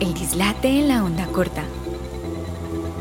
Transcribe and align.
El 0.00 0.14
dislate 0.14 0.68
en 0.68 0.88
la 0.88 1.04
onda 1.04 1.26
corta. 1.26 1.62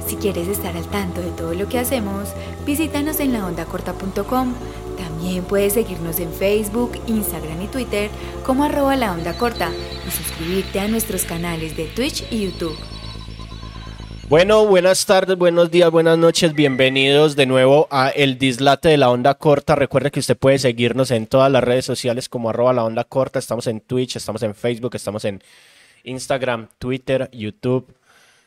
Si 0.05 0.17
quieres 0.17 0.49
estar 0.49 0.75
al 0.75 0.85
tanto 0.87 1.21
de 1.21 1.31
todo 1.31 1.53
lo 1.53 1.69
que 1.69 1.79
hacemos, 1.79 2.33
visítanos 2.65 3.21
en 3.21 3.31
laondacorta.com. 3.31 4.53
También 4.97 5.45
puedes 5.45 5.73
seguirnos 5.73 6.19
en 6.19 6.33
Facebook, 6.33 6.99
Instagram 7.07 7.61
y 7.61 7.67
Twitter 7.67 8.09
como 8.45 8.65
arroba 8.65 8.97
la 8.97 9.13
onda 9.13 9.37
corta 9.37 9.71
y 10.05 10.11
suscribirte 10.11 10.81
a 10.81 10.89
nuestros 10.89 11.23
canales 11.23 11.77
de 11.77 11.85
Twitch 11.85 12.25
y 12.31 12.47
YouTube. 12.47 12.77
Bueno, 14.27 14.65
buenas 14.65 15.05
tardes, 15.05 15.37
buenos 15.37 15.71
días, 15.71 15.89
buenas 15.89 16.17
noches, 16.17 16.53
bienvenidos 16.53 17.37
de 17.37 17.45
nuevo 17.45 17.87
a 17.91 18.09
El 18.09 18.37
Dislate 18.37 18.89
de 18.89 18.97
la 18.97 19.09
Onda 19.09 19.35
Corta. 19.35 19.75
Recuerde 19.75 20.11
que 20.11 20.19
usted 20.19 20.37
puede 20.37 20.59
seguirnos 20.59 21.11
en 21.11 21.27
todas 21.27 21.49
las 21.49 21.63
redes 21.63 21.85
sociales 21.85 22.27
como 22.27 22.49
arroba 22.49 22.73
la 22.73 22.83
Onda 22.83 23.05
Corta. 23.05 23.39
Estamos 23.39 23.67
en 23.67 23.79
Twitch, 23.79 24.17
estamos 24.17 24.43
en 24.43 24.53
Facebook, 24.53 24.95
estamos 24.95 25.23
en 25.23 25.41
Instagram, 26.03 26.67
Twitter, 26.77 27.29
YouTube, 27.31 27.93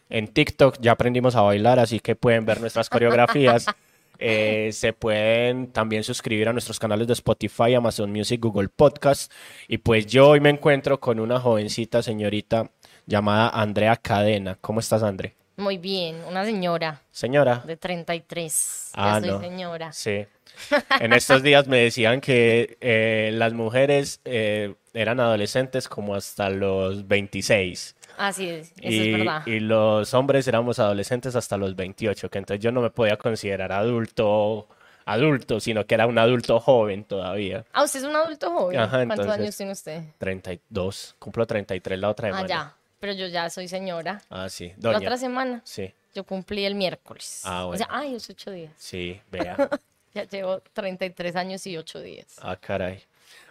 en 0.09 0.29
TikTok. 0.29 0.79
Ya 0.81 0.93
aprendimos 0.93 1.35
a 1.37 1.43
bailar, 1.43 1.79
así 1.79 2.01
que 2.01 2.17
pueden 2.17 2.45
ver 2.45 2.61
nuestras 2.61 2.89
coreografías. 2.89 3.67
Eh, 4.25 4.71
se 4.73 4.93
pueden 4.93 5.73
también 5.73 6.05
suscribir 6.05 6.49
a 6.49 6.53
nuestros 6.53 6.79
canales 6.79 7.09
de 7.09 7.13
Spotify, 7.15 7.75
Amazon 7.75 8.13
Music, 8.13 8.41
Google 8.41 8.69
Podcast. 8.69 9.33
Y 9.67 9.79
pues 9.79 10.07
yo 10.07 10.29
hoy 10.29 10.39
me 10.39 10.51
encuentro 10.51 11.01
con 11.01 11.19
una 11.19 11.41
jovencita 11.41 12.05
señorita 12.05 12.71
llamada 13.05 13.49
Andrea 13.49 13.97
Cadena. 13.97 14.57
¿Cómo 14.61 14.79
estás, 14.79 15.03
Andrea? 15.03 15.33
Muy 15.57 15.77
bien, 15.77 16.17
una 16.29 16.45
señora 16.45 17.03
Señora. 17.11 17.63
de 17.67 17.77
33. 17.77 18.91
Ah, 18.95 19.15
ya 19.15 19.21
soy 19.21 19.31
no. 19.31 19.41
señora. 19.41 19.93
Sí. 19.93 20.25
En 21.01 21.13
estos 21.13 21.43
días 21.43 21.67
me 21.67 21.79
decían 21.79 22.21
que 22.21 22.79
eh, 22.81 23.31
las 23.35 23.53
mujeres 23.53 24.21
eh, 24.25 24.75
eran 24.95 25.21
adolescentes 25.21 25.89
como 25.89 26.15
hasta 26.15 26.51
los 26.51 27.07
26 27.09 27.97
Así 28.19 28.49
es, 28.49 28.73
eso 28.73 28.91
y, 28.91 29.13
es 29.13 29.19
verdad. 29.19 29.47
y 29.47 29.61
los 29.61 30.13
hombres 30.15 30.47
éramos 30.47 30.79
adolescentes 30.79 31.35
hasta 31.35 31.57
los 31.57 31.75
28, 31.75 32.29
que 32.31 32.39
entonces 32.39 32.63
yo 32.63 32.71
no 32.71 32.83
me 32.83 32.91
podía 32.91 33.17
considerar 33.17 33.73
adulto 33.73 34.69
adulto, 35.05 35.59
sino 35.59 35.85
que 35.87 35.95
era 35.97 36.07
un 36.07 36.17
adulto 36.19 36.61
joven 36.61 37.03
todavía. 37.05 37.65
Ah, 37.73 37.83
usted 37.83 38.01
es 38.01 38.07
un 38.07 38.15
adulto 38.15 38.51
joven. 38.53 38.79
Ajá, 38.79 38.99
¿Cuántos 38.99 39.19
entonces- 39.21 39.41
años 39.43 39.57
tiene 39.57 39.73
usted? 39.73 40.03
32, 40.19 41.17
cumplo 41.19 41.45
33 41.47 41.99
la 41.99 42.09
otra 42.11 42.29
Ah, 42.29 42.31
semana. 42.33 42.49
ya. 42.49 42.75
Pero 43.01 43.13
yo 43.15 43.27
ya 43.27 43.51
soy 43.51 43.67
señora. 43.67 44.23
Ah, 44.31 44.49
sí, 44.49 44.69
La 44.77 44.93
doña. 44.93 44.99
otra 44.99 45.17
semana 45.17 45.61
Sí, 45.65 45.93
yo 46.15 46.23
cumplí 46.23 46.65
el 46.65 46.77
miércoles. 46.77 47.41
Ah, 47.45 47.67
O 47.67 47.77
sea, 47.77 47.87
bueno. 47.89 48.01
ay, 48.03 48.15
es 48.15 48.31
ocho 48.31 48.51
días. 48.53 48.73
sí, 48.77 49.21
vea. 49.31 49.57
Ya 50.15 50.25
llevo 50.25 50.61
33 50.75 51.35
años 51.37 51.67
y 51.67 51.77
ocho 51.79 51.99
días. 51.99 52.37
Ah, 52.43 52.55
caray. 52.57 53.03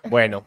Bueno, 0.04 0.46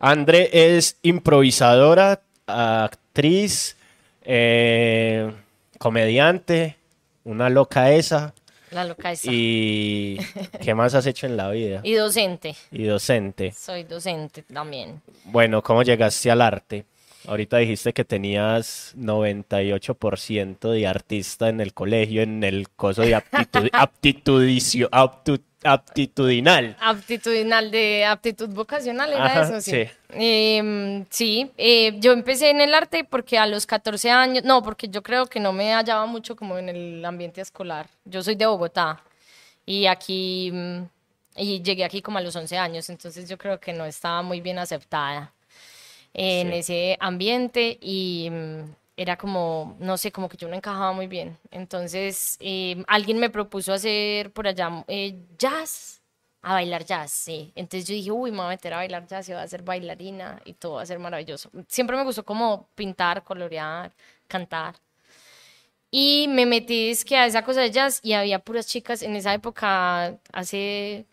André 0.00 0.76
es 0.76 0.96
improvisadora, 1.02 2.20
actriz, 2.46 3.76
eh, 4.22 5.32
comediante, 5.78 6.76
una 7.24 7.48
loca 7.50 7.92
esa. 7.92 8.32
La 8.70 8.84
loca 8.84 9.12
esa. 9.12 9.30
Y, 9.30 10.18
¿Y 10.20 10.58
qué 10.58 10.74
más 10.74 10.94
has 10.94 11.06
hecho 11.06 11.26
en 11.26 11.36
la 11.36 11.50
vida? 11.50 11.80
docente. 11.94 12.54
Y 12.70 12.84
docente. 12.84 13.52
Soy 13.52 13.84
docente 13.84 14.42
también. 14.42 15.00
Bueno, 15.24 15.62
¿cómo 15.62 15.82
llegaste 15.82 16.30
al 16.30 16.42
arte? 16.42 16.84
Ahorita 17.28 17.58
dijiste 17.58 17.92
que 17.92 18.04
tenías 18.04 18.94
98% 18.96 20.70
de 20.70 20.86
artista 20.86 21.48
en 21.48 21.60
el 21.60 21.74
colegio, 21.74 22.22
en 22.22 22.42
el 22.42 22.68
coso 22.70 23.02
de 23.02 23.14
aptitud, 23.14 23.68
aptitudicio- 23.72 24.88
aptu- 24.90 25.42
aptitudinal. 25.62 26.76
Aptitudinal 26.80 27.70
de 27.70 28.04
aptitud 28.06 28.48
vocacional, 28.48 29.12
era 29.12 29.26
Ajá, 29.26 29.42
eso, 29.42 29.60
sí. 29.60 29.70
sí. 29.70 29.90
Em, 30.10 31.04
sí, 31.10 31.50
eh, 31.58 31.94
yo 32.00 32.12
empecé 32.12 32.50
en 32.50 32.60
el 32.60 32.72
arte 32.74 33.04
porque 33.04 33.36
a 33.38 33.46
los 33.46 33.66
14 33.66 34.10
años, 34.10 34.44
no, 34.44 34.62
porque 34.62 34.88
yo 34.88 35.02
creo 35.02 35.26
que 35.26 35.38
no 35.40 35.52
me 35.52 35.72
hallaba 35.74 36.06
mucho 36.06 36.34
como 36.34 36.56
en 36.58 36.68
el 36.70 37.04
ambiente 37.04 37.40
escolar. 37.40 37.88
Yo 38.04 38.22
soy 38.22 38.36
de 38.36 38.46
Bogotá 38.46 39.02
y 39.66 39.86
aquí, 39.86 40.50
mm, 40.52 40.82
y 41.36 41.62
llegué 41.62 41.84
aquí 41.84 42.00
como 42.00 42.18
a 42.18 42.20
los 42.22 42.34
11 42.34 42.56
años, 42.56 42.88
entonces 42.88 43.28
yo 43.28 43.36
creo 43.36 43.60
que 43.60 43.72
no 43.72 43.84
estaba 43.84 44.22
muy 44.22 44.40
bien 44.40 44.58
aceptada 44.58 45.32
en 46.20 46.48
Sí. 46.50 46.54
ese 46.58 46.96
ambiente 47.00 47.78
y 47.80 48.28
mm, 48.30 48.74
era 48.96 49.16
como, 49.16 49.76
no 49.78 49.96
sé, 49.96 50.10
como 50.10 50.28
que 50.28 50.36
yo 50.36 50.48
no 50.48 50.56
encajaba 50.56 50.92
muy 50.92 51.06
bien. 51.06 51.38
Entonces, 51.52 52.36
eh, 52.40 52.82
alguien 52.88 53.18
me 53.18 53.30
propuso 53.30 53.72
hacer 53.72 54.32
por 54.32 54.48
allá 54.48 54.84
eh, 54.88 55.14
jazz, 55.38 56.02
a 56.42 56.54
bailar 56.54 56.84
jazz, 56.84 57.12
sí. 57.12 57.52
Entonces 57.54 57.86
yo 57.88 57.94
dije, 57.94 58.10
uy, 58.10 58.30
me 58.32 58.38
voy 58.38 58.46
a 58.46 58.50
meter 58.50 58.72
a 58.74 58.78
bailar 58.78 59.06
jazz 59.06 59.28
y 59.28 59.32
voy 59.32 59.42
a 59.42 59.46
ser 59.48 59.62
bailarina 59.62 60.40
y 60.44 60.54
todo 60.54 60.74
va 60.74 60.82
a 60.82 60.86
ser 60.86 60.98
maravilloso. 60.98 61.50
Siempre 61.68 61.96
me 61.96 62.02
gustó 62.04 62.24
como 62.24 62.66
pintar, 62.74 63.22
colorear, 63.22 63.92
cantar. 64.26 64.74
Y 65.90 66.26
me 66.28 66.44
metí 66.44 66.90
es 66.90 67.04
que 67.04 67.16
a 67.16 67.26
esa 67.26 67.42
cosa 67.42 67.60
de 67.62 67.70
jazz 67.70 68.00
y 68.02 68.12
había 68.12 68.40
puras 68.40 68.66
chicas 68.66 69.02
en 69.02 69.16
esa 69.16 69.32
época, 69.32 70.16
hace, 70.32 71.06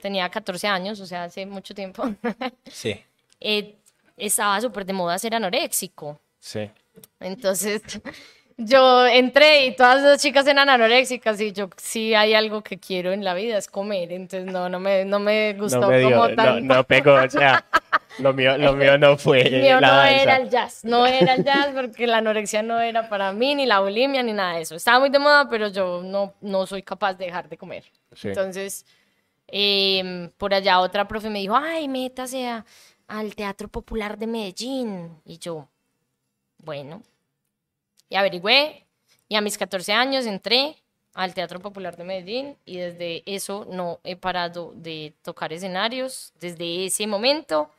tenía 0.00 0.28
14 0.30 0.68
años, 0.68 1.00
o 1.00 1.06
sea, 1.06 1.24
hace 1.24 1.44
mucho 1.46 1.74
tiempo. 1.74 2.04
Sí, 2.70 2.98
eh, 3.40 3.74
estaba 4.16 4.60
súper 4.60 4.84
de 4.86 4.92
moda 4.92 5.18
ser 5.18 5.34
anoréxico. 5.34 6.20
sí. 6.38 6.70
Entonces, 7.20 7.82
yo 8.56 9.06
entré 9.06 9.66
y 9.66 9.76
todas 9.76 10.00
las 10.02 10.22
chicas 10.22 10.46
eran 10.46 10.68
anoréxicas 10.70 11.38
y 11.42 11.52
yo, 11.52 11.68
sí 11.76 12.14
hay 12.14 12.32
algo 12.34 12.62
que 12.62 12.78
quiero 12.78 13.12
en 13.12 13.22
la 13.22 13.34
vida 13.34 13.58
es 13.58 13.68
comer. 13.68 14.12
Entonces, 14.12 14.50
no, 14.50 14.68
no 14.70 14.80
me, 14.80 15.04
no 15.04 15.18
me 15.18 15.52
gustó 15.54 15.80
No 15.80 15.88
me 15.88 15.98
dio, 15.98 16.10
como 16.12 16.28
no, 16.28 16.34
tanto. 16.36 16.74
no 16.74 16.84
pegó, 16.84 17.14
o 17.14 17.28
sea, 17.28 17.66
lo 18.18 18.32
mío, 18.32 18.56
lo 18.56 18.72
mío 18.72 18.96
no 18.96 19.18
fue 19.18 19.44
mío 19.50 19.78
la 19.78 19.88
no 19.88 19.94
danza. 19.96 20.22
era 20.22 20.36
el 20.36 20.48
jazz, 20.48 20.84
no 20.84 21.06
era 21.06 21.34
el 21.34 21.44
jazz 21.44 21.68
porque 21.74 22.06
la 22.06 22.18
anorexia 22.18 22.62
no 22.62 22.80
era 22.80 23.10
para 23.10 23.30
mí, 23.34 23.54
ni 23.54 23.66
la 23.66 23.80
bulimia, 23.80 24.22
ni 24.22 24.32
nada 24.32 24.54
de 24.56 24.62
eso. 24.62 24.74
Estaba 24.74 25.00
muy 25.00 25.10
de 25.10 25.18
moda, 25.18 25.48
pero 25.50 25.68
yo 25.68 26.02
no, 26.02 26.32
no 26.40 26.66
soy 26.66 26.82
capaz 26.82 27.12
de 27.14 27.26
dejar 27.26 27.48
de 27.50 27.58
comer. 27.58 27.84
Sí. 28.14 28.28
Entonces, 28.28 28.86
em, 29.48 30.30
por 30.38 30.54
allá 30.54 30.80
otra 30.80 31.06
profe 31.06 31.28
me 31.30 31.40
dijo, 31.40 31.54
ay, 31.56 31.88
métase 31.88 32.48
a- 32.48 32.64
al 33.06 33.34
Teatro 33.34 33.68
Popular 33.68 34.18
de 34.18 34.26
Medellín. 34.26 35.20
Y 35.24 35.38
yo, 35.38 35.68
bueno, 36.58 37.02
y 38.08 38.16
averigüé, 38.16 38.86
y 39.28 39.36
a 39.36 39.40
mis 39.40 39.58
14 39.58 39.92
años 39.92 40.26
entré 40.26 40.76
al 41.14 41.34
Teatro 41.34 41.60
Popular 41.60 41.96
de 41.96 42.04
Medellín 42.04 42.56
y 42.64 42.76
desde 42.76 43.22
eso 43.26 43.66
no 43.70 44.00
he 44.04 44.16
parado 44.16 44.72
de 44.76 45.14
tocar 45.22 45.52
escenarios, 45.52 46.32
desde 46.40 46.86
ese 46.86 47.06
momento. 47.06 47.70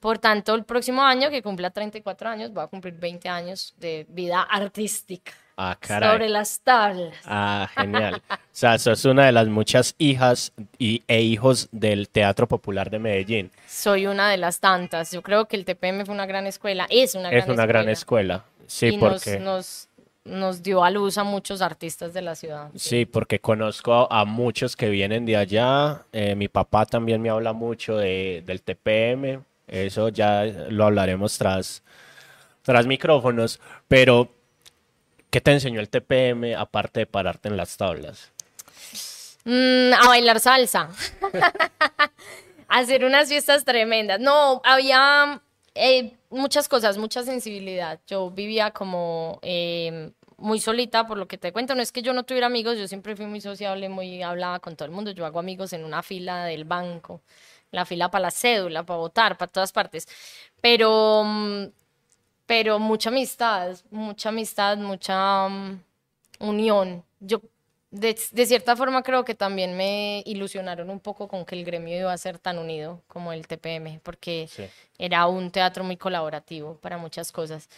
Por 0.00 0.18
tanto, 0.18 0.54
el 0.54 0.64
próximo 0.64 1.02
año, 1.02 1.30
que 1.30 1.42
cumpla 1.42 1.70
34 1.70 2.28
años, 2.28 2.52
voy 2.52 2.64
a 2.64 2.66
cumplir 2.66 2.94
20 2.94 3.28
años 3.28 3.74
de 3.78 4.06
vida 4.08 4.42
artística 4.42 5.32
Ah, 5.56 5.76
caray. 5.78 6.10
sobre 6.10 6.28
las 6.28 6.60
tablas. 6.60 7.14
Ah, 7.24 7.68
genial. 7.74 8.22
O 8.30 8.36
sea, 8.52 8.78
sos 8.78 9.04
una 9.04 9.26
de 9.26 9.32
las 9.32 9.48
muchas 9.48 9.94
hijas 9.98 10.52
y, 10.78 11.02
e 11.08 11.20
hijos 11.22 11.68
del 11.72 12.08
Teatro 12.08 12.48
Popular 12.48 12.90
de 12.90 12.98
Medellín. 12.98 13.50
Soy 13.66 14.06
una 14.06 14.30
de 14.30 14.36
las 14.36 14.60
tantas. 14.60 15.10
Yo 15.12 15.22
creo 15.22 15.46
que 15.46 15.56
el 15.56 15.64
TPM 15.64 16.04
fue 16.04 16.14
una 16.14 16.26
gran 16.26 16.46
escuela, 16.46 16.86
es 16.90 17.14
una 17.14 17.30
es 17.30 17.44
gran 17.44 17.50
una 17.50 17.66
gran 17.66 17.88
escuela. 17.88 18.34
escuela. 18.36 18.66
Sí, 18.66 18.86
y 18.86 18.96
nos, 18.96 19.12
porque, 19.12 19.38
nos, 19.40 19.88
nos 20.24 20.62
dio 20.62 20.84
a 20.84 20.90
luz 20.90 21.18
a 21.18 21.24
muchos 21.24 21.62
artistas 21.62 22.14
de 22.14 22.22
la 22.22 22.34
ciudad. 22.34 22.70
sí, 22.74 23.04
porque 23.06 23.40
conozco 23.40 24.10
a 24.10 24.24
muchos 24.24 24.76
que 24.76 24.88
vienen 24.88 25.26
de 25.26 25.36
allá. 25.36 26.02
Eh, 26.12 26.34
mi 26.34 26.48
papá 26.48 26.86
también 26.86 27.20
me 27.20 27.30
habla 27.30 27.52
mucho 27.52 27.96
de, 27.96 28.42
del 28.46 28.62
TPM. 28.62 29.42
Eso 29.66 30.08
ya 30.10 30.44
lo 30.44 30.84
hablaremos 30.84 31.38
tras, 31.38 31.82
tras 32.62 32.86
micrófonos. 32.86 33.60
Pero, 33.88 34.28
¿qué 35.32 35.40
te 35.40 35.50
enseñó 35.50 35.80
el 35.80 35.88
TPM 35.88 36.54
aparte 36.56 37.00
de 37.00 37.06
pararte 37.06 37.48
en 37.48 37.56
las 37.56 37.76
tablas? 37.78 38.30
Mm, 39.44 39.94
a 39.94 40.06
bailar 40.06 40.38
salsa. 40.38 40.90
Hacer 42.68 43.04
unas 43.04 43.28
fiestas 43.28 43.64
tremendas. 43.64 44.20
No, 44.20 44.60
había 44.62 45.40
eh, 45.74 46.12
muchas 46.28 46.68
cosas, 46.68 46.98
mucha 46.98 47.22
sensibilidad. 47.22 47.98
Yo 48.06 48.30
vivía 48.30 48.72
como 48.72 49.38
eh, 49.42 50.12
muy 50.36 50.60
solita, 50.60 51.06
por 51.06 51.16
lo 51.16 51.26
que 51.26 51.38
te 51.38 51.50
cuento. 51.50 51.74
No 51.74 51.80
es 51.80 51.92
que 51.92 52.02
yo 52.02 52.12
no 52.12 52.24
tuviera 52.24 52.46
amigos, 52.46 52.78
yo 52.78 52.86
siempre 52.86 53.16
fui 53.16 53.24
muy 53.26 53.40
sociable, 53.40 53.88
muy 53.88 54.22
hablaba 54.22 54.60
con 54.60 54.76
todo 54.76 54.84
el 54.84 54.92
mundo. 54.92 55.12
Yo 55.12 55.24
hago 55.24 55.40
amigos 55.40 55.72
en 55.72 55.82
una 55.84 56.02
fila 56.02 56.44
del 56.44 56.64
banco, 56.64 57.22
la 57.70 57.86
fila 57.86 58.10
para 58.10 58.22
la 58.22 58.30
cédula, 58.30 58.84
para 58.84 58.98
votar, 58.98 59.38
para 59.38 59.50
todas 59.50 59.72
partes. 59.72 60.06
Pero, 60.60 61.24
mm, 61.24 61.64
pero 62.46 62.78
mucha 62.78 63.10
amistad, 63.10 63.76
mucha 63.90 64.28
amistad, 64.30 64.76
mucha 64.78 65.48
mm, 65.48 65.80
unión. 66.40 67.04
Yo 67.20 67.40
de, 67.90 68.18
de 68.32 68.46
cierta 68.46 68.74
forma 68.76 69.02
creo 69.02 69.24
que 69.24 69.34
también 69.34 69.76
me 69.76 70.22
ilusionaron 70.26 70.88
un 70.90 70.98
poco 71.00 71.28
con 71.28 71.44
que 71.44 71.54
el 71.54 71.64
gremio 71.64 71.98
iba 71.98 72.12
a 72.12 72.18
ser 72.18 72.38
tan 72.38 72.58
unido 72.58 73.02
como 73.06 73.32
el 73.32 73.46
TPM, 73.46 74.00
porque 74.02 74.48
Sí. 74.50 74.64
era 74.98 75.26
un 75.26 75.50
teatro 75.50 75.84
muy 75.84 75.96
colaborativo 75.96 76.76
para 76.76 76.96
muchas 76.98 77.32
cosas. 77.32 77.68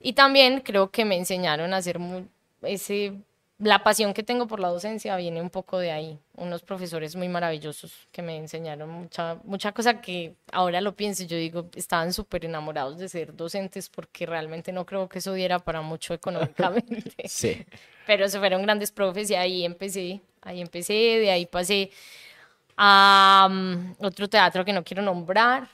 Y 0.00 0.14
también 0.14 0.60
creo 0.60 0.90
que 0.90 1.04
me 1.04 1.16
enseñaron 1.16 1.72
a 1.74 1.82
ser 1.82 1.98
mu- 2.00 2.26
ese 2.62 3.14
la 3.60 3.84
pasión 3.84 4.14
que 4.14 4.22
tengo 4.22 4.46
por 4.46 4.58
la 4.58 4.68
docencia 4.68 5.16
viene 5.16 5.40
un 5.42 5.50
poco 5.50 5.78
de 5.78 5.92
ahí. 5.92 6.18
Unos 6.36 6.62
profesores 6.62 7.14
muy 7.14 7.28
maravillosos 7.28 7.92
que 8.10 8.22
me 8.22 8.36
enseñaron 8.36 8.88
mucha, 8.88 9.36
mucha 9.44 9.72
cosa 9.72 10.00
que 10.00 10.34
ahora 10.50 10.80
lo 10.80 10.96
pienso. 10.96 11.24
Yo 11.24 11.36
digo, 11.36 11.68
estaban 11.74 12.12
súper 12.14 12.46
enamorados 12.46 12.98
de 12.98 13.08
ser 13.08 13.36
docentes 13.36 13.90
porque 13.90 14.24
realmente 14.24 14.72
no 14.72 14.86
creo 14.86 15.08
que 15.08 15.18
eso 15.18 15.34
diera 15.34 15.58
para 15.58 15.82
mucho 15.82 16.14
económicamente. 16.14 17.12
Sí. 17.28 17.64
Pero 18.06 18.28
se 18.28 18.38
fueron 18.38 18.62
grandes 18.62 18.90
profes 18.90 19.30
y 19.30 19.34
ahí 19.34 19.64
empecé. 19.64 20.20
Ahí 20.42 20.60
empecé, 20.60 20.92
de 20.92 21.30
ahí 21.30 21.46
pasé 21.46 21.90
a 22.76 23.46
mm, 23.50 23.96
otro 23.98 24.28
teatro 24.28 24.64
que 24.64 24.72
no 24.72 24.82
quiero 24.82 25.02
nombrar. 25.02 25.68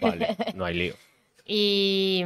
Vale, 0.00 0.36
no 0.54 0.64
hay 0.64 0.74
lío. 0.74 0.94
Y, 1.44 2.24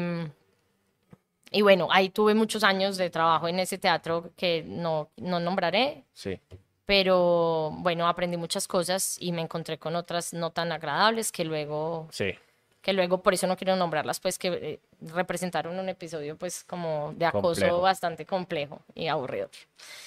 y 1.50 1.62
bueno, 1.62 1.88
ahí 1.90 2.08
tuve 2.10 2.34
muchos 2.34 2.62
años 2.64 2.96
de 2.96 3.10
trabajo 3.10 3.48
en 3.48 3.58
ese 3.58 3.78
teatro 3.78 4.30
que 4.36 4.62
no, 4.66 5.10
no 5.16 5.40
nombraré, 5.40 6.04
Sí. 6.12 6.38
pero 6.86 7.70
bueno, 7.78 8.06
aprendí 8.08 8.36
muchas 8.36 8.66
cosas 8.66 9.16
y 9.20 9.32
me 9.32 9.42
encontré 9.42 9.78
con 9.78 9.96
otras 9.96 10.32
no 10.32 10.50
tan 10.50 10.72
agradables 10.72 11.30
que 11.32 11.44
luego, 11.44 12.08
Sí. 12.10 12.34
que 12.82 12.92
luego 12.92 13.22
por 13.22 13.34
eso 13.34 13.46
no 13.46 13.56
quiero 13.56 13.76
nombrarlas, 13.76 14.20
pues 14.20 14.38
que 14.38 14.48
eh, 14.48 14.80
representaron 15.12 15.78
un 15.78 15.88
episodio 15.88 16.36
pues 16.36 16.64
como 16.64 17.12
de 17.16 17.26
acoso 17.26 17.42
Complejo. 17.60 17.80
bastante 17.80 18.26
complejo 18.26 18.80
y 18.94 19.06
aburrido. 19.08 19.50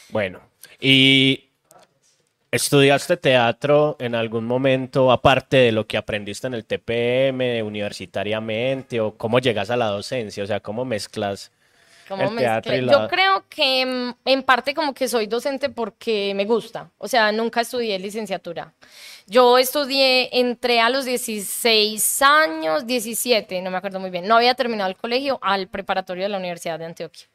Bueno, 0.10 0.42
y 0.80 1.50
estudiaste 2.54 3.18
teatro 3.18 3.96
en 4.00 4.14
algún 4.14 4.46
momento, 4.46 5.12
aparte 5.12 5.58
de 5.58 5.72
lo 5.72 5.88
que 5.88 5.98
aprendiste 5.98 6.48
en 6.48 6.54
el 6.54 6.66
TPM, 6.66 7.64
universitariamente, 7.64 9.02
o 9.02 9.16
cómo 9.18 9.40
llegas 9.40 9.72
a 9.72 9.76
la 9.76 9.88
docencia, 9.88 10.44
o 10.44 10.48
sea, 10.48 10.60
cómo 10.60 10.86
mezclas 10.86 11.52
¿Cómo 12.08 12.24
el 12.24 12.36
teatro 12.36 12.76
y 12.76 12.82
la... 12.82 12.92
Yo 12.92 13.08
creo 13.08 13.46
que 13.50 13.86
mm, 13.86 14.30
en 14.30 14.44
parte 14.44 14.74
como 14.74 14.94
que 14.94 15.08
soy 15.08 15.26
docente 15.26 15.70
porque 15.70 16.34
me 16.36 16.46
gusta. 16.46 16.92
O 16.98 17.08
sea, 17.08 17.32
nunca 17.32 17.62
estudié 17.62 17.98
licenciatura. 17.98 18.74
Yo 19.26 19.58
estudié, 19.58 20.30
entré 20.40 20.80
a 20.80 20.90
los 20.90 21.06
16 21.06 22.22
años, 22.22 22.86
17, 22.86 23.62
no 23.62 23.72
me 23.72 23.78
acuerdo 23.78 24.00
muy 24.00 24.10
bien. 24.10 24.28
No 24.28 24.36
había 24.36 24.54
terminado 24.54 24.90
el 24.90 24.98
colegio 24.98 25.40
al 25.42 25.68
preparatorio 25.68 26.24
de 26.24 26.30
la 26.30 26.38
Universidad 26.38 26.78
de 26.78 26.86
Antioquia. 26.86 27.28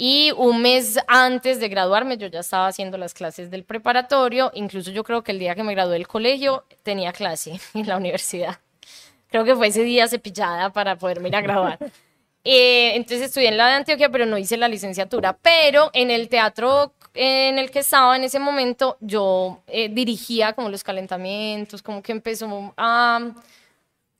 Y 0.00 0.30
un 0.36 0.62
mes 0.62 0.96
antes 1.08 1.58
de 1.58 1.68
graduarme 1.68 2.16
yo 2.16 2.28
ya 2.28 2.40
estaba 2.40 2.68
haciendo 2.68 2.96
las 2.96 3.14
clases 3.14 3.50
del 3.50 3.64
preparatorio. 3.64 4.52
Incluso 4.54 4.92
yo 4.92 5.02
creo 5.02 5.24
que 5.24 5.32
el 5.32 5.40
día 5.40 5.56
que 5.56 5.64
me 5.64 5.74
gradué 5.74 5.94
del 5.94 6.06
colegio 6.06 6.64
tenía 6.84 7.12
clase 7.12 7.60
en 7.74 7.86
la 7.86 7.96
universidad. 7.96 8.60
Creo 9.28 9.44
que 9.44 9.56
fue 9.56 9.66
ese 9.66 9.82
día 9.82 10.06
cepillada 10.06 10.70
para 10.72 10.96
poderme 10.96 11.28
ir 11.28 11.36
a 11.36 11.42
graduar. 11.42 11.78
Eh, 12.50 12.94
entonces 12.94 13.26
estudié 13.26 13.48
en 13.48 13.58
la 13.58 13.66
de 13.66 13.74
Antioquia, 13.74 14.08
pero 14.08 14.24
no 14.24 14.38
hice 14.38 14.56
la 14.56 14.68
licenciatura. 14.68 15.36
Pero 15.36 15.90
en 15.92 16.10
el 16.10 16.30
teatro 16.30 16.94
en 17.12 17.58
el 17.58 17.70
que 17.70 17.80
estaba 17.80 18.16
en 18.16 18.24
ese 18.24 18.38
momento, 18.38 18.96
yo 19.00 19.60
eh, 19.66 19.88
dirigía 19.88 20.52
como 20.52 20.68
los 20.68 20.84
calentamientos, 20.84 21.82
como 21.82 22.00
que 22.00 22.12
empezó 22.12 22.72
a, 22.76 23.32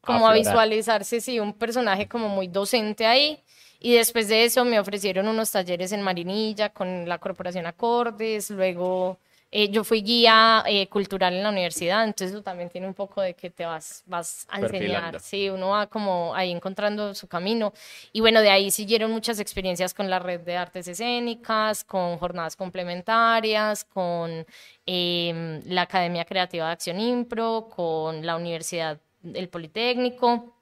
como 0.00 0.28
a 0.28 0.34
visualizarse, 0.34 1.20
sí, 1.20 1.38
un 1.38 1.52
personaje 1.52 2.08
como 2.08 2.28
muy 2.28 2.48
docente 2.48 3.06
ahí. 3.06 3.42
Y 3.80 3.94
después 3.94 4.28
de 4.28 4.44
eso 4.44 4.64
me 4.64 4.80
ofrecieron 4.80 5.28
unos 5.28 5.50
talleres 5.50 5.92
en 5.92 6.02
Marinilla 6.02 6.70
con 6.70 7.08
la 7.08 7.18
Corporación 7.18 7.66
Acordes, 7.66 8.50
luego 8.50 9.18
eh, 9.50 9.70
yo 9.70 9.82
fui 9.82 10.02
guía 10.02 10.62
eh, 10.66 10.88
cultural 10.88 11.32
en 11.32 11.42
la 11.42 11.48
universidad, 11.48 12.04
entonces 12.04 12.32
eso 12.34 12.42
también 12.42 12.68
tiene 12.68 12.86
un 12.86 12.92
poco 12.92 13.22
de 13.22 13.32
que 13.32 13.48
te 13.48 13.64
vas, 13.64 14.02
vas 14.04 14.46
a 14.50 14.60
Perfilando. 14.60 15.16
enseñar, 15.16 15.20
sí, 15.20 15.48
uno 15.48 15.70
va 15.70 15.86
como 15.86 16.34
ahí 16.34 16.50
encontrando 16.52 17.14
su 17.14 17.28
camino. 17.28 17.72
Y 18.12 18.20
bueno, 18.20 18.42
de 18.42 18.50
ahí 18.50 18.70
siguieron 18.70 19.10
muchas 19.10 19.40
experiencias 19.40 19.94
con 19.94 20.10
la 20.10 20.18
red 20.18 20.40
de 20.40 20.56
artes 20.58 20.86
escénicas, 20.86 21.82
con 21.82 22.18
jornadas 22.18 22.56
complementarias, 22.56 23.84
con 23.84 24.44
em, 24.84 25.62
la 25.64 25.82
Academia 25.82 26.26
Creativa 26.26 26.66
de 26.66 26.72
Acción 26.72 27.00
Impro, 27.00 27.68
con 27.74 28.26
la 28.26 28.36
Universidad, 28.36 29.00
el 29.22 29.48
Politécnico. 29.48 30.57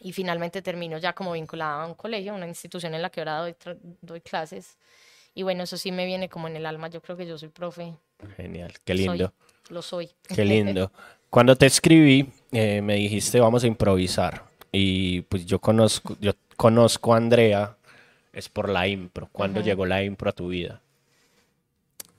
Y 0.00 0.12
finalmente 0.12 0.62
termino 0.62 0.98
ya 0.98 1.12
como 1.12 1.32
vinculada 1.32 1.82
a 1.82 1.86
un 1.86 1.94
colegio, 1.94 2.34
una 2.34 2.46
institución 2.46 2.94
en 2.94 3.02
la 3.02 3.10
que 3.10 3.20
ahora 3.20 3.38
doy, 3.38 3.56
doy 4.00 4.20
clases. 4.20 4.78
Y 5.34 5.42
bueno, 5.42 5.64
eso 5.64 5.76
sí 5.76 5.92
me 5.92 6.06
viene 6.06 6.28
como 6.28 6.48
en 6.48 6.56
el 6.56 6.66
alma. 6.66 6.88
Yo 6.88 7.00
creo 7.00 7.16
que 7.16 7.26
yo 7.26 7.36
soy 7.38 7.48
profe. 7.48 7.94
Genial, 8.36 8.72
qué 8.84 8.94
Soy, 8.96 9.06
lindo, 9.06 9.32
lo 9.70 9.82
soy. 9.82 10.10
qué 10.34 10.44
lindo. 10.44 10.90
Cuando 11.30 11.56
te 11.56 11.66
escribí, 11.66 12.28
eh, 12.52 12.80
me 12.80 12.94
dijiste 12.94 13.40
vamos 13.40 13.64
a 13.64 13.66
improvisar. 13.66 14.44
Y 14.72 15.22
pues 15.22 15.46
yo 15.46 15.60
conozco, 15.60 16.16
yo 16.20 16.32
conozco 16.56 17.14
a 17.14 17.16
Andrea, 17.16 17.76
es 18.32 18.48
por 18.48 18.68
la 18.68 18.86
impro. 18.86 19.28
¿Cuándo 19.32 19.60
llegó 19.60 19.86
la 19.86 20.02
impro 20.02 20.30
a 20.30 20.32
tu 20.32 20.48
vida? 20.48 20.80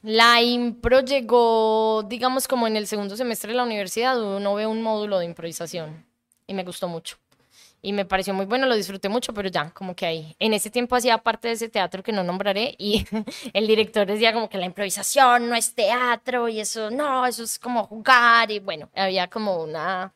La 0.01 0.41
impro 0.41 1.01
llegó, 1.01 2.03
digamos, 2.07 2.47
como 2.47 2.67
en 2.67 2.77
el 2.77 2.87
segundo 2.87 3.17
semestre 3.17 3.51
de 3.51 3.57
la 3.57 3.63
universidad, 3.63 4.21
uno 4.21 4.55
ve 4.55 4.65
un 4.65 4.81
módulo 4.81 5.19
de 5.19 5.25
improvisación 5.25 6.05
y 6.47 6.53
me 6.53 6.63
gustó 6.63 6.87
mucho. 6.87 7.17
Y 7.81 7.93
me 7.93 8.03
pareció 8.03 8.33
muy 8.33 8.45
bueno, 8.45 8.65
lo 8.67 8.75
disfruté 8.75 9.07
mucho, 9.07 9.33
pero 9.33 9.47
ya, 9.49 9.69
como 9.71 9.95
que 9.95 10.05
ahí. 10.05 10.35
En 10.39 10.53
ese 10.53 10.69
tiempo 10.69 10.95
hacía 10.97 11.17
parte 11.17 11.47
de 11.47 11.53
ese 11.53 11.69
teatro 11.69 12.03
que 12.03 12.11
no 12.11 12.23
nombraré 12.23 12.75
y 12.77 13.05
el 13.53 13.67
director 13.67 14.05
decía 14.05 14.33
como 14.33 14.49
que 14.49 14.57
la 14.57 14.65
improvisación 14.65 15.47
no 15.47 15.55
es 15.55 15.73
teatro 15.73 16.49
y 16.49 16.59
eso, 16.59 16.91
no, 16.91 17.25
eso 17.25 17.43
es 17.43 17.57
como 17.57 17.85
jugar 17.85 18.51
y 18.51 18.59
bueno, 18.59 18.89
había 18.93 19.27
como 19.27 19.63
una, 19.63 20.13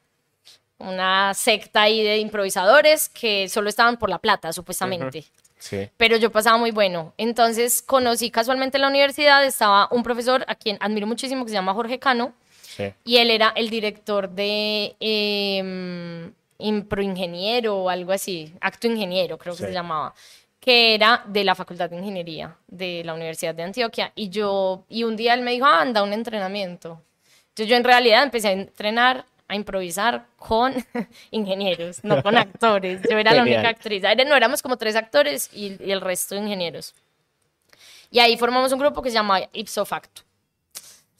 una 0.77 1.33
secta 1.33 1.83
ahí 1.83 2.03
de 2.03 2.17
improvisadores 2.17 3.07
que 3.07 3.47
solo 3.47 3.69
estaban 3.69 3.95
por 3.97 4.09
la 4.09 4.19
plata, 4.19 4.51
supuestamente 4.51 5.23
Sí. 5.57 5.87
pero 5.95 6.17
yo 6.17 6.29
pasaba 6.29 6.57
muy 6.57 6.71
bueno. 6.71 7.13
Entonces 7.17 7.81
conocí 7.81 8.29
casualmente 8.29 8.75
en 8.77 8.81
la 8.81 8.89
universidad, 8.89 9.45
estaba 9.45 9.87
un 9.91 10.03
profesor 10.03 10.43
a 10.49 10.55
quien 10.55 10.77
admiro 10.81 11.07
muchísimo 11.07 11.45
que 11.45 11.49
se 11.51 11.55
llama 11.55 11.73
Jorge 11.73 11.99
Cano, 11.99 12.33
Sí. 12.75 12.91
y 13.05 13.17
él 13.17 13.29
era 13.31 13.53
el 13.55 13.69
director 13.69 14.27
de 14.29 14.97
eh, 14.99 16.31
improingeniero 16.63 17.77
o 17.77 17.89
algo 17.89 18.11
así, 18.11 18.53
acto 18.61 18.87
ingeniero 18.87 19.37
creo 19.37 19.53
que 19.53 19.61
Sí. 19.63 19.67
se 19.67 19.73
llamaba, 19.73 20.13
que 20.59 20.95
era 20.95 21.23
de 21.27 21.43
la 21.43 21.55
Facultad 21.55 21.89
de 21.89 21.97
Ingeniería 21.97 22.55
de 22.67 23.03
la 23.03 23.13
Universidad 23.13 23.53
de 23.53 23.63
Antioquia. 23.63 24.11
Y 24.15 24.29
yo, 24.29 24.85
y 24.89 25.03
un 25.03 25.15
día 25.15 25.33
él 25.33 25.41
me 25.41 25.51
dijo, 25.51 25.65
"Ah, 25.65 25.81
anda, 25.81 26.01
un 26.03 26.13
entrenamiento. 26.13 27.01
Entonces 27.49 27.67
yo 27.67 27.75
en 27.75 27.83
realidad 27.83 28.23
empecé 28.23 28.47
a 28.47 28.51
entrenar, 28.53 29.25
a 29.47 29.55
improvisar 29.55 30.25
con 30.37 30.73
ingenieros, 31.31 32.03
no 32.03 32.23
con 32.23 32.35
actores. 32.37 33.01
Yo 33.09 33.17
era 33.17 33.33
la 33.33 33.41
única 33.43 33.67
actriz. 33.69 34.03
Era- 34.03 34.23
No 34.23 34.35
éramos 34.35 34.61
como 34.61 34.77
tres 34.77 34.95
actores 34.95 35.49
y, 35.53 35.75
y 35.83 35.91
el 35.91 36.01
resto 36.01 36.35
ingenieros. 36.35 36.95
Y 38.09 38.19
ahí 38.19 38.37
formamos 38.37 38.71
un 38.71 38.79
grupo 38.79 39.01
que 39.01 39.09
se 39.09 39.15
llama 39.15 39.41
Ipso 39.53 39.85
Facto. 39.85 40.21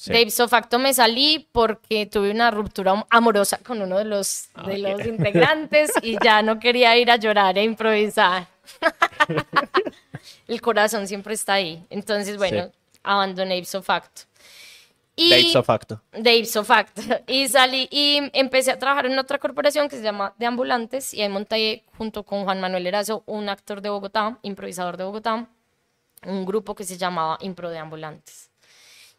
Sí. 0.03 0.11
De 0.11 0.21
ipso 0.21 0.47
facto 0.49 0.79
me 0.79 0.93
salí 0.93 1.47
porque 1.51 2.05
tuve 2.05 2.29
una 2.31 2.51
ruptura 2.51 3.05
amorosa 3.09 3.57
con 3.59 3.81
uno 3.81 3.97
de 3.97 4.05
los, 4.05 4.49
de 4.65 4.77
los 4.79 5.05
integrantes 5.05 5.91
y 6.01 6.17
ya 6.23 6.41
no 6.41 6.59
quería 6.59 6.97
ir 6.97 7.09
a 7.09 7.15
llorar 7.15 7.57
e 7.57 7.63
improvisar. 7.63 8.47
El 10.47 10.61
corazón 10.61 11.07
siempre 11.07 11.33
está 11.33 11.53
ahí. 11.53 11.85
Entonces, 11.89 12.37
bueno, 12.37 12.65
Sí. 12.65 12.99
abandoné 13.03 13.57
ipso 13.57 13.81
facto. 13.81 14.23
Y 15.15 15.29
De 15.29 15.39
ipso 15.41 15.61
facto. 15.63 16.01
de 16.11 16.35
ipso 16.37 16.63
facto. 16.63 17.01
Y 17.27 17.47
salí 17.47 17.87
y 17.91 18.19
empecé 18.33 18.71
a 18.71 18.79
trabajar 18.79 19.05
en 19.05 19.17
otra 19.19 19.37
corporación 19.37 19.87
que 19.87 19.95
se 19.97 20.01
llama 20.03 20.33
De 20.37 20.45
Ambulantes 20.47 21.13
y 21.13 21.21
ahí 21.21 21.29
monté 21.29 21.83
junto 21.97 22.23
con 22.23 22.43
Juan 22.45 22.59
Manuel 22.59 22.87
Erazo, 22.87 23.23
un 23.27 23.47
actor 23.47 23.81
de 23.81 23.89
Bogotá, 23.89 24.39
improvisador 24.41 24.97
de 24.97 25.03
Bogotá, 25.03 25.47
un 26.25 26.45
grupo 26.45 26.73
que 26.73 26.83
se 26.83 26.97
llamaba 26.97 27.37
Impro 27.41 27.69
de 27.69 27.77
Ambulantes. 27.77 28.49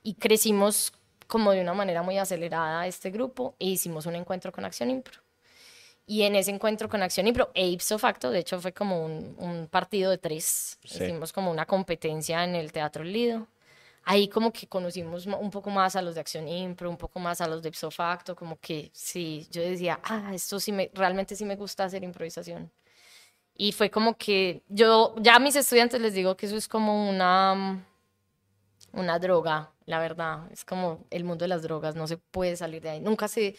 Y 0.04 0.14
crecimos 0.14 0.92
como 1.26 1.50
de 1.50 1.61
una 1.61 1.75
manera 1.75 2.02
muy 2.02 2.18
acelerada 2.18 2.87
este 2.87 3.11
grupo 3.11 3.56
e 3.58 3.66
hicimos 3.66 4.06
un 4.06 4.14
encuentro 4.14 4.52
con 4.52 4.64
Acción 4.64 4.90
Impro. 4.90 5.20
Y 6.06 6.23
en 6.23 6.37
ese 6.37 6.50
encuentro 6.50 6.88
con 6.88 7.02
Acción 7.02 7.26
Impro 7.26 7.50
e 7.54 7.66
ipso 7.66 7.99
facto, 7.99 8.30
de 8.30 8.40
hecho 8.40 8.61
fue 8.61 8.73
como 8.73 9.04
un, 9.04 9.34
un 9.38 9.66
partido 9.68 10.11
de 10.11 10.18
tres. 10.18 10.78
Sí. 10.84 11.02
Hicimos 11.02 11.32
como 11.32 11.50
una 11.50 11.66
competencia 11.66 12.44
en 12.44 12.54
el 12.54 12.70
Teatro 12.70 13.02
Lido. 13.02 13.49
Ahí 14.04 14.28
como 14.28 14.52
que 14.52 14.66
conocimos 14.66 15.26
un 15.26 15.50
poco 15.50 15.70
más 15.70 15.96
a 15.96 16.02
los 16.02 16.14
de 16.14 16.20
Acción 16.20 16.46
Impro, 16.46 16.90
un 16.90 16.99
poco 16.99 17.18
más 17.18 17.40
a 17.40 17.49
los 17.49 17.62
de 17.62 17.70
ipso 17.70 17.90
facto, 17.90 18.37
como 18.37 18.61
que 18.61 18.90
sí, 18.92 19.49
yo 19.50 19.62
decía, 19.62 19.99
ah, 20.04 20.32
esto 20.34 20.61
sí 20.61 20.73
me, 20.73 20.90
realmente 20.92 21.34
sí 21.34 21.46
me 21.46 21.56
gusta 21.56 21.84
hacer 21.84 22.04
improvisación. 22.04 22.70
Y 23.56 23.73
fue 23.73 23.90
como 23.90 24.16
que 24.18 24.62
yo, 24.68 25.14
ya 25.18 25.37
a 25.37 25.38
mis 25.38 25.56
estudiantes 25.56 26.00
les 26.02 26.12
digo 26.12 26.37
que 26.37 26.46
eso 26.46 26.56
es 26.56 26.68
como 26.68 27.08
una, 27.08 27.82
una 28.96 29.18
droga, 29.18 29.70
la 29.86 29.98
verdad. 30.00 30.50
Es 30.52 30.64
como 30.64 31.04
el 31.10 31.24
mundo 31.24 31.44
de 31.44 31.48
las 31.48 31.62
drogas, 31.62 31.96
no 31.96 32.06
se 32.06 32.16
puede 32.16 32.56
salir 32.56 32.82
de 32.82 32.90
ahí. 32.90 33.00
Nunca 33.00 33.28
se, 33.28 33.56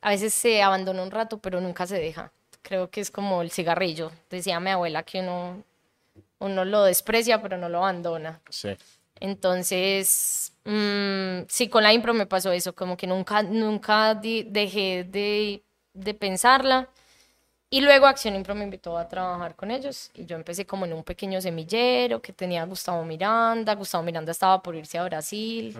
a 0.00 0.10
veces 0.10 0.34
se 0.34 0.62
abandona 0.62 1.02
un 1.02 1.10
rato, 1.10 1.38
pero 1.38 1.60
nunca 1.60 1.86
se 1.86 1.98
deja. 1.98 2.32
Creo 2.62 2.90
que 2.90 3.00
es 3.00 3.10
como 3.10 3.42
el 3.42 3.50
cigarrillo. 3.50 4.12
Decía 4.30 4.60
mi 4.60 4.70
abuela 4.70 5.02
que 5.02 5.20
uno, 5.20 5.62
uno 6.38 6.64
lo 6.64 6.84
desprecia, 6.84 7.42
pero 7.42 7.56
no 7.58 7.68
lo 7.68 7.78
abandona. 7.78 8.40
Sí. 8.50 8.76
Entonces, 9.20 10.52
mm, 10.64 11.42
sí, 11.48 11.68
con 11.68 11.82
la 11.82 11.92
impro 11.92 12.14
me 12.14 12.26
pasó 12.26 12.52
eso, 12.52 12.74
como 12.74 12.96
que 12.96 13.06
nunca, 13.06 13.42
nunca 13.42 14.14
di- 14.14 14.42
dejé 14.44 15.04
de, 15.04 15.62
de 15.94 16.14
pensarla 16.14 16.88
Y 17.72 17.80
luego 17.80 18.06
Acción 18.06 18.34
Impro 18.34 18.54
me 18.54 18.64
invitó 18.64 18.98
a 18.98 19.08
trabajar 19.08 19.56
con 19.56 19.70
ellos 19.70 20.10
y 20.12 20.26
yo 20.26 20.36
empecé 20.36 20.66
como 20.66 20.84
en 20.84 20.92
un 20.92 21.02
pequeño 21.02 21.40
semillero 21.40 22.20
que 22.20 22.34
tenía 22.34 22.66
Gustavo 22.66 23.02
Miranda. 23.02 23.74
Gustavo 23.74 24.04
Miranda 24.04 24.30
estaba 24.30 24.62
por 24.62 24.74
irse 24.74 24.98
a 24.98 25.04
Brasil. 25.04 25.74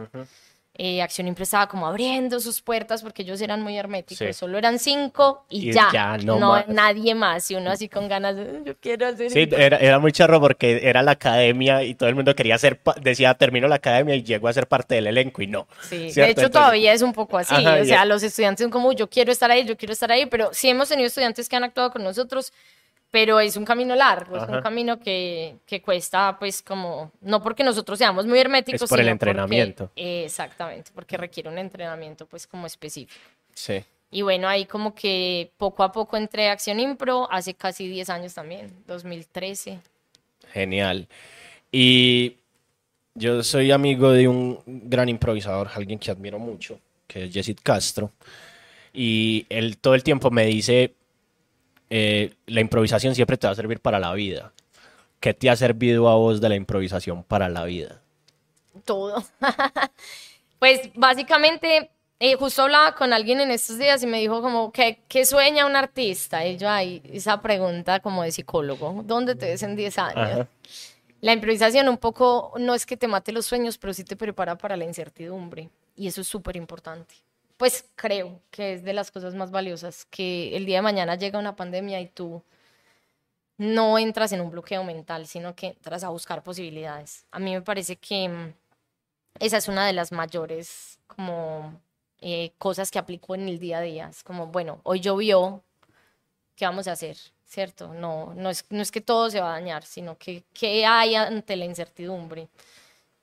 Eh, 0.74 1.02
Acción 1.02 1.28
Impro 1.28 1.44
estaba 1.44 1.68
como 1.68 1.86
abriendo 1.86 2.40
sus 2.40 2.62
puertas 2.62 3.02
porque 3.02 3.22
ellos 3.22 3.42
eran 3.42 3.60
muy 3.60 3.76
herméticos. 3.76 4.34
Solo 4.34 4.56
eran 4.56 4.78
cinco 4.78 5.44
y, 5.50 5.70
ya. 5.70 6.16
no, 6.24 6.64
nadie 6.66 7.14
más. 7.14 7.50
Y 7.50 7.56
uno 7.56 7.70
así 7.70 7.90
con 7.90 8.08
ganas 8.08 8.36
de, 8.36 8.62
yo 8.64 8.74
quiero 8.80 9.06
hacer 9.06 9.30
Sí, 9.30 9.48
era, 9.52 9.76
era, 9.76 9.98
muy 9.98 10.12
charro 10.12 10.40
porque 10.40 10.80
era 10.82 11.02
la 11.02 11.10
academia 11.12 11.82
y 11.82 11.94
todo 11.94 12.08
el 12.08 12.14
mundo 12.14 12.34
quería 12.34 12.56
ser, 12.56 12.80
decía, 13.02 13.34
termino 13.34 13.68
la 13.68 13.76
academia 13.76 14.14
y 14.14 14.22
llego 14.22 14.48
a 14.48 14.52
ser 14.54 14.66
parte 14.66 14.94
del 14.94 15.08
elenco 15.08 15.42
y 15.42 15.46
no. 15.46 15.68
Sí, 15.82 16.10
de 16.10 16.30
hecho 16.30 16.50
todavía 16.50 16.94
es 16.94 17.02
un 17.02 17.12
poco 17.12 17.36
así. 17.36 17.54
o 17.54 17.84
sea, 17.84 18.06
los 18.06 18.22
estudiantes 18.22 18.64
son 18.64 18.70
como, 18.70 18.92
yo 18.92 19.10
quiero 19.10 19.30
estar 19.30 19.50
ahí, 19.50 19.66
yo 19.66 19.76
quiero 19.76 19.92
estar 19.92 20.10
ahí, 20.10 20.24
pero 20.24 20.50
sí 20.54 20.70
hemos 20.70 20.88
tenido 20.88 21.06
estudiantes 21.06 21.50
que 21.50 21.56
han 21.56 21.64
actuado 21.64 21.90
con 21.92 22.02
nosotros 22.02 22.50
pero 23.12 23.38
es 23.40 23.58
un 23.58 23.66
camino 23.66 23.94
largo, 23.94 24.38
es 24.38 24.48
un 24.48 24.62
camino 24.62 24.98
que, 24.98 25.56
que, 25.66 25.82
cuesta, 25.82 26.34
pues, 26.38 26.62
como, 26.62 27.12
no 27.20 27.42
porque 27.42 27.62
nosotros 27.62 27.98
seamos 27.98 28.26
muy 28.26 28.38
herméticos, 28.38 28.82
es 28.82 28.88
por 28.88 29.00
el 29.00 29.08
entrenamiento. 29.08 29.90
exactamente, 29.94 30.90
porque 30.94 31.18
requiere 31.18 31.50
un 31.50 31.58
entrenamiento, 31.58 32.24
pues, 32.24 32.46
como 32.46 32.66
específico. 32.66 33.20
Sí. 33.52 33.84
Y 34.10 34.22
bueno, 34.22 34.48
ahí 34.48 34.64
como 34.64 34.94
que 34.94 35.50
poco 35.58 35.82
a 35.82 35.92
poco 35.92 36.16
entré 36.16 36.48
a 36.48 36.52
Acción 36.52 36.80
Impro, 36.80 37.30
hace 37.30 37.52
casi 37.52 37.86
10 37.86 38.08
años 38.08 38.32
también, 38.32 38.72
2013. 38.86 39.78
Genial. 40.50 41.06
Y 41.70 42.36
yo 43.14 43.42
soy 43.42 43.72
amigo 43.72 44.10
de 44.10 44.26
un 44.26 44.58
gran 44.66 45.10
improvisador, 45.10 45.68
alguien 45.74 45.98
que 45.98 46.10
admiro 46.10 46.38
mucho, 46.38 46.80
que 47.06 47.24
es 47.24 47.32
Jessit 47.32 47.60
Castro. 47.62 48.10
Y 48.94 49.44
él 49.50 49.76
todo 49.76 49.94
el 49.94 50.02
tiempo 50.02 50.30
me 50.30 50.46
dice, 50.46 50.94
eh, 51.94 52.32
la 52.46 52.62
improvisación 52.62 53.14
siempre 53.14 53.36
te 53.36 53.46
va 53.46 53.52
a 53.52 53.54
servir 53.54 53.78
para 53.78 53.98
la 53.98 54.14
vida. 54.14 54.54
¿Qué 55.20 55.34
te 55.34 55.50
ha 55.50 55.56
servido 55.56 56.08
a 56.08 56.14
vos 56.14 56.40
de 56.40 56.48
la 56.48 56.54
improvisación 56.54 57.22
para 57.22 57.50
la 57.50 57.64
vida? 57.64 58.00
Todo. 58.86 59.22
pues 60.58 60.90
básicamente, 60.94 61.90
eh, 62.18 62.34
justo 62.36 62.62
hablaba 62.62 62.94
con 62.94 63.12
alguien 63.12 63.40
en 63.40 63.50
estos 63.50 63.78
días 63.78 64.02
y 64.02 64.06
me 64.06 64.20
dijo 64.20 64.40
como, 64.40 64.72
¿qué, 64.72 65.02
qué 65.06 65.26
sueña 65.26 65.66
un 65.66 65.76
artista? 65.76 66.46
Y 66.46 66.56
yo, 66.56 66.70
ahí, 66.70 67.02
esa 67.12 67.42
pregunta 67.42 68.00
como 68.00 68.22
de 68.22 68.32
psicólogo, 68.32 69.02
¿dónde 69.04 69.34
te 69.34 69.50
ves 69.50 69.62
en 69.62 69.76
10 69.76 69.98
años? 69.98 70.46
La 71.20 71.34
improvisación 71.34 71.90
un 71.90 71.98
poco 71.98 72.54
no 72.58 72.74
es 72.74 72.86
que 72.86 72.96
te 72.96 73.06
mate 73.06 73.32
los 73.32 73.44
sueños, 73.44 73.76
pero 73.76 73.92
sí 73.92 74.02
te 74.02 74.16
prepara 74.16 74.56
para 74.56 74.78
la 74.78 74.86
incertidumbre. 74.86 75.68
Y 75.94 76.06
eso 76.06 76.22
es 76.22 76.26
súper 76.26 76.56
importante 76.56 77.16
pues 77.62 77.88
creo 77.94 78.42
que 78.50 78.72
es 78.72 78.82
de 78.82 78.92
las 78.92 79.12
cosas 79.12 79.36
más 79.36 79.52
valiosas, 79.52 80.04
que 80.06 80.56
el 80.56 80.66
día 80.66 80.78
de 80.78 80.82
mañana 80.82 81.14
llega 81.14 81.38
una 81.38 81.54
pandemia 81.54 82.00
y 82.00 82.08
tú 82.08 82.42
no 83.56 84.00
entras 84.00 84.32
en 84.32 84.40
un 84.40 84.50
bloqueo 84.50 84.82
mental, 84.82 85.28
sino 85.28 85.54
que 85.54 85.68
entras 85.68 86.02
a 86.02 86.08
buscar 86.08 86.42
posibilidades. 86.42 87.24
A 87.30 87.38
mí 87.38 87.52
me 87.52 87.62
parece 87.62 87.94
que 87.94 88.28
mm, 88.28 88.54
esa 89.38 89.58
es 89.58 89.68
una 89.68 89.86
de 89.86 89.92
las 89.92 90.10
mayores 90.10 90.98
como 91.06 91.80
eh, 92.20 92.50
cosas 92.58 92.90
que 92.90 92.98
aplico 92.98 93.36
en 93.36 93.46
el 93.46 93.60
día 93.60 93.78
a 93.78 93.82
día. 93.82 94.08
Es 94.08 94.24
como, 94.24 94.48
bueno, 94.48 94.80
hoy 94.82 94.98
llovió, 94.98 95.62
¿qué 96.56 96.64
vamos 96.64 96.88
a 96.88 96.92
hacer? 96.92 97.16
¿Cierto? 97.46 97.94
No, 97.94 98.34
no, 98.34 98.50
es, 98.50 98.66
no 98.70 98.82
es 98.82 98.90
que 98.90 99.00
todo 99.00 99.30
se 99.30 99.40
va 99.40 99.50
a 99.50 99.60
dañar, 99.60 99.84
sino 99.84 100.18
que 100.18 100.42
qué 100.52 100.84
hay 100.84 101.14
ante 101.14 101.54
la 101.54 101.64
incertidumbre. 101.64 102.48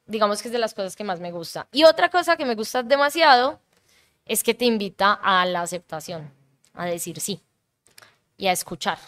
Digamos 0.05 0.41
que 0.41 0.47
es 0.47 0.53
de 0.53 0.59
las 0.59 0.73
cosas 0.73 0.95
que 0.95 1.03
más 1.03 1.19
me 1.19 1.33
gusta. 1.33 1.67
Y 1.73 1.83
otra 1.83 2.09
cosa 2.09 2.37
que 2.37 2.45
me 2.45 2.55
gusta 2.55 2.83
demasiado 2.83 3.59
es 4.29 4.43
que 4.43 4.53
te 4.53 4.65
invita 4.65 5.13
a 5.13 5.43
la 5.47 5.63
aceptación, 5.63 6.31
a 6.73 6.85
decir 6.85 7.19
sí 7.19 7.41
y 8.37 8.45
a 8.45 8.51
escuchar. 8.51 8.99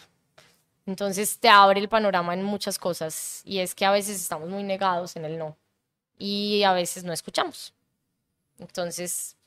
Entonces 0.88 1.38
te 1.40 1.48
abre 1.48 1.80
el 1.80 1.88
panorama 1.88 2.34
en 2.34 2.44
muchas 2.44 2.80
cosas 2.80 3.42
y 3.46 3.60
es 3.60 3.76
que 3.76 3.86
a 3.86 3.92
veces 3.92 4.20
estamos 4.20 4.50
muy 4.50 4.64
negados 4.64 5.16
en 5.16 5.26
el 5.26 5.38
no 5.38 5.56
y 6.18 6.64
a 6.64 6.74
veces 6.74 7.04
no 7.04 7.14
escuchamos. 7.14 7.72
Entonces, 8.58 9.38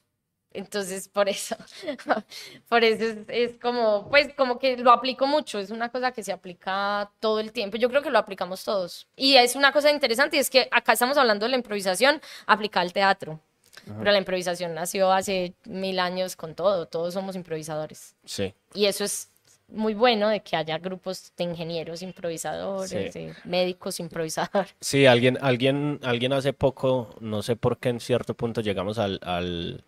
entonces 0.53 1.09
por 1.09 1.29
eso, 1.29 1.57
por 2.69 2.85
eso 2.85 3.25
es, 3.27 3.59
como, 3.59 4.09
pues 4.09 4.33
como 4.35 4.61
que 4.61 4.77
lo 4.77 4.93
aplico 4.93 5.27
mucho, 5.27 5.59
es 5.59 5.71
una 5.71 5.89
cosa 5.89 6.13
que 6.13 6.23
se 6.23 6.31
aplica 6.31 7.11
todo 7.19 7.41
el 7.41 7.51
tiempo. 7.51 7.79
Yo 7.79 7.89
creo 7.89 8.01
que 8.01 8.11
lo 8.11 8.21
aplicamos 8.21 8.63
todos. 8.63 9.09
Y 9.17 9.35
es 9.35 9.57
una 9.57 9.73
cosa 9.73 9.91
interesante 9.91 10.37
y 10.37 10.41
es 10.41 10.51
que 10.51 10.69
acá 10.71 10.93
estamos 10.93 11.19
hablando 11.19 11.47
de 11.47 11.51
la 11.51 11.57
improvisación 11.57 12.23
aplicada 12.47 12.83
al 12.83 12.93
teatro. 12.93 13.41
Pero 13.87 14.13
la 14.13 14.19
improvisación 14.19 14.75
nació 14.75 15.13
hace 15.13 15.55
mil 15.65 15.99
años 15.99 16.37
con 16.37 16.55
todo, 16.55 16.87
todos 16.87 17.15
somos 17.15 17.37
improvisadores. 17.37 18.17
Sí. 18.25 18.55
Y 18.73 18.87
eso 18.87 19.05
es 19.05 19.29
muy 19.69 19.95
bueno 19.95 20.29
de 20.29 20.41
que 20.41 20.57
haya 20.57 20.79
grupos 20.79 21.33
de 21.37 21.45
ingenieros 21.45 22.03
improvisadores, 22.03 23.15
de 23.15 23.35
médicos 23.45 24.01
improvisadores. 24.01 24.75
Sí, 24.81 25.07
alguien, 25.07 25.39
alguien, 25.41 26.01
alguien 26.03 26.33
hace 26.33 26.53
poco, 26.53 27.15
no 27.21 27.43
sé 27.43 27.57
por 27.57 27.79
qué 27.79 27.91
en 27.91 28.01
cierto 28.01 28.35
punto 28.35 28.61
llegamos 28.61 28.99
al, 28.99 29.21
al, 29.23 29.85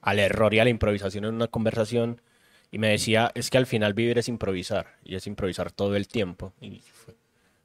al 0.00 0.18
error 0.18 0.52
y 0.54 0.58
a 0.58 0.64
la 0.64 0.70
improvisación 0.70 1.24
en 1.24 1.34
una 1.34 1.48
conversación 1.48 2.20
y 2.70 2.78
me 2.78 2.88
decía, 2.88 3.30
es 3.34 3.50
que 3.50 3.58
al 3.58 3.66
final 3.66 3.94
vivir 3.94 4.18
es 4.18 4.28
improvisar 4.28 4.96
y 5.04 5.14
es 5.14 5.26
improvisar 5.26 5.72
todo 5.72 5.96
el 5.96 6.06
tiempo. 6.06 6.52
Y 6.60 6.80
fue, 6.80 7.14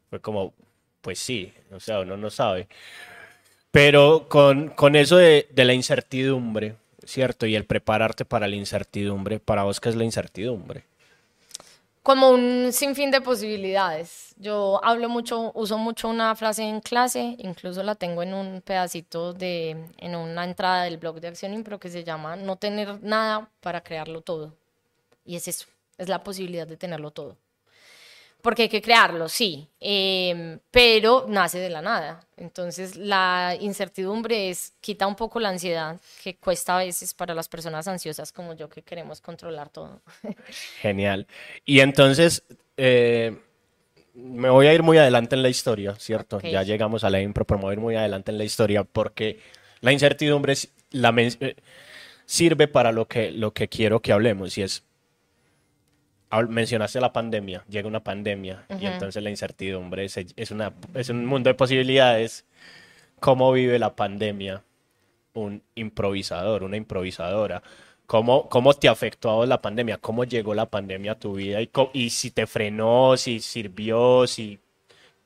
fue 0.09 0.21
como, 0.21 0.53
pues 1.01 1.19
sí, 1.19 1.53
o 1.71 1.79
sea, 1.79 2.01
uno 2.01 2.15
no 2.15 2.29
sabe. 2.29 2.67
Pero 3.73 4.27
con, 4.29 4.69
con 4.69 4.95
eso 4.95 5.17
de, 5.17 5.47
de, 5.49 5.65
la 5.65 5.73
incertidumbre, 5.73 6.75
¿cierto? 7.05 7.47
Y 7.47 7.55
el 7.55 7.65
prepararte 7.65 8.23
para 8.23 8.47
la 8.47 8.55
incertidumbre, 8.55 9.39
¿para 9.39 9.63
vos 9.63 9.79
qué 9.79 9.89
es 9.89 9.95
la 9.95 10.03
incertidumbre? 10.03 10.83
Como 12.03 12.29
un 12.29 12.71
sinfín 12.71 13.09
de 13.09 13.19
posibilidades. 13.19 14.35
Yo 14.37 14.79
hablo 14.83 15.09
mucho, 15.09 15.51
uso 15.55 15.79
mucho 15.79 16.07
una 16.07 16.35
frase 16.35 16.61
en 16.61 16.81
clase, 16.81 17.35
incluso 17.39 17.81
la 17.81 17.95
tengo 17.95 18.21
en 18.21 18.35
un 18.35 18.61
pedacito 18.61 19.33
de, 19.33 19.75
en 19.97 20.15
una 20.15 20.43
entrada 20.43 20.83
del 20.83 20.99
blog 20.99 21.19
de 21.19 21.29
Acción 21.29 21.55
Impro 21.55 21.79
que 21.79 21.89
se 21.89 22.03
llama 22.03 22.35
No 22.35 22.57
tener 22.57 23.01
nada 23.01 23.49
para 23.59 23.81
crearlo 23.81 24.21
todo. 24.21 24.53
Y 25.25 25.35
es 25.35 25.47
eso, 25.47 25.65
es 25.97 26.09
la 26.09 26.23
posibilidad 26.23 26.67
de 26.67 26.77
tenerlo 26.77 27.09
todo 27.09 27.37
porque 28.43 28.63
hay 28.63 28.69
que 28.69 28.81
crearlo, 28.81 29.29
sí, 29.29 29.69
em, 29.79 30.59
pero 30.69 31.25
nace 31.29 31.59
de 31.59 31.69
la 31.69 31.81
nada. 31.81 32.27
Entonces 32.35 32.97
la 32.97 33.55
incertidumbre 33.57 34.49
es, 34.49 34.73
quita 34.81 35.07
un 35.07 35.15
poco 35.15 35.39
la 35.39 35.47
ansiedad 35.47 35.97
que 36.21 36.35
cuesta 36.35 36.75
a 36.75 36.83
veces 36.83 37.13
para 37.13 37.33
las 37.33 37.47
personas 37.47 37.87
ansiosas 37.87 38.33
como 38.33 38.53
yo 38.53 38.67
que 38.67 38.81
queremos 38.81 39.21
controlar 39.21 39.69
todo. 39.69 40.01
Genial. 40.81 41.25
Y 41.63 41.79
entonces, 41.79 42.43
eh, 42.75 43.37
me 44.13 44.49
voy 44.49 44.67
a 44.67 44.73
ir 44.73 44.83
muy 44.83 44.97
adelante 44.97 45.37
en 45.37 45.41
la 45.41 45.49
historia, 45.49 45.95
¿cierto? 45.95 46.41
Ya 46.41 46.63
llegamos 46.63 47.05
a 47.05 47.09
la 47.09 47.21
impro, 47.21 47.45
pero 47.45 47.59
me 47.59 47.63
voy 47.63 47.71
a 47.71 47.73
ir 47.75 47.79
muy 47.79 47.95
adelante 47.95 48.31
en 48.31 48.37
la 48.37 48.43
historia 48.43 48.83
porque 48.83 49.39
la 49.79 49.93
incertidumbre 49.93 50.53
la, 50.91 51.13
eh, 51.17 51.55
sirve 52.25 52.67
para 52.67 52.91
lo 52.91 53.07
que, 53.07 53.31
lo 53.31 53.53
que 53.53 53.69
quiero 53.69 54.01
que 54.01 54.11
hablemos 54.11 54.57
y 54.57 54.63
es 54.63 54.83
mencionaste 56.41 56.99
la 56.99 57.13
pandemia, 57.13 57.63
llega 57.69 57.87
una 57.87 58.03
pandemia 58.03 58.65
y 58.79 58.85
entonces 58.85 59.21
la 59.21 59.29
incertidumbre 59.29 60.05
es, 60.05 60.17
es, 60.17 60.51
una, 60.51 60.73
es 60.93 61.09
un 61.09 61.25
mundo 61.25 61.49
de 61.49 61.53
posibilidades. 61.53 62.45
¿Cómo 63.19 63.51
vive 63.51 63.79
la 63.79 63.95
pandemia 63.95 64.63
un 65.33 65.61
improvisador, 65.75 66.63
una 66.63 66.77
improvisadora? 66.77 67.61
¿Cómo, 68.05 68.49
¿Cómo 68.49 68.73
te 68.73 68.89
afectó 68.89 69.29
a 69.29 69.35
vos 69.35 69.47
la 69.47 69.61
pandemia? 69.61 69.97
¿Cómo 69.97 70.23
llegó 70.23 70.53
la 70.53 70.65
pandemia 70.65 71.13
a 71.13 71.19
tu 71.19 71.35
vida? 71.35 71.61
¿Y, 71.61 71.69
y 71.93 72.09
si 72.09 72.31
te 72.31 72.47
frenó, 72.47 73.15
si 73.17 73.39
sirvió, 73.39 74.27
si 74.27 74.59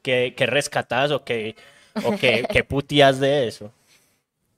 qué, 0.01 0.33
qué 0.37 0.45
rescatás 0.45 1.11
o 1.11 1.23
qué, 1.23 1.55
o 2.03 2.15
qué, 2.15 2.45
qué 2.51 2.63
putías 2.63 3.19
de 3.19 3.47
eso? 3.47 3.71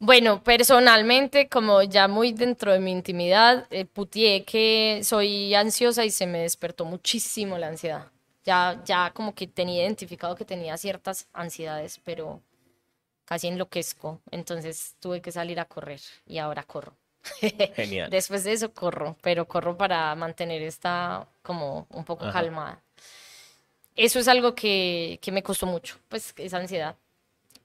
Bueno, 0.02 0.42
personalmente, 0.44 1.50
como 1.50 1.84
ya 1.84 2.08
muy 2.08 2.32
dentro 2.32 2.72
de 2.72 2.80
mi 2.80 2.92
intimidad, 2.92 3.68
eh, 3.70 3.84
putié 3.84 4.46
que 4.46 5.02
soy 5.04 5.54
ansiosa 5.54 6.06
y 6.06 6.10
se 6.10 6.26
me 6.26 6.40
despertó 6.40 6.86
muchísimo 6.86 7.58
la 7.58 7.68
ansiedad. 7.68 8.08
Ya, 8.46 8.82
ya 8.86 9.12
como 9.14 9.36
que 9.36 9.46
tenía 9.46 9.84
identificado 9.84 10.36
que 10.36 10.46
tenía 10.46 10.78
ciertas 10.78 11.28
ansiedades, 11.34 12.00
pero 12.06 12.42
casi 13.26 13.50
enloquezco. 13.50 14.22
Entonces 14.32 14.96
tuve 15.02 15.22
que 15.22 15.34
salir 15.34 15.60
a 15.60 15.66
correr 15.66 16.00
y 16.26 16.38
ahora 16.38 16.64
corro. 16.64 16.96
Genial. 17.76 18.10
Después 18.10 18.46
de 18.46 18.54
eso 18.54 18.74
corro, 18.74 19.18
pero 19.22 19.50
corro 19.50 19.78
para 19.78 20.16
mantener 20.16 20.62
esta 20.62 21.28
como 21.42 21.88
un 21.90 22.06
poco 22.06 22.30
calmada. 22.32 22.82
Eso 23.98 24.18
es 24.20 24.30
algo 24.30 24.56
que, 24.56 25.20
que 25.22 25.34
me 25.34 25.44
costó 25.44 25.66
mucho, 25.66 25.98
pues 26.08 26.34
esa 26.38 26.56
ansiedad. 26.58 26.96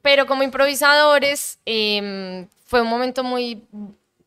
Pero 0.05 0.27
como 0.27 0.43
improvisadores 0.43 1.59
em, 1.65 2.47
fue 2.67 2.83
un 2.83 2.89
momento 2.89 3.25
muy 3.25 3.67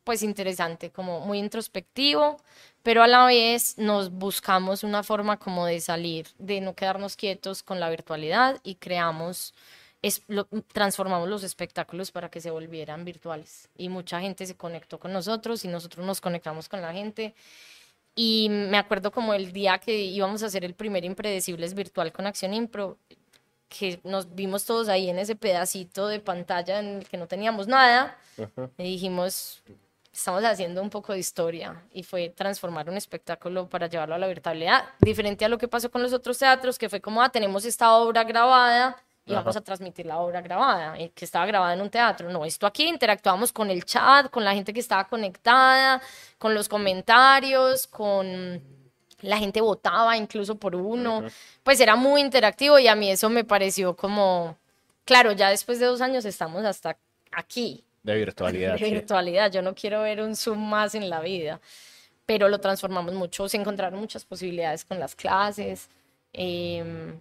pues 0.02 0.24
interesante, 0.24 0.90
como 0.90 1.20
muy 1.20 1.38
introspectivo, 1.38 2.38
pero 2.82 3.04
a 3.04 3.06
la 3.06 3.26
vez 3.26 3.78
nos 3.78 4.10
buscamos 4.10 4.82
una 4.82 5.04
forma 5.04 5.38
como 5.38 5.66
de 5.66 5.78
salir, 5.80 6.26
de 6.38 6.60
no 6.60 6.74
quedarnos 6.74 7.14
quietos 7.14 7.62
con 7.62 7.78
la 7.78 7.90
virtualidad 7.90 8.58
y 8.64 8.74
creamos, 8.74 9.54
es, 10.02 10.22
transformamos 10.72 11.28
los 11.28 11.44
espectáculos 11.44 12.10
para 12.10 12.28
que 12.28 12.40
se 12.40 12.50
volvieran 12.50 13.04
virtuales. 13.04 13.68
Y 13.76 13.88
mucha 13.88 14.20
gente 14.20 14.46
se 14.46 14.56
conectó 14.56 14.98
con 14.98 15.12
nosotros 15.12 15.64
y 15.64 15.68
nosotros 15.68 16.04
nos 16.04 16.20
conectamos 16.20 16.68
con 16.68 16.82
la 16.82 16.92
gente 16.92 17.34
Y 18.20 18.48
me 18.50 18.78
acuerdo 18.78 19.12
como 19.12 19.32
el 19.32 19.52
día 19.52 19.78
que 19.78 19.96
íbamos 19.96 20.42
a 20.42 20.46
hacer 20.46 20.64
el 20.64 20.74
primer 20.74 21.04
Impredecibles 21.04 21.74
virtual 21.74 22.12
con 22.12 22.26
Acción 22.26 22.52
Impro, 22.52 22.98
que 23.68 24.00
nos 24.04 24.34
vimos 24.34 24.64
todos 24.64 24.88
ahí 24.88 25.10
en 25.10 25.18
ese 25.18 25.36
pedacito 25.36 26.08
de 26.08 26.20
pantalla 26.20 26.78
en 26.78 26.98
el 26.98 27.08
que 27.08 27.16
no 27.16 27.26
teníamos 27.26 27.66
nada, 27.68 28.16
y 28.76 28.82
dijimos, 28.82 29.62
estamos 30.12 30.44
haciendo 30.44 30.82
un 30.82 30.90
poco 30.90 31.12
de 31.12 31.18
historia 31.18 31.82
y 31.92 32.02
fue 32.02 32.30
transformar 32.30 32.88
un 32.88 32.96
espectáculo 32.96 33.68
para 33.68 33.86
llevarlo 33.86 34.14
a 34.14 34.18
la 34.18 34.26
virtualidad, 34.26 34.84
diferente 35.00 35.44
a 35.44 35.48
lo 35.48 35.58
que 35.58 35.68
pasó 35.68 35.90
con 35.90 36.02
los 36.02 36.12
otros 36.12 36.38
teatros, 36.38 36.78
que 36.78 36.88
fue 36.88 37.00
como, 37.00 37.22
ah, 37.22 37.28
tenemos 37.28 37.64
esta 37.64 37.92
obra 37.92 38.24
grabada 38.24 38.96
y 39.26 39.34
vamos 39.34 39.56
a 39.56 39.60
transmitir 39.60 40.06
la 40.06 40.18
obra 40.18 40.40
grabada, 40.40 40.98
eh, 40.98 41.12
que 41.14 41.26
estaba 41.26 41.44
grabada 41.44 41.74
en 41.74 41.82
un 41.82 41.90
teatro. 41.90 42.30
No, 42.30 42.46
esto 42.46 42.66
aquí 42.66 42.88
interactuamos 42.88 43.52
con 43.52 43.70
el 43.70 43.84
chat, 43.84 44.30
con 44.30 44.42
la 44.42 44.54
gente 44.54 44.72
que 44.72 44.80
estaba 44.80 45.06
conectada, 45.06 46.00
con 46.38 46.54
los 46.54 46.68
comentarios, 46.68 47.86
con 47.86 48.77
la 49.20 49.38
gente 49.38 49.60
votaba 49.60 50.16
incluso 50.16 50.56
por 50.56 50.76
uno, 50.76 51.24
pues 51.62 51.80
era 51.80 51.96
muy 51.96 52.20
interactivo 52.20 52.78
y 52.78 52.88
a 52.88 52.94
mí 52.94 53.10
eso 53.10 53.28
me 53.28 53.44
pareció 53.44 53.96
como, 53.96 54.56
claro, 55.04 55.32
ya 55.32 55.50
después 55.50 55.80
de 55.80 55.86
dos 55.86 56.00
años 56.00 56.24
estamos 56.24 56.64
hasta 56.64 56.96
aquí. 57.32 57.84
De 58.02 58.16
virtualidad. 58.16 58.76
De 58.78 58.90
virtualidad, 58.90 59.50
yo 59.50 59.62
no 59.62 59.74
quiero 59.74 60.02
ver 60.02 60.20
un 60.22 60.36
Zoom 60.36 60.58
más 60.58 60.94
en 60.94 61.10
la 61.10 61.20
vida, 61.20 61.60
pero 62.26 62.48
lo 62.48 62.58
transformamos 62.58 63.14
mucho, 63.14 63.48
se 63.48 63.56
encontraron 63.56 63.98
muchas 63.98 64.24
posibilidades 64.24 64.84
con 64.84 64.98
las 65.00 65.14
clases. 65.14 65.88
Eh, 66.32 67.14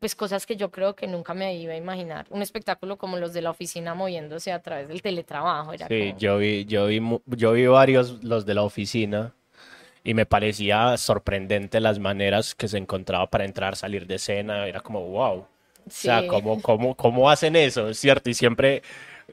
pues 0.00 0.16
cosas 0.16 0.46
que 0.46 0.56
yo 0.56 0.72
creo 0.72 0.96
que 0.96 1.06
nunca 1.06 1.32
me 1.32 1.56
iba 1.56 1.72
a 1.72 1.76
imaginar. 1.76 2.26
Un 2.30 2.42
espectáculo 2.42 2.98
como 2.98 3.18
los 3.18 3.32
de 3.32 3.40
la 3.40 3.50
oficina 3.50 3.94
moviéndose 3.94 4.50
a 4.50 4.60
través 4.60 4.88
del 4.88 5.00
teletrabajo. 5.00 5.72
Era 5.72 5.86
sí, 5.86 6.08
como... 6.08 6.18
yo 6.18 6.38
vi, 6.38 6.64
yo 6.64 6.86
vi, 6.86 7.00
yo 7.26 7.52
vi 7.52 7.66
varios 7.66 8.24
los 8.24 8.44
de 8.44 8.54
la 8.54 8.64
oficina 8.64 9.32
y 10.06 10.14
me 10.14 10.24
parecía 10.24 10.96
sorprendente 10.98 11.80
las 11.80 11.98
maneras 11.98 12.54
que 12.54 12.68
se 12.68 12.78
encontraba 12.78 13.28
para 13.28 13.44
entrar, 13.44 13.74
salir 13.74 14.06
de 14.06 14.14
escena. 14.14 14.64
Era 14.68 14.80
como, 14.80 15.00
wow. 15.00 15.44
Sí. 15.88 16.08
O 16.08 16.12
sea, 16.12 16.28
¿cómo, 16.28 16.62
cómo, 16.62 16.94
cómo 16.94 17.28
hacen 17.28 17.56
eso? 17.56 17.92
¿Cierto? 17.92 18.30
Y 18.30 18.34
siempre 18.34 18.84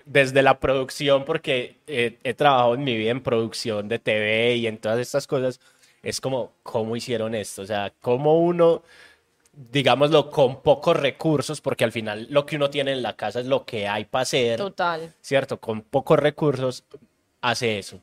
desde 0.05 0.41
la 0.41 0.59
producción, 0.59 1.25
porque 1.25 1.77
he, 1.85 2.17
he 2.23 2.33
trabajado 2.33 2.73
en 2.73 2.83
mi 2.83 2.97
vida 2.97 3.11
en 3.11 3.21
producción 3.21 3.87
de 3.87 3.99
TV 3.99 4.55
y 4.55 4.65
en 4.65 4.79
todas 4.79 4.97
estas 4.97 5.27
cosas, 5.27 5.59
es 6.01 6.19
como, 6.19 6.53
¿cómo 6.63 6.95
hicieron 6.95 7.35
esto? 7.35 7.61
O 7.61 7.65
sea, 7.67 7.93
¿cómo 8.01 8.39
uno 8.39 8.81
digámoslo, 9.71 10.31
con 10.31 10.63
pocos 10.63 10.97
recursos, 10.97 11.61
porque 11.61 11.83
al 11.83 11.91
final 11.91 12.25
lo 12.31 12.47
que 12.47 12.55
uno 12.55 12.71
tiene 12.71 12.93
en 12.93 13.03
la 13.03 13.15
casa 13.15 13.39
es 13.39 13.45
lo 13.45 13.63
que 13.63 13.87
hay 13.87 14.05
para 14.05 14.23
hacer. 14.23 14.57
Total. 14.57 15.13
¿Cierto? 15.21 15.59
Con 15.59 15.83
pocos 15.83 16.17
recursos 16.17 16.83
hace 17.41 17.77
eso. 17.77 18.01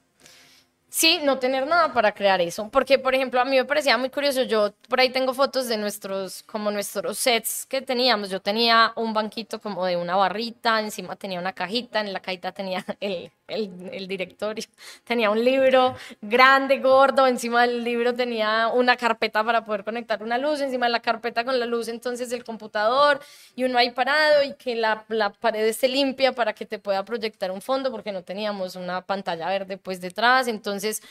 Sí, 0.92 1.20
no 1.22 1.38
tener 1.38 1.68
nada 1.68 1.92
para 1.92 2.12
crear 2.12 2.40
eso. 2.40 2.68
Porque, 2.68 2.98
por 2.98 3.14
ejemplo, 3.14 3.40
a 3.40 3.44
mí 3.44 3.56
me 3.56 3.64
parecía 3.64 3.96
muy 3.96 4.10
curioso. 4.10 4.42
Yo 4.42 4.72
por 4.88 4.98
ahí 4.98 5.10
tengo 5.10 5.32
fotos 5.34 5.68
de 5.68 5.76
nuestros, 5.76 6.42
como 6.42 6.72
nuestros 6.72 7.16
sets 7.16 7.64
que 7.66 7.80
teníamos. 7.80 8.28
Yo 8.28 8.40
tenía 8.40 8.92
un 8.96 9.14
banquito 9.14 9.60
como 9.60 9.86
de 9.86 9.96
una 9.96 10.16
barrita, 10.16 10.80
encima 10.80 11.14
tenía 11.14 11.38
una 11.38 11.52
cajita, 11.52 12.00
en 12.00 12.12
la 12.12 12.18
cajita 12.18 12.50
tenía 12.50 12.84
el, 13.00 13.30
el, 13.46 14.08
directorio, 14.08 14.64
tenía 15.04 15.30
un 15.30 15.44
libro 15.44 15.94
grande, 16.20 16.78
gordo, 16.80 17.26
encima 17.28 17.62
del 17.62 17.84
libro 17.84 18.12
tenía 18.14 18.68
una 18.74 18.96
carpeta 18.96 19.44
para 19.44 19.64
poder 19.64 19.84
conectar 19.84 20.22
una 20.22 20.38
luz, 20.38 20.60
encima 20.60 20.86
de 20.86 20.92
la 20.92 21.00
carpeta 21.00 21.44
con 21.44 21.58
la 21.58 21.66
luz, 21.66 21.88
entonces 21.88 22.32
el 22.32 22.44
computador 22.44 23.20
y 23.54 23.64
uno 23.64 23.78
ahí 23.78 23.90
parado 23.92 24.42
y 24.42 24.54
que 24.54 24.74
la, 24.74 25.04
la 25.08 25.30
pared 25.30 25.64
esté 25.66 25.88
limpia 25.88 26.32
para 26.32 26.52
que 26.52 26.66
te 26.66 26.78
pueda 26.78 27.04
proyectar 27.04 27.50
un 27.52 27.60
fondo 27.60 27.90
porque 27.92 28.12
no 28.12 28.22
teníamos 28.22 28.76
una 28.76 29.02
pantalla 29.02 29.48
verde 29.48 29.76
pues 29.76 30.00
detrás. 30.00 30.48
Entonces, 30.48 30.79
entonces, 30.80 31.02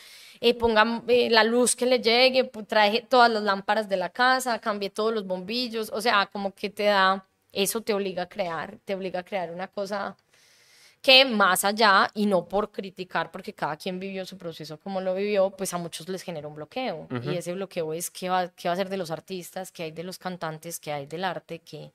eh, 0.41 0.53
pongan 0.53 1.03
eh, 1.07 1.29
la 1.29 1.43
luz 1.43 1.75
que 1.75 1.85
le 1.85 1.99
llegue, 1.99 2.45
traje 2.67 3.05
todas 3.07 3.29
las 3.29 3.43
lámparas 3.43 3.88
de 3.89 3.97
la 3.97 4.09
casa, 4.09 4.59
cambié 4.59 4.89
todos 4.89 5.13
los 5.13 5.25
bombillos, 5.27 5.91
o 5.93 6.01
sea, 6.01 6.27
como 6.27 6.53
que 6.53 6.69
te 6.69 6.83
da, 6.83 7.25
eso 7.51 7.81
te 7.81 7.93
obliga 7.93 8.23
a 8.23 8.29
crear, 8.29 8.77
te 8.85 8.95
obliga 8.95 9.19
a 9.19 9.23
crear 9.23 9.51
una 9.51 9.67
cosa 9.67 10.15
que 11.01 11.23
más 11.23 11.63
allá, 11.63 12.09
y 12.13 12.25
no 12.25 12.45
por 12.45 12.71
criticar, 12.71 13.31
porque 13.31 13.53
cada 13.53 13.77
quien 13.77 13.99
vivió 13.99 14.25
su 14.25 14.38
proceso 14.38 14.77
como 14.79 14.99
lo 14.99 15.15
vivió, 15.15 15.49
pues 15.51 15.73
a 15.73 15.77
muchos 15.77 16.09
les 16.09 16.23
genera 16.23 16.47
un 16.47 16.55
bloqueo. 16.55 17.07
Uh 17.09 17.15
-huh. 17.15 17.33
Y 17.33 17.38
ese 17.38 17.53
bloqueo 17.53 17.93
es 17.93 18.09
qué 18.09 18.29
va, 18.29 18.49
qué 18.49 18.67
va 18.67 18.73
a 18.73 18.77
ser 18.77 18.89
de 18.89 18.97
los 18.97 19.11
artistas, 19.11 19.71
qué 19.71 19.83
hay 19.83 19.91
de 19.91 20.03
los 20.03 20.17
cantantes, 20.17 20.79
qué 20.79 20.91
hay 20.91 21.05
del 21.05 21.23
arte, 21.23 21.59
qué 21.59 21.91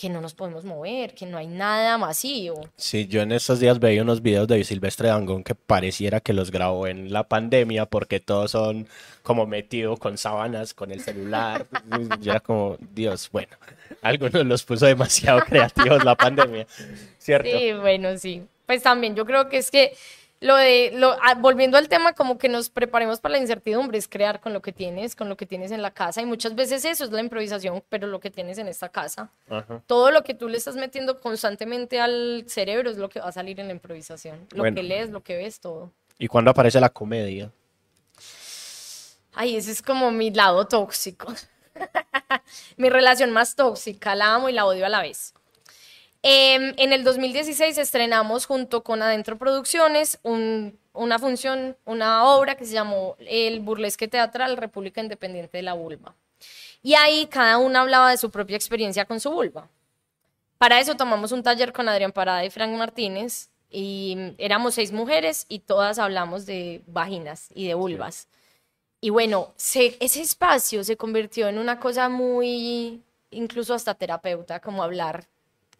que 0.00 0.08
no 0.08 0.22
nos 0.22 0.32
podemos 0.32 0.64
mover, 0.64 1.14
que 1.14 1.26
no 1.26 1.36
hay 1.36 1.46
nada 1.46 1.98
masivo. 1.98 2.66
Sí, 2.76 3.06
yo 3.06 3.20
en 3.20 3.32
estos 3.32 3.60
días 3.60 3.78
veía 3.78 4.00
unos 4.00 4.22
videos 4.22 4.48
de 4.48 4.64
Silvestre 4.64 5.08
Dangón 5.08 5.44
que 5.44 5.54
pareciera 5.54 6.20
que 6.20 6.32
los 6.32 6.50
grabó 6.50 6.86
en 6.86 7.12
la 7.12 7.28
pandemia 7.28 7.84
porque 7.84 8.18
todos 8.18 8.52
son 8.52 8.88
como 9.22 9.46
metidos 9.46 9.98
con 9.98 10.16
sábanas, 10.16 10.72
con 10.72 10.90
el 10.90 11.02
celular. 11.02 11.66
yo 12.22 12.30
era 12.30 12.40
como, 12.40 12.78
Dios, 12.94 13.28
bueno, 13.30 13.54
algunos 14.00 14.46
los 14.46 14.62
puso 14.62 14.86
demasiado 14.86 15.40
creativos 15.40 16.02
la 16.02 16.16
pandemia, 16.16 16.66
¿cierto? 17.18 17.50
Sí, 17.50 17.74
bueno, 17.74 18.16
sí. 18.16 18.42
Pues 18.64 18.82
también 18.82 19.14
yo 19.14 19.26
creo 19.26 19.50
que 19.50 19.58
es 19.58 19.70
que 19.70 19.92
lo 20.40 20.56
de, 20.56 20.90
lo, 20.94 21.16
volviendo 21.38 21.76
al 21.76 21.88
tema, 21.88 22.14
como 22.14 22.38
que 22.38 22.48
nos 22.48 22.70
preparemos 22.70 23.20
para 23.20 23.32
la 23.32 23.38
incertidumbre, 23.38 23.98
es 23.98 24.08
crear 24.08 24.40
con 24.40 24.54
lo 24.54 24.62
que 24.62 24.72
tienes, 24.72 25.14
con 25.14 25.28
lo 25.28 25.36
que 25.36 25.44
tienes 25.44 25.70
en 25.70 25.82
la 25.82 25.90
casa, 25.90 26.22
y 26.22 26.26
muchas 26.26 26.54
veces 26.54 26.84
eso 26.86 27.04
es 27.04 27.10
la 27.10 27.20
improvisación, 27.20 27.82
pero 27.90 28.06
lo 28.06 28.20
que 28.20 28.30
tienes 28.30 28.56
en 28.56 28.66
esta 28.66 28.88
casa, 28.88 29.30
Ajá. 29.50 29.82
todo 29.86 30.10
lo 30.10 30.24
que 30.24 30.32
tú 30.32 30.48
le 30.48 30.56
estás 30.56 30.76
metiendo 30.76 31.20
constantemente 31.20 32.00
al 32.00 32.44
cerebro 32.46 32.90
es 32.90 32.96
lo 32.96 33.10
que 33.10 33.20
va 33.20 33.28
a 33.28 33.32
salir 33.32 33.60
en 33.60 33.66
la 33.66 33.74
improvisación, 33.74 34.46
lo 34.52 34.62
bueno. 34.62 34.74
que 34.74 34.82
lees, 34.82 35.10
lo 35.10 35.22
que 35.22 35.36
ves, 35.36 35.60
todo. 35.60 35.92
¿Y 36.18 36.26
cuándo 36.26 36.50
aparece 36.50 36.80
la 36.80 36.88
comedia? 36.88 37.52
Ay, 39.34 39.56
ese 39.56 39.72
es 39.72 39.82
como 39.82 40.10
mi 40.10 40.30
lado 40.30 40.66
tóxico. 40.66 41.32
mi 42.76 42.88
relación 42.88 43.30
más 43.30 43.56
tóxica, 43.56 44.14
la 44.14 44.34
amo 44.34 44.48
y 44.48 44.52
la 44.52 44.66
odio 44.66 44.86
a 44.86 44.88
la 44.88 45.02
vez. 45.02 45.34
Eh, 46.22 46.74
en 46.76 46.92
el 46.92 47.02
2016 47.02 47.78
estrenamos 47.78 48.44
junto 48.44 48.82
con 48.82 49.02
Adentro 49.02 49.38
Producciones 49.38 50.18
un, 50.22 50.78
una 50.92 51.18
función, 51.18 51.76
una 51.86 52.24
obra 52.24 52.56
que 52.56 52.66
se 52.66 52.74
llamó 52.74 53.16
El 53.20 53.60
Burlesque 53.60 54.08
Teatral 54.08 54.56
República 54.56 55.00
Independiente 55.00 55.56
de 55.58 55.62
la 55.62 55.72
Vulva. 55.72 56.14
Y 56.82 56.94
ahí 56.94 57.26
cada 57.26 57.58
una 57.58 57.80
hablaba 57.80 58.10
de 58.10 58.16
su 58.16 58.30
propia 58.30 58.56
experiencia 58.56 59.04
con 59.04 59.20
su 59.20 59.30
vulva. 59.30 59.68
Para 60.58 60.78
eso 60.78 60.96
tomamos 60.96 61.32
un 61.32 61.42
taller 61.42 61.72
con 61.72 61.88
Adrián 61.88 62.12
Parada 62.12 62.44
y 62.44 62.50
Frank 62.50 62.72
Martínez 62.76 63.48
y 63.70 64.34
éramos 64.36 64.74
seis 64.74 64.92
mujeres 64.92 65.46
y 65.48 65.60
todas 65.60 65.98
hablamos 65.98 66.44
de 66.44 66.82
vaginas 66.86 67.48
y 67.54 67.66
de 67.66 67.74
vulvas. 67.74 68.28
Y 69.00 69.08
bueno, 69.08 69.52
se, 69.56 69.96
ese 70.00 70.20
espacio 70.20 70.84
se 70.84 70.98
convirtió 70.98 71.48
en 71.48 71.58
una 71.58 71.80
cosa 71.80 72.10
muy, 72.10 73.00
incluso 73.30 73.72
hasta 73.72 73.94
terapeuta, 73.94 74.60
como 74.60 74.82
hablar 74.82 75.26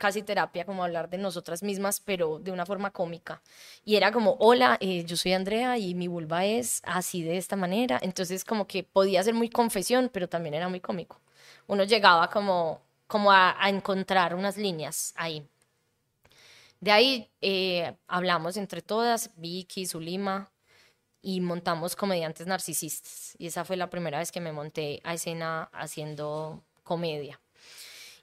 casi 0.01 0.23
terapia, 0.23 0.65
como 0.65 0.83
hablar 0.83 1.11
de 1.11 1.19
nosotras 1.19 1.63
mismas, 1.63 2.01
pero 2.01 2.39
de 2.39 2.51
una 2.51 2.65
forma 2.65 2.91
cómica. 2.91 3.43
Y 3.85 3.97
era 3.97 4.11
como, 4.11 4.37
hola, 4.41 4.79
eh, 4.81 5.05
yo 5.05 5.15
soy 5.15 5.35
Andrea 5.35 5.77
y 5.77 5.95
mi 5.95 6.09
vulva 6.09 6.47
es 6.47 6.81
así 6.85 7.23
de 7.23 7.37
esta 7.37 7.55
manera. 7.55 7.99
Entonces 8.03 8.43
como 8.43 8.67
que 8.67 8.83
podía 8.83 9.23
ser 9.23 9.35
muy 9.35 9.51
confesión, 9.51 10.09
pero 10.11 10.27
también 10.27 10.55
era 10.55 10.71
muy 10.71 10.81
cómico. 10.81 11.21
Uno 11.67 11.85
llegaba 11.85 12.31
como, 12.31 12.81
como 13.07 13.31
a, 13.31 13.55
encontrar 13.69 14.35
unas 14.35 14.57
líneas 14.57 15.13
ahí. 15.17 15.47
De 16.81 16.93
ahí 16.93 17.29
eh, 17.43 17.95
hablamos 18.09 18.57
entre 18.57 18.81
todas, 18.81 19.31
Vicky, 19.37 19.85
Zulima, 19.85 20.51
y 21.21 21.43
montamos 21.43 21.95
comediantes 21.95 22.47
narcisistas. 22.47 23.37
Y 23.39 23.49
esa 23.49 23.67
fue 23.67 23.77
la 23.77 23.91
primera 23.91 24.19
vez 24.19 24.33
que 24.33 24.41
me 24.41 24.53
monté 24.53 25.03
a 25.05 25.13
escena 25.13 25.69
haciendo 25.75 26.65
comedia. 26.85 27.39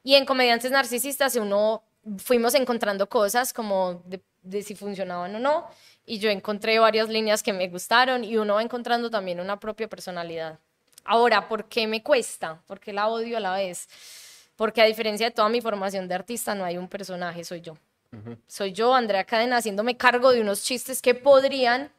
Y 0.07 0.15
en 0.15 0.25
Comediantes 0.25 0.71
Narcisistas 0.71 1.35
uno 1.35 1.83
fuimos 2.19 2.55
encontrando 2.55 3.09
cosas 3.09 3.51
como 3.51 4.01
de, 4.05 4.21
de, 4.41 4.63
si 4.63 4.73
funcionaban 4.73 5.35
o 5.35 5.39
no. 5.39 5.67
Y 6.05 6.19
yo 6.19 6.29
encontré 6.29 6.79
varias 6.79 7.09
líneas 7.09 7.43
que 7.43 7.51
me 7.51 7.67
gustaron 7.67 8.23
y 8.23 8.37
uno 8.37 8.53
va 8.53 8.61
encontrando 8.61 9.09
también 9.09 9.41
una 9.41 9.59
propia 9.59 9.89
personalidad. 9.89 10.59
Ahora, 11.03 11.49
¿por 11.49 11.65
qué 11.65 11.87
me 11.87 12.03
cuesta? 12.03 12.61
¿Por 12.67 12.79
qué 12.79 12.93
la 12.93 13.09
odio 13.09 13.35
a 13.35 13.41
la 13.41 13.55
vez? 13.55 13.89
Porque 14.55 14.81
a 14.81 14.85
diferencia 14.85 15.27
de 15.27 15.31
toda 15.31 15.49
mi 15.49 15.59
formación 15.59 16.07
de 16.07 16.15
artista, 16.15 16.55
no 16.55 16.63
hay 16.63 16.77
un 16.77 16.87
personaje, 16.87 17.43
soy 17.43 17.59
yo. 17.59 17.73
Uh 18.13 18.15
-huh. 18.15 18.37
Soy 18.47 18.71
yo, 18.71 18.95
Andrea 18.95 19.25
Cadena, 19.25 19.57
haciéndome 19.57 19.97
cargo 19.97 20.31
de 20.31 20.39
unos 20.39 20.63
chistes 20.63 21.01
que 21.01 21.15
podrían 21.15 21.91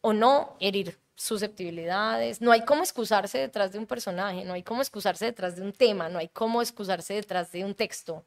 o 0.00 0.12
no 0.12 0.56
herir 0.58 0.98
susceptibilidades, 1.16 2.40
no 2.40 2.52
hay 2.52 2.64
cómo 2.64 2.82
excusarse 2.82 3.38
detrás 3.38 3.72
de 3.72 3.78
un 3.78 3.86
personaje, 3.86 4.44
no 4.44 4.54
hay 4.54 4.62
cómo 4.62 4.80
excusarse 4.80 5.26
detrás 5.26 5.56
de 5.56 5.62
un 5.62 5.72
tema, 5.72 6.08
no 6.08 6.18
hay 6.18 6.28
cómo 6.28 6.60
excusarse 6.60 7.14
detrás 7.14 7.52
de 7.52 7.64
un 7.64 7.74
texto. 7.74 8.24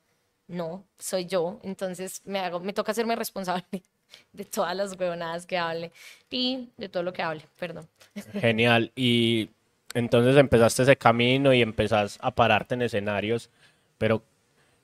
No, 0.47 0.86
soy 0.97 1.26
yo, 1.26 1.60
entonces 1.63 2.21
me, 2.23 2.39
hago, 2.39 2.62
me 2.62 2.71
toca 2.71 2.93
hacerme 2.93 3.17
responsable 3.17 3.65
de 4.32 4.45
todas 4.45 4.76
las 4.76 4.97
huevonadas 4.97 5.45
que 5.45 5.58
hable 5.58 5.91
y 6.30 6.69
de 6.78 6.88
todo 6.88 7.04
lo 7.04 7.12
que 7.12 7.21
hable, 7.21 7.43
perdón. 7.60 7.88
Genial, 8.32 8.91
y 8.95 9.50
entonces 9.93 10.38
empezaste 10.38 10.84
ese 10.84 10.95
camino 10.95 11.54
y 11.54 11.62
empezás 11.62 12.17
a 12.21 12.32
pararte 12.32 12.76
en 12.76 12.84
escenarios, 12.84 13.50
pero 13.97 14.23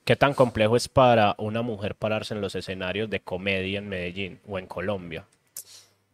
¿qué 0.04 0.18
tan 0.18 0.34
complejo 0.34 0.76
es 0.76 0.90
para 0.90 1.36
una 1.38 1.62
mujer 1.62 1.96
pararse 1.96 2.34
en 2.34 2.42
los 2.42 2.56
escenarios 2.56 3.10
de 3.10 3.22
comedia 3.22 3.80
en 3.80 3.88
Medellín 3.88 4.42
o 4.46 4.60
en 4.60 4.68
Colombia? 4.68 5.26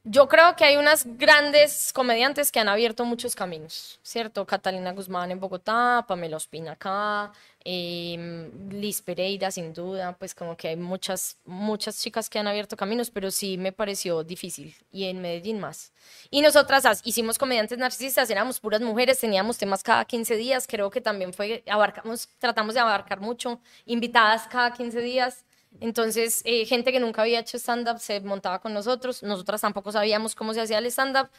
Yo 0.05 0.29
creo 0.29 0.55
que 0.55 0.63
hay 0.63 0.77
unas 0.77 1.03
grandes 1.17 1.91
comediantes 1.93 2.51
que 2.53 2.59
han 2.59 2.69
abierto 2.69 3.03
muchos 3.03 3.35
caminos, 3.35 3.99
¿cierto? 4.01 4.45
Catalina 4.45 4.93
Guzmán 4.93 5.29
en 5.29 5.39
Bogotá, 5.41 6.05
Pamela 6.07 6.37
Ospina 6.37 6.71
acá, 6.71 7.33
eh, 7.65 8.49
Liz 8.71 9.01
Pereira 9.01 9.51
sin 9.51 9.73
duda, 9.73 10.15
pues 10.17 10.33
como 10.33 10.55
que 10.55 10.69
hay 10.69 10.77
muchas, 10.77 11.37
muchas 11.43 11.99
chicas 12.01 12.29
que 12.29 12.39
han 12.39 12.47
abierto 12.47 12.77
caminos, 12.77 13.11
pero 13.11 13.29
sí 13.29 13.57
me 13.57 13.73
pareció 13.73 14.23
difícil 14.23 14.73
y 14.89 15.03
en 15.05 15.21
Medellín 15.21 15.59
más. 15.59 15.91
Y 16.31 16.41
nosotras 16.41 16.85
as- 16.85 17.01
hicimos 17.05 17.37
comediantes 17.37 17.77
narcisistas, 17.77 18.29
éramos 18.29 18.61
puras 18.61 18.79
mujeres, 18.81 19.19
teníamos 19.19 19.57
temas 19.57 19.83
cada 19.83 20.05
15 20.05 20.37
días, 20.37 20.65
creo 20.65 20.89
que 20.89 21.01
también 21.01 21.33
fue, 21.33 21.61
abarcamos, 21.69 22.29
tratamos 22.39 22.73
de 22.73 22.79
abarcar 22.79 23.19
mucho, 23.19 23.59
invitadas 23.85 24.47
cada 24.47 24.71
15 24.71 25.01
días. 25.01 25.43
Entonces, 25.79 26.41
eh, 26.45 26.65
gente 26.65 26.91
que 26.91 26.99
nunca 26.99 27.21
había 27.21 27.39
hecho 27.39 27.57
stand-up 27.57 27.99
se 27.99 28.19
montaba 28.21 28.59
con 28.59 28.73
nosotros. 28.73 29.23
Nosotras 29.23 29.61
tampoco 29.61 29.91
sabíamos 29.91 30.35
cómo 30.35 30.53
se 30.53 30.61
hacía 30.61 30.79
el 30.79 30.85
stand-up. 30.87 31.29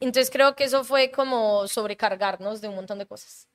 Entonces, 0.00 0.30
creo 0.30 0.54
que 0.56 0.64
eso 0.64 0.84
fue 0.84 1.10
como 1.10 1.66
sobrecargarnos 1.68 2.60
de 2.60 2.68
un 2.68 2.74
montón 2.74 2.98
de 2.98 3.06
cosas. 3.06 3.48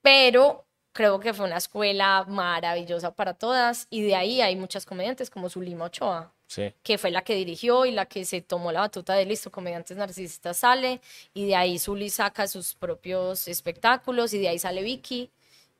Pero 0.00 0.66
creo 0.92 1.20
que 1.20 1.32
fue 1.32 1.46
una 1.46 1.56
escuela 1.56 2.24
maravillosa 2.28 3.14
para 3.14 3.34
todas. 3.34 3.86
Y 3.90 4.02
de 4.02 4.14
ahí 4.14 4.40
hay 4.40 4.56
muchas 4.56 4.84
comediantes 4.84 5.30
como 5.30 5.48
Zulima 5.48 5.86
Ochoa, 5.86 6.32
Sí. 6.46 6.74
que 6.82 6.98
fue 6.98 7.10
la 7.10 7.22
que 7.22 7.34
dirigió 7.34 7.86
y 7.86 7.92
la 7.92 8.04
que 8.06 8.24
se 8.26 8.42
tomó 8.42 8.72
la 8.72 8.80
batuta 8.80 9.14
de 9.14 9.24
listo, 9.24 9.50
Comediantes 9.50 9.96
Narcisistas 9.96 10.58
sale, 10.58 11.00
y 11.32 11.46
de 11.46 11.56
ahí 11.56 11.78
Zuli 11.78 12.10
saca 12.10 12.46
sus 12.46 12.74
propios 12.74 13.48
espectáculos, 13.48 14.34
y 14.34 14.38
de 14.38 14.48
ahí 14.48 14.58
sale 14.58 14.82
Vicky, 14.82 15.30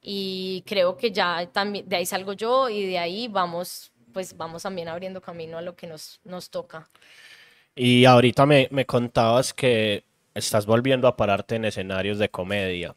y 0.03 0.63
creo 0.67 0.97
que 0.97 1.13
ya 1.13 1.47
también, 1.53 1.89
de 1.89 1.97
ahí 1.97 2.07
salgo 2.07 2.33
yo, 2.33 2.69
y 2.69 2.87
de 2.87 2.99
ahí 2.99 3.29
vamos, 3.29 3.93
pues 4.13 4.37
vamos 4.37 4.63
también 4.65 4.89
abriendo 4.89 5.21
camino 5.21 5.59
a 5.59 5.63
lo 5.63 5.75
que 5.77 5.87
nos, 5.87 6.21
nos 6.25 6.51
toca. 6.51 6.89
Y 7.75 8.05
ahorita 8.05 8.45
me, 8.47 8.69
me 8.71 8.85
contabas 8.85 9.55
que 9.55 10.05
estás 10.35 10.67
volviendo 10.67 11.09
a 11.09 11.17
pararte 11.17 11.55
en 11.57 11.65
escenarios 11.65 12.19
de 12.19 12.29
comedia. 12.29 12.95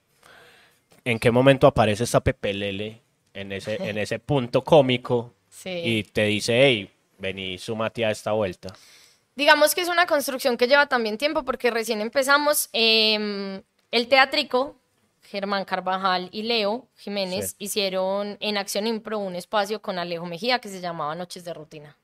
¿En 1.03 1.19
qué 1.19 1.31
momento 1.31 1.67
aparece 1.67 2.03
esta 2.03 2.21
Pepe 2.21 2.53
Lele 2.53 3.01
en 3.33 3.51
ese, 3.51 3.75
en 3.89 3.97
ese 3.97 4.19
punto 4.19 4.63
cómico 4.63 5.33
Sí. 5.49 5.69
y 5.69 6.03
te 6.03 6.25
dice, 6.25 6.61
hey, 6.65 6.89
vení, 7.17 7.57
súmate 7.57 8.03
a 8.03 8.11
esta 8.11 8.33
vuelta? 8.33 8.73
Digamos 9.35 9.73
que 9.75 9.81
es 9.81 9.87
una 9.89 10.05
construcción 10.05 10.57
que 10.57 10.67
lleva 10.67 10.87
también 10.87 11.17
tiempo 11.17 11.43
porque 11.43 11.71
recién 11.71 12.01
empezamos. 12.01 12.69
eh, 12.73 13.61
el 13.91 14.07
teatrico, 14.09 14.75
Germán 15.29 15.65
Carvajal 15.65 16.29
y 16.31 16.43
Leo 16.43 16.87
Jiménez 16.95 17.51
Sí. 17.51 17.55
hicieron 17.59 18.37
en 18.39 18.57
Acción 18.57 18.87
Impro 18.87 19.17
un 19.19 19.35
espacio 19.35 19.81
con 19.81 19.97
Alejo 19.99 20.25
Mejía 20.25 20.59
que 20.59 20.69
se 20.69 20.81
llamaba 20.81 21.15
Noches 21.15 21.43
de 21.43 21.53
Rutina. 21.53 21.97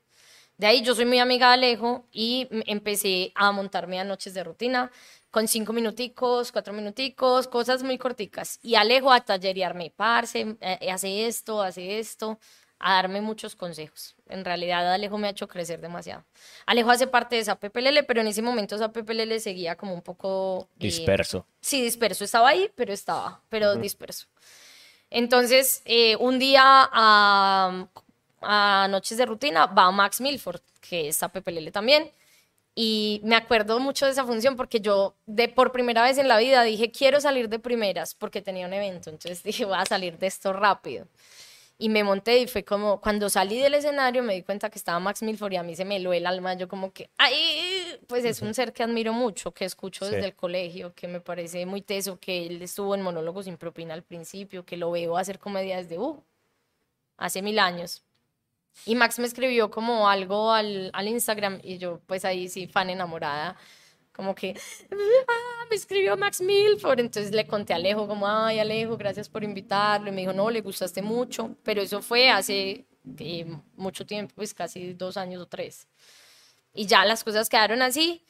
De 0.58 0.66
ahí 0.66 0.82
yo 0.82 0.94
soy 0.94 1.06
muy 1.06 1.18
amiga 1.18 1.48
de 1.48 1.54
Alejo 1.54 2.06
y 2.12 2.46
empecé 2.66 3.32
a 3.34 3.50
montarme 3.52 3.98
a 3.98 4.04
Noches 4.04 4.34
de 4.34 4.44
Rutina 4.44 4.90
con 5.30 5.48
cinco 5.48 5.72
minuticos, 5.72 6.52
cuatro 6.52 6.72
minuticos, 6.74 7.48
cosas 7.48 7.82
muy 7.82 7.96
corticas. 7.98 8.58
Y 8.62 8.74
Alejo 8.74 9.10
a 9.10 9.20
tallerearme, 9.20 9.92
parce, 9.96 10.56
eh, 10.60 10.90
hace 10.90 11.26
esto, 11.26 11.62
hace 11.62 11.98
esto, 11.98 12.38
a 12.78 12.94
darme 12.94 13.20
muchos 13.22 13.56
consejos. 13.56 14.14
En 14.32 14.44
realidad 14.44 14.92
Alejo 14.92 15.18
me 15.18 15.28
ha 15.28 15.30
hecho 15.30 15.46
crecer 15.48 15.80
demasiado. 15.80 16.24
Alejo 16.66 16.90
hace 16.90 17.06
parte 17.06 17.36
de 17.36 17.42
esa 17.42 17.56
PPLL, 17.56 18.04
pero 18.06 18.20
en 18.20 18.26
ese 18.26 18.42
momento 18.42 18.74
esa 18.76 18.92
PPLL 18.92 19.38
seguía 19.40 19.76
como 19.76 19.94
un 19.94 20.02
poco... 20.02 20.68
eh, 20.78 20.86
Disperso. 20.86 21.46
Sí, 21.60 21.82
disperso. 21.82 22.24
Estaba 22.24 22.48
ahí, 22.48 22.70
pero 22.74 22.92
estaba, 22.92 23.40
pero 23.48 23.76
disperso. 23.76 24.26
Entonces, 25.10 25.82
eh, 25.84 26.16
un 26.16 26.38
día 26.38 26.62
a, 26.64 27.86
a 28.40 28.88
Noches 28.90 29.18
de 29.18 29.26
Rutina 29.26 29.66
va 29.66 29.90
Max 29.90 30.20
Milford, 30.20 30.60
que 30.80 31.08
es 31.08 31.22
a 31.22 31.28
PPLL 31.28 31.70
también. 31.70 32.10
Y 32.74 33.20
me 33.22 33.36
acuerdo 33.36 33.78
mucho 33.80 34.06
de 34.06 34.12
esa 34.12 34.24
función 34.24 34.56
porque 34.56 34.80
yo, 34.80 35.14
de 35.26 35.48
por 35.48 35.72
primera 35.72 36.02
vez 36.02 36.16
en 36.16 36.26
la 36.28 36.38
vida, 36.38 36.62
dije, 36.62 36.90
quiero 36.90 37.20
salir 37.20 37.50
de 37.50 37.58
primeras 37.58 38.14
porque 38.14 38.40
tenía 38.40 38.66
un 38.66 38.72
evento. 38.72 39.10
Entonces 39.10 39.42
dije, 39.42 39.66
voy 39.66 39.76
a 39.78 39.84
salir 39.84 40.16
de 40.18 40.26
esto 40.26 40.54
rápido. 40.54 41.06
Y 41.82 41.88
me 41.88 42.04
monté 42.04 42.38
y 42.38 42.46
fue 42.46 42.64
como, 42.64 43.00
cuando 43.00 43.28
salí 43.28 43.58
del 43.58 43.74
escenario 43.74 44.22
me 44.22 44.34
di 44.34 44.42
cuenta 44.42 44.70
que 44.70 44.78
estaba 44.78 45.00
Max 45.00 45.20
Milford 45.20 45.52
y 45.54 45.56
a 45.56 45.64
mí 45.64 45.74
se 45.74 45.84
me 45.84 45.96
heló 45.96 46.12
el 46.12 46.26
alma. 46.26 46.54
Yo 46.54 46.68
como 46.68 46.92
que, 46.92 47.10
ay, 47.18 47.98
pues 48.06 48.24
es 48.24 48.40
un 48.40 48.54
ser 48.54 48.72
que 48.72 48.84
admiro 48.84 49.12
mucho, 49.12 49.50
que 49.50 49.64
escucho 49.64 50.04
Sí. 50.04 50.12
desde 50.12 50.26
el 50.28 50.34
colegio, 50.36 50.94
que 50.94 51.08
me 51.08 51.20
parece 51.20 51.66
muy 51.66 51.82
teso, 51.82 52.20
que 52.20 52.46
él 52.46 52.62
estuvo 52.62 52.94
en 52.94 53.02
Monólogos 53.02 53.46
sin 53.46 53.56
propina 53.56 53.94
al 53.94 54.04
principio, 54.04 54.64
que 54.64 54.76
lo 54.76 54.92
veo 54.92 55.16
hacer 55.16 55.40
comedia 55.40 55.78
desde, 55.78 55.98
uh, 55.98 56.22
hace 57.16 57.42
mil 57.42 57.58
años. 57.58 58.04
Y 58.86 58.94
Max 58.94 59.18
me 59.18 59.26
escribió 59.26 59.68
como 59.72 60.08
algo 60.08 60.52
al, 60.52 60.88
al 60.92 61.08
Instagram 61.08 61.58
y 61.64 61.78
yo 61.78 61.98
pues 62.06 62.24
ahí 62.24 62.48
sí, 62.48 62.68
fan 62.68 62.90
enamorada, 62.90 63.56
como 64.12 64.34
que, 64.34 64.54
ah, 64.90 65.64
me 65.70 65.76
escribió 65.76 66.16
Max 66.16 66.40
Milford, 66.40 67.00
entonces 67.00 67.32
le 67.32 67.46
conté 67.46 67.72
a 67.72 67.76
Alejo 67.76 68.06
como, 68.06 68.28
ay 68.28 68.58
Alejo, 68.58 68.96
gracias 68.96 69.28
por 69.28 69.42
invitarlo, 69.42 70.08
y 70.08 70.12
me 70.12 70.20
dijo, 70.22 70.32
no, 70.32 70.50
le 70.50 70.60
gustaste 70.60 71.02
mucho, 71.02 71.56
pero 71.62 71.82
eso 71.82 72.02
fue 72.02 72.30
hace 72.30 72.86
eh, 73.18 73.46
mucho 73.76 74.06
tiempo, 74.06 74.34
pues 74.36 74.54
casi 74.54 74.92
dos 74.94 75.16
años 75.16 75.42
o 75.42 75.46
tres. 75.46 75.88
Y 76.74 76.86
ya 76.86 77.04
las 77.04 77.24
cosas 77.24 77.48
quedaron 77.48 77.82
así. 77.82 78.24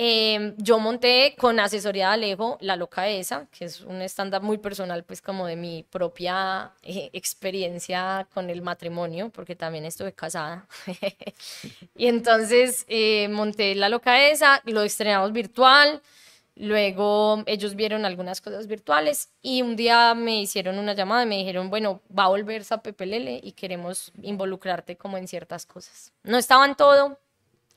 Eh, 0.00 0.54
yo 0.58 0.78
monté 0.78 1.34
con 1.36 1.58
asesoría 1.58 2.06
de 2.06 2.12
Alejo 2.12 2.56
La 2.60 2.76
Loca 2.76 3.08
Esa, 3.08 3.48
que 3.50 3.64
es 3.64 3.80
un 3.80 4.00
stand-up 4.02 4.44
muy 4.44 4.56
personal, 4.56 5.02
pues 5.02 5.20
como 5.20 5.44
de 5.44 5.56
mi 5.56 5.82
propia 5.82 6.70
eh, 6.82 7.10
experiencia 7.12 8.28
con 8.32 8.48
el 8.48 8.62
matrimonio, 8.62 9.30
porque 9.30 9.56
también 9.56 9.84
estuve 9.84 10.12
casada. 10.12 10.68
y 11.96 12.06
entonces 12.06 12.84
eh, 12.86 13.26
monté 13.26 13.74
La 13.74 13.88
Loca 13.88 14.28
Esa, 14.28 14.62
lo 14.66 14.82
estrenamos 14.82 15.32
virtual, 15.32 16.00
luego 16.54 17.42
ellos 17.46 17.74
vieron 17.74 18.04
algunas 18.04 18.40
cosas 18.40 18.68
virtuales 18.68 19.30
y 19.42 19.62
un 19.62 19.74
día 19.74 20.14
me 20.14 20.40
hicieron 20.40 20.78
una 20.78 20.94
llamada 20.94 21.24
y 21.24 21.26
me 21.26 21.38
dijeron, 21.38 21.70
bueno, 21.70 22.02
va 22.16 22.26
a 22.26 22.28
volver 22.28 22.62
Sapepelele 22.62 23.40
y 23.42 23.50
queremos 23.50 24.12
involucrarte 24.22 24.96
como 24.96 25.16
en 25.16 25.26
ciertas 25.26 25.66
cosas. 25.66 26.12
No 26.22 26.38
estaba 26.38 26.64
en 26.66 26.76
todo, 26.76 27.18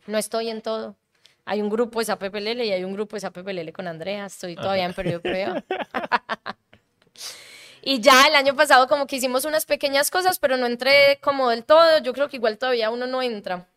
no 0.05 0.19
estoy 0.19 0.49
en 0.49 0.61
todo. 0.61 0.95
Hay 1.51 1.61
un 1.61 1.69
grupo 1.69 1.99
de 1.99 2.05
Sapepelele 2.05 2.63
y 2.65 2.71
hay 2.71 2.85
un 2.85 2.93
grupo 2.93 3.17
de 3.17 3.19
Sapepelele 3.19 3.73
con 3.73 3.85
Andrea. 3.85 4.27
Estoy 4.27 4.55
todavía 4.55 4.85
en 4.85 4.93
periodo 4.93 5.19
prueba. 5.19 5.61
y 7.81 7.99
ya 7.99 8.25
el 8.29 8.35
año 8.35 8.55
pasado 8.55 8.87
como 8.87 9.05
que 9.05 9.17
hicimos 9.17 9.43
unas 9.43 9.65
pequeñas 9.65 10.09
cosas, 10.09 10.39
pero 10.39 10.55
no 10.55 10.65
entré 10.65 11.19
como 11.21 11.49
del 11.49 11.65
todo. 11.65 11.97
Yo 11.97 12.13
creo 12.13 12.29
que 12.29 12.37
igual 12.37 12.57
todavía 12.57 12.89
uno 12.89 13.05
no 13.05 13.21
entra. 13.21 13.67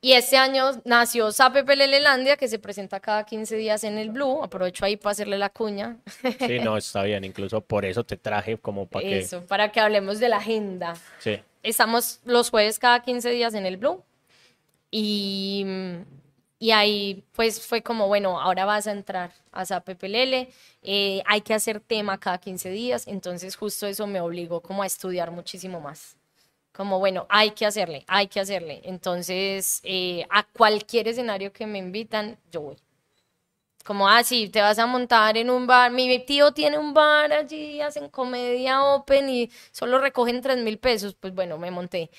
Y 0.00 0.12
este 0.12 0.36
año 0.36 0.80
nació 0.84 1.32
Sapepelelelandia, 1.32 2.36
que 2.36 2.46
se 2.46 2.60
presenta 2.60 3.00
cada 3.00 3.26
15 3.26 3.56
días 3.56 3.82
en 3.82 3.98
el 3.98 4.10
Blue. 4.10 4.40
Aprovecho 4.44 4.84
ahí 4.84 4.96
para 4.96 5.10
hacerle 5.10 5.38
la 5.38 5.48
cuña. 5.48 5.96
Sí, 6.38 6.60
no, 6.60 6.76
está 6.76 7.02
bien. 7.02 7.24
Incluso 7.24 7.60
por 7.62 7.84
eso 7.84 8.04
te 8.04 8.16
traje 8.16 8.58
como 8.58 8.86
para 8.86 9.04
que... 9.04 9.18
Eso, 9.18 9.44
para 9.44 9.72
que 9.72 9.80
hablemos 9.80 10.20
de 10.20 10.28
la 10.28 10.36
agenda. 10.36 10.94
Sí. 11.18 11.40
Estamos 11.64 12.20
los 12.24 12.50
jueves 12.50 12.78
cada 12.78 13.02
15 13.02 13.28
días 13.30 13.54
en 13.54 13.66
el 13.66 13.76
Blue. 13.76 14.04
Y, 14.92 15.66
y 16.58 16.72
ahí 16.72 17.24
pues 17.32 17.64
fue 17.66 17.82
como, 17.82 18.08
bueno, 18.08 18.40
ahora 18.40 18.64
vas 18.64 18.86
a 18.86 18.92
entrar 18.92 19.32
a 19.52 19.64
Zapepelele, 19.66 20.50
eh, 20.82 21.22
hay 21.26 21.40
que 21.42 21.54
hacer 21.54 21.80
tema 21.80 22.18
cada 22.18 22.38
15 22.38 22.70
días, 22.70 23.06
entonces 23.06 23.56
justo 23.56 23.86
eso 23.86 24.06
me 24.06 24.20
obligó 24.20 24.60
como 24.60 24.82
a 24.82 24.86
estudiar 24.86 25.30
muchísimo 25.30 25.80
más. 25.80 26.16
Como, 26.72 26.98
bueno, 27.00 27.26
hay 27.30 27.52
que 27.52 27.66
hacerle, 27.66 28.04
hay 28.08 28.28
que 28.28 28.40
hacerle. 28.40 28.80
Entonces, 28.84 29.80
eh, 29.84 30.26
a 30.30 30.44
cualquier 30.44 31.08
escenario 31.08 31.52
que 31.52 31.66
me 31.66 31.78
invitan, 31.78 32.38
yo 32.52 32.62
voy. 32.62 32.76
Como, 33.84 34.06
ah, 34.08 34.22
sí, 34.22 34.48
te 34.50 34.60
vas 34.60 34.78
a 34.78 34.86
montar 34.86 35.36
en 35.38 35.48
un 35.50 35.66
bar. 35.66 35.90
Mi 35.90 36.18
tío 36.24 36.52
tiene 36.52 36.76
un 36.78 36.92
bar 36.92 37.32
allí, 37.32 37.80
hacen 37.80 38.08
comedia 38.10 38.82
open 38.84 39.28
y 39.30 39.50
solo 39.70 39.98
recogen 39.98 40.42
tres 40.42 40.58
mil 40.58 40.78
pesos. 40.78 41.14
Pues 41.14 41.34
bueno, 41.34 41.56
me 41.58 41.70
monté. 41.70 42.10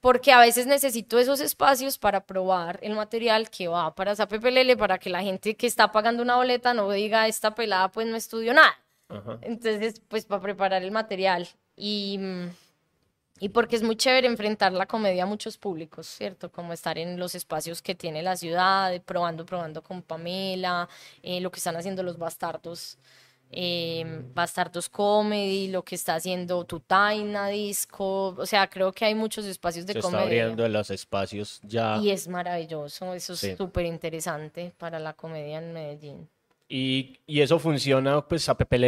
Porque 0.00 0.32
a 0.32 0.40
veces 0.40 0.66
necesito 0.66 1.18
esos 1.18 1.40
espacios 1.40 1.98
para 1.98 2.24
probar 2.24 2.78
el 2.82 2.94
material 2.94 3.50
que 3.50 3.68
va 3.68 3.94
para 3.94 4.16
Zapepelele, 4.16 4.76
para 4.76 4.98
que 4.98 5.10
la 5.10 5.22
gente 5.22 5.56
que 5.56 5.66
está 5.66 5.92
pagando 5.92 6.22
una 6.22 6.36
boleta 6.36 6.72
no 6.72 6.90
diga, 6.90 7.28
esta 7.28 7.54
pelada 7.54 7.88
pues 7.88 8.06
no 8.06 8.16
estudió 8.16 8.54
nada. 8.54 8.78
Ajá. 9.08 9.38
Entonces, 9.42 10.00
pues 10.08 10.24
para 10.24 10.40
preparar 10.40 10.82
el 10.82 10.90
material. 10.90 11.48
Y, 11.76 12.18
y 13.40 13.48
porque 13.50 13.76
es 13.76 13.82
muy 13.82 13.96
chévere 13.96 14.26
enfrentar 14.26 14.72
la 14.72 14.86
comedia 14.86 15.24
a 15.24 15.26
muchos 15.26 15.56
públicos, 15.58 16.06
¿cierto? 16.06 16.50
Como 16.50 16.72
estar 16.72 16.98
en 16.98 17.18
los 17.18 17.34
espacios 17.34 17.82
que 17.82 17.94
tiene 17.94 18.22
la 18.22 18.36
ciudad, 18.36 19.00
probando, 19.02 19.46
probando 19.46 19.82
con 19.82 20.02
Pamela, 20.02 20.88
eh, 21.22 21.40
lo 21.40 21.50
que 21.50 21.58
están 21.58 21.76
haciendo 21.76 22.02
los 22.02 22.18
bastardos, 22.18 22.98
eh, 23.50 24.22
Bastardos 24.34 24.88
Comedy, 24.88 25.68
lo 25.68 25.82
que 25.84 25.94
está 25.96 26.14
haciendo 26.14 26.64
Tutaina 26.64 27.48
Disco, 27.48 28.28
o 28.36 28.46
sea, 28.46 28.68
creo 28.68 28.92
que 28.92 29.04
hay 29.04 29.14
muchos 29.14 29.44
espacios 29.44 29.86
de 29.86 29.94
Se 29.94 29.98
está 29.98 30.08
comedia. 30.10 30.24
abriendo 30.44 30.64
en 30.66 30.72
los 30.72 30.90
espacios 30.90 31.60
ya. 31.62 31.98
Y 31.98 32.10
es 32.10 32.28
maravilloso, 32.28 33.12
eso 33.14 33.32
es 33.32 33.40
Sí. 33.40 33.56
súper 33.56 33.86
interesante 33.86 34.72
para 34.78 34.98
la 34.98 35.12
comedia 35.14 35.58
en 35.58 35.72
Medellín. 35.72 36.28
Y, 36.68 37.18
y 37.26 37.40
eso 37.40 37.58
funciona, 37.58 38.26
pues 38.28 38.48
a 38.48 38.56
Pepe 38.56 38.78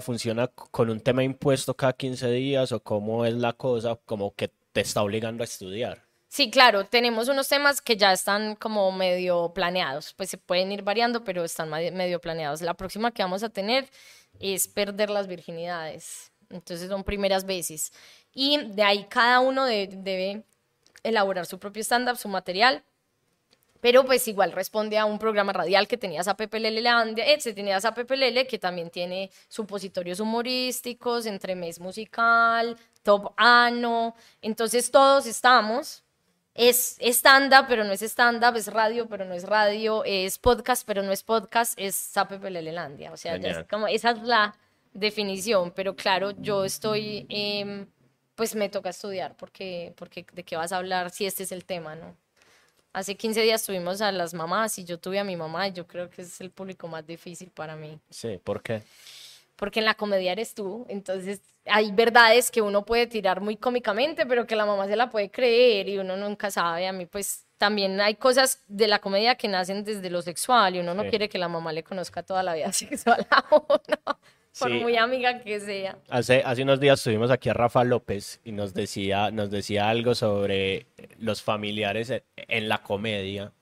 funciona 0.00 0.46
con 0.48 0.88
un 0.88 1.00
tema 1.00 1.22
impuesto 1.22 1.74
cada 1.74 1.92
15 1.92 2.30
días 2.30 2.72
o 2.72 2.80
cómo 2.80 3.26
es 3.26 3.34
la 3.34 3.52
cosa, 3.52 3.98
como 4.06 4.34
que 4.34 4.50
te 4.72 4.80
está 4.80 5.02
obligando 5.02 5.42
a 5.42 5.44
estudiar. 5.44 6.07
Sí, 6.28 6.50
claro, 6.50 6.84
tenemos 6.84 7.28
unos 7.28 7.48
temas 7.48 7.80
que 7.80 7.96
ya 7.96 8.12
están 8.12 8.54
como 8.56 8.92
medio 8.92 9.52
planeados, 9.54 10.12
pues 10.14 10.28
se 10.30 10.36
pueden 10.38 10.70
ir 10.72 10.82
variando, 10.82 11.24
pero 11.24 11.42
están 11.44 11.70
medio 11.70 12.20
planeados. 12.20 12.60
La 12.60 12.74
próxima 12.74 13.10
que 13.12 13.22
vamos 13.22 13.42
a 13.42 13.48
tener 13.48 13.88
es 14.38 14.68
perder 14.68 15.08
las 15.10 15.26
virginidades, 15.26 16.30
entonces 16.50 16.88
son 16.90 17.02
primeras 17.02 17.44
veces. 17.46 17.92
Y 18.34 18.58
de 18.72 18.82
ahí 18.82 19.04
cada 19.08 19.40
uno 19.40 19.64
de- 19.64 19.88
debe 19.90 20.44
elaborar 21.02 21.46
su 21.46 21.58
propio 21.58 21.82
stand-up, 21.82 22.18
su 22.18 22.28
material, 22.28 22.84
pero 23.80 24.04
pues 24.04 24.26
igual 24.26 24.52
responde 24.52 24.98
a 24.98 25.04
un 25.04 25.18
programa 25.20 25.52
radial 25.52 25.86
que 25.86 25.96
tenía 25.96 26.24
Zapepelele 26.24 26.80
Landia, 26.82 27.24
eh, 27.26 27.40
se 27.40 27.54
tenía 27.54 27.80
Zapepelele 27.80 28.46
que 28.46 28.58
también 28.58 28.90
tiene 28.90 29.30
supositorios 29.48 30.18
humorísticos, 30.20 31.26
entremés 31.26 31.78
musical, 31.78 32.76
top 33.04 33.32
ano, 33.36 34.16
entonces 34.42 34.90
todos 34.90 35.26
estamos, 35.26 36.02
es 36.58 36.98
stand-up 37.00 37.66
pero 37.68 37.84
no 37.84 37.92
es 37.92 38.02
stand-up, 38.02 38.56
es 38.56 38.66
radio 38.66 39.08
pero 39.08 39.24
no 39.24 39.34
es 39.34 39.44
radio, 39.44 40.02
es 40.04 40.38
podcast 40.38 40.84
pero 40.84 41.02
no 41.02 41.12
es 41.12 41.22
podcast, 41.22 41.74
es 41.76 41.94
Zapepelele 41.94 42.72
Landia, 42.72 43.12
o 43.12 43.16
sea, 43.16 43.36
es 43.36 43.64
como, 43.70 43.86
esa 43.86 44.10
es 44.10 44.22
la 44.22 44.56
definición, 44.92 45.70
pero 45.70 45.94
claro, 45.94 46.32
yo 46.32 46.64
estoy, 46.64 47.26
em, 47.28 47.86
pues 48.34 48.56
me 48.56 48.68
toca 48.68 48.90
estudiar 48.90 49.36
porque, 49.36 49.94
porque 49.96 50.26
de 50.32 50.42
qué 50.42 50.56
vas 50.56 50.72
a 50.72 50.78
hablar 50.78 51.10
si 51.10 51.26
este 51.26 51.44
es 51.44 51.52
el 51.52 51.64
tema, 51.64 51.94
¿no? 51.94 52.16
Hace 52.92 53.16
15 53.16 53.42
días 53.42 53.64
tuvimos 53.64 54.00
a 54.00 54.10
las 54.10 54.34
mamás 54.34 54.78
y 54.78 54.84
yo 54.84 54.98
tuve 54.98 55.20
a 55.20 55.24
mi 55.24 55.36
mamá 55.36 55.68
y 55.68 55.72
yo 55.72 55.86
creo 55.86 56.10
que 56.10 56.22
es 56.22 56.40
el 56.40 56.50
público 56.50 56.88
más 56.88 57.06
difícil 57.06 57.50
para 57.50 57.76
mí. 57.76 58.00
Sí, 58.10 58.40
¿por 58.42 58.62
qué? 58.62 58.82
Porque 59.58 59.80
en 59.80 59.86
la 59.86 59.94
comedia 59.94 60.30
eres 60.30 60.54
tú, 60.54 60.86
entonces 60.88 61.40
hay 61.66 61.90
verdades 61.90 62.50
que 62.52 62.62
uno 62.62 62.84
puede 62.84 63.08
tirar 63.08 63.40
muy 63.40 63.56
cómicamente, 63.56 64.24
pero 64.24 64.46
que 64.46 64.54
la 64.54 64.64
mamá 64.64 64.86
se 64.86 64.94
la 64.94 65.10
puede 65.10 65.30
creer 65.32 65.88
y 65.88 65.98
uno 65.98 66.16
nunca 66.16 66.48
sabe. 66.50 66.86
A 66.86 66.92
mí 66.92 67.06
pues 67.06 67.44
también 67.58 68.00
hay 68.00 68.14
cosas 68.14 68.62
de 68.68 68.86
la 68.86 69.00
comedia 69.00 69.34
que 69.34 69.48
nacen 69.48 69.82
desde 69.82 70.10
lo 70.10 70.22
sexual 70.22 70.76
y 70.76 70.78
uno 70.78 70.94
no 70.94 71.02
Sí. 71.02 71.08
quiere 71.10 71.28
que 71.28 71.38
la 71.38 71.48
mamá 71.48 71.72
le 71.72 71.82
conozca 71.82 72.22
toda 72.22 72.44
la 72.44 72.54
vida 72.54 72.70
sexual 72.72 73.26
a 73.32 73.44
uno, 73.50 74.20
por 74.60 74.70
Sí. 74.70 74.74
muy 74.80 74.96
amiga 74.96 75.40
que 75.40 75.58
sea. 75.58 75.98
Hace, 76.08 76.40
hace 76.44 76.62
unos 76.62 76.78
días 76.78 77.02
tuvimos 77.02 77.32
aquí 77.32 77.48
a 77.48 77.54
Rafa 77.54 77.82
López 77.82 78.40
y 78.44 78.52
nos 78.52 78.74
decía, 78.74 79.32
nos 79.32 79.50
decía 79.50 79.88
algo 79.88 80.14
sobre 80.14 80.86
los 81.18 81.42
familiares 81.42 82.10
en, 82.10 82.22
en 82.36 82.68
la 82.68 82.78
comedia. 82.78 83.52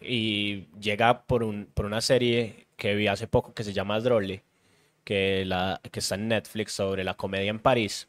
Y 0.00 0.66
llega 0.80 1.22
por, 1.22 1.44
un, 1.44 1.66
por 1.72 1.84
una 1.84 2.00
serie 2.00 2.66
que 2.76 2.94
vi 2.94 3.06
hace 3.06 3.26
poco 3.28 3.52
que 3.54 3.62
se 3.64 3.72
llama 3.72 4.00
Drole, 4.00 4.42
que, 5.04 5.44
la, 5.46 5.80
que 5.90 6.00
está 6.00 6.14
en 6.14 6.28
Netflix 6.28 6.72
sobre 6.72 7.04
la 7.04 7.14
comedia 7.14 7.50
en 7.50 7.58
París. 7.58 8.08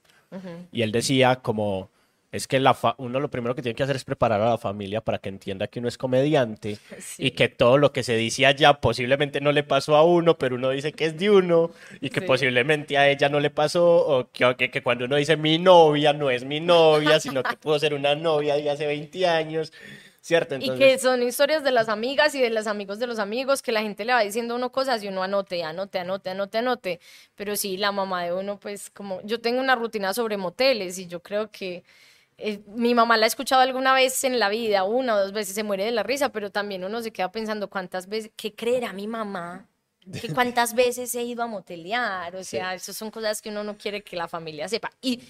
Y 0.71 0.81
él 0.81 0.91
decía 0.93 1.35
como, 1.37 1.89
es 2.31 2.47
que 2.47 2.59
la 2.61 2.73
fa- 2.73 2.95
uno 2.97 3.19
lo 3.19 3.29
primero 3.29 3.53
que 3.53 3.61
tiene 3.61 3.75
que 3.75 3.83
hacer 3.83 3.97
es 3.97 4.05
preparar 4.05 4.39
a 4.39 4.51
la 4.51 4.57
familia 4.57 5.01
para 5.01 5.17
que 5.17 5.27
entienda 5.27 5.67
que 5.67 5.79
uno 5.79 5.89
es 5.89 5.97
comediante 5.97 6.77
Sí. 6.99 7.25
y 7.27 7.31
que 7.31 7.49
todo 7.49 7.77
lo 7.77 7.91
que 7.91 8.03
se 8.03 8.15
dice 8.15 8.45
allá 8.45 8.75
posiblemente 8.75 9.41
no 9.41 9.51
le 9.51 9.63
pasó 9.63 9.97
a 9.97 10.03
uno, 10.05 10.37
pero 10.37 10.55
uno 10.55 10.69
dice 10.69 10.93
que 10.93 11.03
es 11.07 11.17
de 11.19 11.29
uno 11.29 11.71
y 11.99 12.09
que 12.09 12.21
Sí. 12.21 12.25
posiblemente 12.27 12.97
a 12.97 13.09
ella 13.09 13.27
no 13.27 13.41
le 13.41 13.49
pasó 13.49 13.85
o 14.07 14.29
que, 14.31 14.55
que, 14.55 14.71
que 14.71 14.81
cuando 14.81 15.03
uno 15.03 15.17
dice 15.17 15.35
mi 15.35 15.57
novia 15.57 16.13
no 16.13 16.29
es 16.29 16.45
mi 16.45 16.61
novia, 16.61 17.19
sino 17.19 17.43
que 17.43 17.57
pudo 17.57 17.77
ser 17.77 17.93
una 17.93 18.15
novia 18.15 18.55
de 18.55 18.69
hace 18.69 18.85
20 18.87 19.27
años, 19.27 19.73
¿cierto? 20.21 20.55
Y 20.55 20.69
que 20.77 20.97
son 20.99 21.23
historias 21.23 21.63
de 21.63 21.71
las 21.71 21.89
amigas 21.89 22.33
y 22.35 22.41
de 22.41 22.51
los 22.51 22.67
amigos 22.67 22.99
de 22.99 23.07
los 23.07 23.19
amigos, 23.19 23.61
que 23.61 23.71
la 23.71 23.81
gente 23.81 24.05
le 24.05 24.13
va 24.13 24.21
diciendo 24.21 24.53
a 24.53 24.57
uno 24.57 24.71
cosas 24.71 25.03
y 25.03 25.07
uno 25.07 25.23
anote, 25.23 25.63
anote, 25.63 25.99
anote, 25.99 26.29
anote, 26.29 26.57
anote. 26.59 26.99
Pero 27.35 27.55
sí, 27.55 27.77
la 27.77 27.91
mamá 27.91 28.23
de 28.23 28.33
uno, 28.33 28.59
pues 28.59 28.89
como 28.91 29.21
yo 29.23 29.41
tengo 29.41 29.59
una 29.59 29.75
rutina 29.75 30.13
sobre 30.13 30.37
moteles 30.37 30.97
y 30.99 31.07
yo 31.07 31.21
creo 31.21 31.49
que 31.49 31.83
eh, 32.37 32.61
mi 32.67 32.95
mamá 32.95 33.17
la 33.17 33.25
ha 33.25 33.27
escuchado 33.27 33.61
alguna 33.61 33.93
vez 33.93 34.23
en 34.23 34.39
la 34.39 34.49
vida, 34.49 34.83
una 34.83 35.15
o 35.15 35.19
dos 35.19 35.31
veces 35.31 35.53
se 35.53 35.63
muere 35.63 35.85
de 35.85 35.91
la 35.91 36.03
risa, 36.03 36.29
pero 36.29 36.51
también 36.51 36.83
uno 36.83 37.01
se 37.01 37.11
queda 37.11 37.31
pensando 37.31 37.69
cuántas 37.69 38.07
veces, 38.07 38.31
¿qué 38.35 38.53
creerá 38.53 38.93
mi 38.93 39.07
mamá? 39.07 39.67
Que 40.19 40.27
cuántas 40.33 40.73
veces 40.73 41.13
he 41.13 41.23
ido 41.23 41.43
a 41.43 41.47
motelear, 41.47 42.35
o 42.35 42.43
sea, 42.43 42.73
esas 42.73 42.95
son 42.95 43.11
cosas 43.11 43.41
que 43.41 43.49
uno 43.49 43.63
no 43.63 43.77
quiere 43.77 44.03
que 44.03 44.15
la 44.15 44.27
familia 44.27 44.67
sepa. 44.67 44.91
Y 45.01 45.21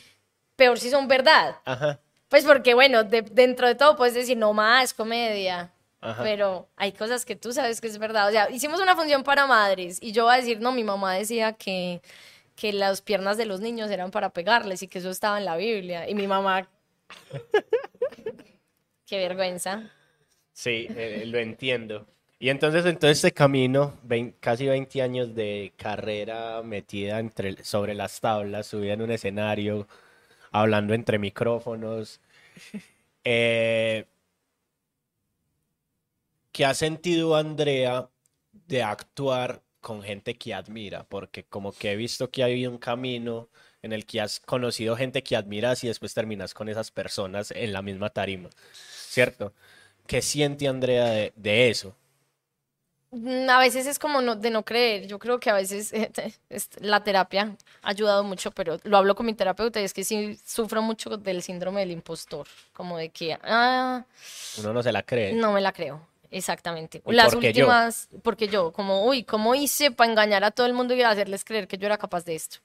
peor 0.56 0.80
si 0.80 0.90
son 0.90 1.08
verdad. 1.08 1.58
ajá, 1.66 2.00
Pues 2.32 2.46
porque, 2.46 2.74
bueno, 2.74 3.04
de- 3.04 3.24
dentro 3.24 3.68
de 3.68 3.76
todo 3.76 3.98
puedes 3.98 4.14
decir, 4.14 4.38
no 4.38 4.54
más, 4.54 4.94
comedia. 4.94 5.74
Ajá. 6.00 6.24
Pero 6.24 6.70
hay 6.78 6.94
cosas 6.94 7.26
que 7.26 7.36
tú 7.36 7.52
sabes 7.52 7.82
que 7.82 7.88
es 7.88 7.98
verdad. 7.98 8.30
O 8.30 8.32
sea, 8.32 8.50
hicimos 8.50 8.80
una 8.80 8.96
función 8.96 9.22
para 9.24 9.48
madres 9.48 10.00
y 10.02 10.14
yo 10.14 10.24
voy 10.24 10.36
a 10.36 10.38
decir, 10.38 10.62
no, 10.62 10.72
mi 10.72 10.86
mamá 10.86 11.14
decía 11.16 11.52
que, 11.52 12.02
que 12.56 12.72
las 12.72 13.02
piernas 13.02 13.36
de 13.36 13.46
los 13.46 13.60
niños 13.60 13.92
eran 13.92 14.12
para 14.12 14.30
pegarles 14.30 14.82
y 14.82 14.88
que 14.88 15.00
eso 15.00 15.10
estaba 15.10 15.40
en 15.40 15.44
la 15.46 15.58
Biblia. 15.58 16.10
Y 16.10 16.16
mi 16.16 16.26
mamá... 16.26 16.70
Qué 19.06 19.18
vergüenza. 19.18 19.92
sí, 20.54 20.88
eh, 20.90 21.24
lo 21.28 21.38
entiendo. 21.38 22.08
Y 22.40 22.50
entonces, 22.50 22.86
en 22.86 22.98
todo 22.98 23.12
este 23.12 23.34
camino, 23.34 23.94
casi 24.40 24.68
20 24.68 25.02
años 25.02 25.36
de 25.36 25.74
carrera 25.76 26.64
metida 26.64 27.20
entre, 27.20 27.62
sobre 27.66 27.94
las 27.94 28.22
tablas, 28.22 28.68
subida 28.68 28.94
en 28.94 29.02
un 29.02 29.12
escenario, 29.12 29.86
hablando 30.52 30.94
entre 30.94 31.20
micrófonos, 31.20 32.22
eh, 33.24 34.06
¿qué 36.52 36.66
ha 36.66 36.74
sentido 36.74 37.36
Andrea 37.36 38.10
de 38.52 38.84
actuar 38.84 39.64
con 39.80 40.04
gente 40.04 40.36
que 40.38 40.54
admira? 40.54 41.04
Porque 41.08 41.44
como 41.46 41.72
que 41.74 41.92
he 41.92 41.96
visto 41.96 42.30
que 42.32 42.44
hay 42.44 42.68
un 42.68 42.78
camino 42.78 43.50
en 43.82 43.94
el 43.94 44.06
que 44.06 44.22
has 44.22 44.40
conocido 44.40 44.96
gente 44.96 45.24
que 45.24 45.36
admiras 45.36 45.84
y 45.84 45.88
después 45.88 46.14
terminas 46.14 46.54
con 46.54 46.70
esas 46.70 46.92
personas 46.92 47.52
en 47.52 47.74
la 47.74 47.82
misma 47.82 48.10
tarima, 48.12 48.50
¿cierto? 48.74 49.54
¿Qué 50.08 50.22
siente 50.22 50.68
Andrea 50.68 51.32
de 51.36 51.70
eso? 51.70 51.96
Mm, 53.12 53.50
A 53.50 53.60
veces 53.60 53.88
es 53.88 54.00
como 54.00 54.22
no- 54.22 54.36
de 54.36 54.50
no 54.50 54.64
creer. 54.64 55.06
Yo 55.08 55.20
creo 55.20 55.40
que 55.40 55.50
a 55.50 55.54
veces 55.54 55.92
eh, 55.94 56.12
es- 56.50 56.70
la 56.80 57.04
terapia 57.04 57.56
ha 57.82 57.90
ayudado 57.90 58.24
mucho, 58.24 58.52
pero 58.52 58.80
lo 58.84 58.98
hablo 58.98 59.16
con 59.16 59.26
mi 59.26 59.34
terapeuta 59.34 59.82
y 59.82 59.84
es 59.84 59.94
que 59.94 60.04
sí 60.04 60.40
sufro 60.46 60.82
mucho 60.82 61.18
del 61.18 61.42
síndrome 61.42 61.82
del 61.82 61.92
impostor. 61.92 62.48
Como 62.74 62.98
de 62.98 63.10
que, 63.10 63.38
ah, 63.44 64.06
Uno 64.60 64.74
no 64.74 64.82
se 64.84 64.92
la 64.92 65.04
cree. 65.04 65.34
No 65.34 65.52
me 65.52 65.60
la 65.62 65.74
creo, 65.74 66.08
exactamente. 66.30 67.02
¿Y 67.06 67.12
Las 67.14 67.34
por 67.34 67.42
qué 67.42 67.52
yo? 67.54 67.66
últimas, 67.66 68.08
porque 68.24 68.48
yo, 68.48 68.72
como, 68.72 69.06
uy, 69.06 69.24
¿cómo 69.24 69.56
hice 69.56 69.92
para 69.92 70.10
engañar 70.10 70.44
a 70.46 70.52
todo 70.52 70.66
el 70.68 70.74
mundo 70.74 70.94
y 70.94 71.02
hacerles 71.02 71.44
creer 71.44 71.68
que 71.68 71.78
yo 71.78 71.88
era 71.88 71.98
capaz 71.98 72.24
de 72.24 72.36
esto? 72.36 72.58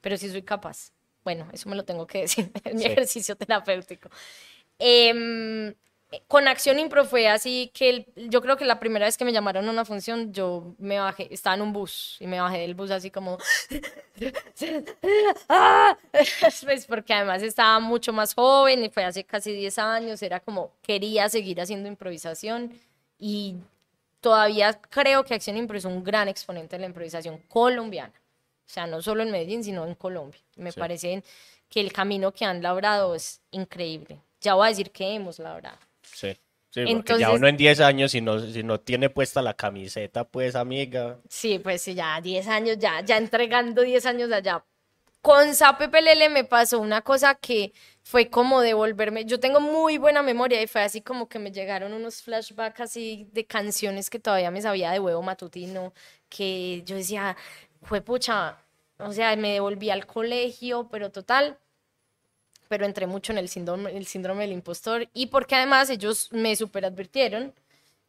Pero 0.00 0.16
sí 0.16 0.28
soy 0.28 0.42
capaz. 0.42 0.90
Bueno, 1.24 1.48
eso 1.52 1.68
me 1.68 1.76
lo 1.76 1.84
tengo 1.84 2.08
que 2.08 2.18
decir 2.22 2.50
en 2.64 2.76
mi 2.76 2.82
Sí. 2.82 2.88
ejercicio 2.90 3.36
terapéutico. 3.36 4.08
Em, 4.80 5.72
con 6.28 6.46
Acción 6.48 6.78
Impro 6.78 7.04
fue 7.04 7.28
así 7.28 7.70
que 7.74 7.90
el- 7.90 8.06
yo 8.30 8.40
creo 8.42 8.56
que 8.56 8.64
la 8.64 8.78
primera 8.80 9.06
vez 9.06 9.16
que 9.16 9.24
me 9.24 9.32
llamaron 9.32 9.66
a 9.68 9.70
una 9.72 9.84
función, 9.84 10.32
yo 10.32 10.74
me 10.78 10.98
bajé, 10.98 11.28
estaba 11.32 11.56
en 11.56 11.62
un 11.62 11.72
bus 11.72 12.16
y 12.20 12.26
me 12.26 12.40
bajé 12.40 12.58
del 12.58 12.74
bus 12.74 12.90
así 12.90 13.10
como... 13.10 13.38
¡Ah! 15.48 15.96
Pues 16.64 16.86
porque 16.86 17.12
además 17.14 17.42
estaba 17.42 17.80
mucho 17.80 18.12
más 18.12 18.34
joven 18.34 18.84
y 18.84 18.90
fue 18.90 19.04
hace 19.04 19.24
casi 19.24 19.52
10 19.52 19.78
años, 19.78 20.22
era 20.22 20.40
como 20.40 20.70
quería 20.82 21.28
seguir 21.28 21.60
haciendo 21.60 21.88
improvisación 21.88 22.72
y 23.18 23.56
todavía 24.20 24.74
creo 24.90 25.24
que 25.24 25.34
Acción 25.34 25.56
Impro 25.56 25.76
es 25.78 25.84
un 25.84 26.04
gran 26.04 26.28
exponente 26.28 26.76
de 26.76 26.80
la 26.80 26.86
improvisación 26.86 27.38
colombiana. 27.48 28.12
O 28.66 28.70
sea, 28.72 28.86
no 28.86 29.02
solo 29.02 29.22
en 29.22 29.30
Medellín, 29.30 29.64
sino 29.64 29.86
en 29.86 29.94
Colombia. 29.94 30.40
Me 30.56 30.72
Sí. 30.72 30.80
parece 30.80 31.22
que 31.68 31.80
el 31.80 31.92
camino 31.92 32.32
que 32.32 32.44
han 32.44 32.62
labrado 32.62 33.14
es 33.14 33.40
increíble. 33.50 34.18
Ya 34.40 34.54
voy 34.54 34.66
a 34.66 34.68
decir 34.70 34.90
que 34.90 35.14
hemos 35.14 35.38
labrado. 35.38 35.78
Sí. 36.02 36.36
Sí, 36.70 36.80
porque 36.86 36.86
ya 36.86 36.92
Entonces- 36.92 37.28
uno 37.34 37.48
en 37.48 37.56
10 37.58 37.80
años, 37.80 38.12
si 38.12 38.22
no, 38.22 38.38
si 38.40 38.62
no 38.62 38.80
tiene 38.80 39.10
puesta 39.10 39.42
la 39.42 39.52
camiseta, 39.54 40.24
pues 40.24 40.54
amiga. 40.56 41.18
Sí, 41.28 41.58
pues 41.58 41.82
sí, 41.82 41.92
ya 41.94 42.18
10 42.22 42.48
años, 42.48 42.78
ya, 42.78 43.02
ya 43.02 43.18
entregando 43.18 43.82
10 43.82 44.06
años 44.06 44.32
allá. 44.32 44.64
Con 45.20 45.54
Sape 45.54 45.88
Pelele 45.90 46.30
me 46.30 46.44
pasó 46.44 46.80
una 46.80 47.02
cosa 47.02 47.34
que 47.34 47.72
fue 48.02 48.30
como 48.30 48.62
devolverme. 48.62 49.26
Yo 49.26 49.38
tengo 49.38 49.60
muy 49.60 49.98
buena 49.98 50.22
memoria 50.22 50.62
y 50.62 50.66
fue 50.66 50.80
así 50.82 51.02
como 51.02 51.28
que 51.28 51.38
me 51.38 51.52
llegaron 51.52 51.92
unos 51.92 52.22
flashbacks 52.22 52.80
así 52.80 53.28
de 53.32 53.44
canciones 53.44 54.08
que 54.08 54.18
todavía 54.18 54.50
me 54.50 54.62
sabía 54.62 54.90
de 54.92 54.98
huevo 54.98 55.22
matutino, 55.22 55.92
que 56.30 56.82
yo 56.86 56.96
decía, 56.96 57.36
fue 57.82 58.00
pucha, 58.00 58.56
o 58.98 59.12
sea, 59.12 59.36
me 59.36 59.52
devolví 59.52 59.90
al 59.90 60.06
colegio, 60.06 60.88
pero 60.90 61.10
total, 61.12 61.58
pero 62.72 62.86
entré 62.86 63.06
mucho 63.06 63.32
en 63.32 63.38
el 63.38 63.50
síndrome, 63.50 63.94
el 63.94 64.06
síndrome 64.06 64.44
del 64.44 64.52
impostor 64.52 65.06
y 65.12 65.26
porque 65.26 65.54
además 65.56 65.90
ellos 65.90 66.28
me 66.32 66.56
superadvirtieron 66.56 67.52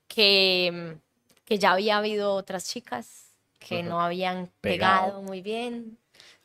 que, 0.08 0.96
que 1.44 1.60
ya 1.60 1.74
había 1.74 1.98
habido 1.98 2.34
otras 2.34 2.70
chicas 2.70 3.26
que 3.60 3.80
Ujú. 3.80 3.90
no 3.90 4.02
habían 4.02 4.50
Pegado. 4.62 5.02
pegado 5.08 5.22
muy 5.22 5.42
bien, 5.42 5.98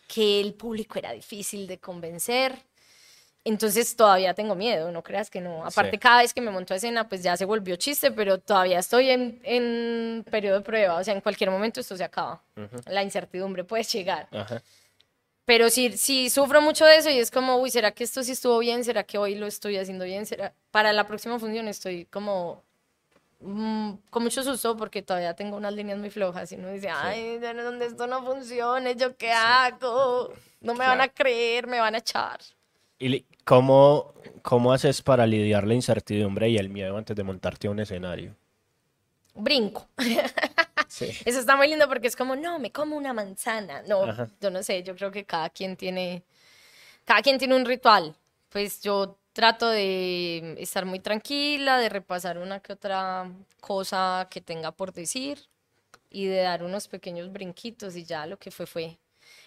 que 0.08 0.40
el 0.40 0.52
público 0.54 0.98
era 0.98 1.12
difícil 1.12 1.68
de 1.68 1.78
convencer. 1.78 2.58
Entonces 3.44 3.94
todavía 3.94 4.34
tengo 4.34 4.56
miedo, 4.56 4.90
no 4.90 5.04
creas 5.04 5.30
que 5.30 5.40
no. 5.40 5.64
Aparte, 5.64 5.92
Sí. 5.92 5.98
cada 5.98 6.22
vez 6.22 6.34
que 6.34 6.40
me 6.40 6.50
monto 6.50 6.74
a 6.74 6.76
escena, 6.76 7.08
pues 7.08 7.22
ya 7.22 7.36
se 7.36 7.44
volvió 7.44 7.76
chiste, 7.76 8.10
pero 8.10 8.38
todavía 8.38 8.80
estoy 8.80 9.10
en, 9.10 9.40
en 9.44 10.24
periodo 10.28 10.58
de 10.58 10.64
prueba. 10.64 10.96
O 10.96 11.04
sea, 11.04 11.14
en 11.14 11.20
cualquier 11.20 11.50
momento 11.50 11.78
esto 11.80 11.96
se 11.96 12.02
acaba. 12.02 12.42
La 12.86 13.04
incertidumbre 13.04 13.62
puede 13.62 13.84
llegar. 13.84 14.26
Ajá. 14.32 14.60
Pero 15.48 15.70
sí, 15.70 15.96
sí 15.96 16.28
sufro 16.28 16.60
mucho 16.60 16.84
de 16.84 16.98
eso 16.98 17.08
y 17.08 17.18
es 17.18 17.30
como, 17.30 17.56
uy, 17.56 17.70
¿será 17.70 17.92
que 17.92 18.04
esto 18.04 18.22
sí 18.22 18.32
estuvo 18.32 18.58
bien? 18.58 18.84
¿Será 18.84 19.04
que 19.04 19.16
hoy 19.16 19.34
lo 19.34 19.46
estoy 19.46 19.78
haciendo 19.78 20.04
bien? 20.04 20.26
¿Será? 20.26 20.52
Para 20.70 20.92
la 20.92 21.06
próxima 21.06 21.38
función 21.38 21.68
estoy 21.68 22.04
como 22.04 22.62
mm, 23.40 23.92
con 24.10 24.24
mucho 24.24 24.42
susto 24.42 24.76
porque 24.76 25.00
todavía 25.00 25.32
tengo 25.32 25.56
unas 25.56 25.72
líneas 25.72 25.98
muy 25.98 26.10
flojas 26.10 26.52
y 26.52 26.56
uno 26.56 26.68
dice, 26.68 26.90
ay, 26.90 27.38
¿dónde 27.38 27.86
esto 27.86 28.06
no 28.06 28.22
funcione? 28.22 28.94
¿Yo 28.94 29.16
qué 29.16 29.32
hago? 29.32 30.34
No 30.60 30.74
me 30.74 30.86
van 30.86 31.00
a 31.00 31.08
creer, 31.08 31.66
me 31.66 31.80
van 31.80 31.94
a 31.94 31.98
echar. 31.98 32.40
¿Y 32.98 33.24
cómo, 33.46 34.12
cómo 34.42 34.74
haces 34.74 35.00
para 35.00 35.26
lidiar 35.26 35.66
la 35.66 35.72
incertidumbre 35.72 36.50
y 36.50 36.58
el 36.58 36.68
miedo 36.68 36.94
antes 36.98 37.16
de 37.16 37.24
montarte 37.24 37.68
a 37.68 37.70
un 37.70 37.80
escenario? 37.80 38.34
Brinco. 39.38 39.88
Eso 40.88 41.38
está 41.38 41.56
muy 41.56 41.68
lindo 41.68 41.88
porque 41.88 42.08
es 42.08 42.16
como, 42.16 42.34
no, 42.34 42.58
me 42.58 42.72
como 42.72 42.96
una 42.96 43.12
manzana. 43.12 43.82
No, 43.82 44.06
yo 44.40 44.50
no 44.50 44.62
sé, 44.62 44.82
yo 44.82 44.94
creo 44.96 45.10
que 45.10 45.24
cada 45.24 45.50
quien 45.50 45.76
tiene, 45.76 46.24
cada 47.04 47.22
quien 47.22 47.38
tiene 47.38 47.54
un 47.54 47.64
ritual. 47.64 48.16
Pues 48.48 48.80
yo 48.80 49.16
trato 49.32 49.68
de 49.68 50.56
estar 50.58 50.84
muy 50.84 50.98
tranquila, 51.00 51.78
de 51.78 51.88
repasar 51.88 52.38
una 52.38 52.60
que 52.60 52.72
otra 52.72 53.30
cosa 53.60 54.26
que 54.30 54.40
tenga 54.40 54.72
por 54.72 54.92
decir 54.92 55.38
y 56.10 56.26
de 56.26 56.38
dar 56.38 56.62
unos 56.62 56.88
pequeños 56.88 57.30
brinquitos 57.32 57.94
y 57.96 58.04
ya 58.04 58.26
lo 58.26 58.38
que 58.38 58.50
fue 58.50 58.66
fue. 58.66 58.98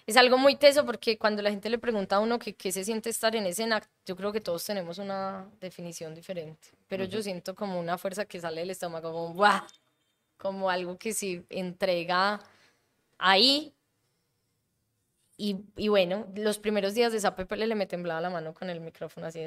Es 0.05 0.17
algo 0.17 0.37
muy 0.37 0.55
teso 0.55 0.85
porque 0.85 1.17
cuando 1.17 1.41
la 1.41 1.49
gente 1.49 1.69
le 1.69 1.77
pregunta 1.77 2.17
a 2.17 2.19
uno 2.19 2.39
qué 2.39 2.71
se 2.71 2.83
siente 2.83 3.09
estar 3.09 3.35
en 3.35 3.45
escena, 3.45 3.81
yo 4.05 4.15
creo 4.15 4.31
que 4.31 4.41
todos 4.41 4.65
tenemos 4.65 4.97
una 4.97 5.49
definición 5.59 6.15
diferente, 6.15 6.69
pero 6.87 7.05
yo 7.05 7.21
siento 7.21 7.55
como 7.55 7.79
una 7.79 7.97
fuerza 7.97 8.25
que 8.25 8.39
sale 8.39 8.61
del 8.61 8.71
estómago, 8.71 9.11
como 9.11 9.33
¡buah! 9.33 9.61
como 10.41 10.71
algo 10.71 10.97
que 10.97 11.13
se 11.13 11.45
entrega 11.49 12.39
ahí. 13.19 13.73
Y, 15.37 15.57
y, 15.75 15.87
bueno, 15.87 16.27
los 16.35 16.59
primeros 16.59 16.93
días 16.93 17.11
de 17.11 17.19
esa 17.19 17.35
le 17.35 17.75
me 17.75 17.85
temblaba 17.85 18.21
la 18.21 18.29
mano 18.29 18.53
con 18.53 18.69
el 18.69 18.79
micrófono 18.79 19.27
así. 19.27 19.39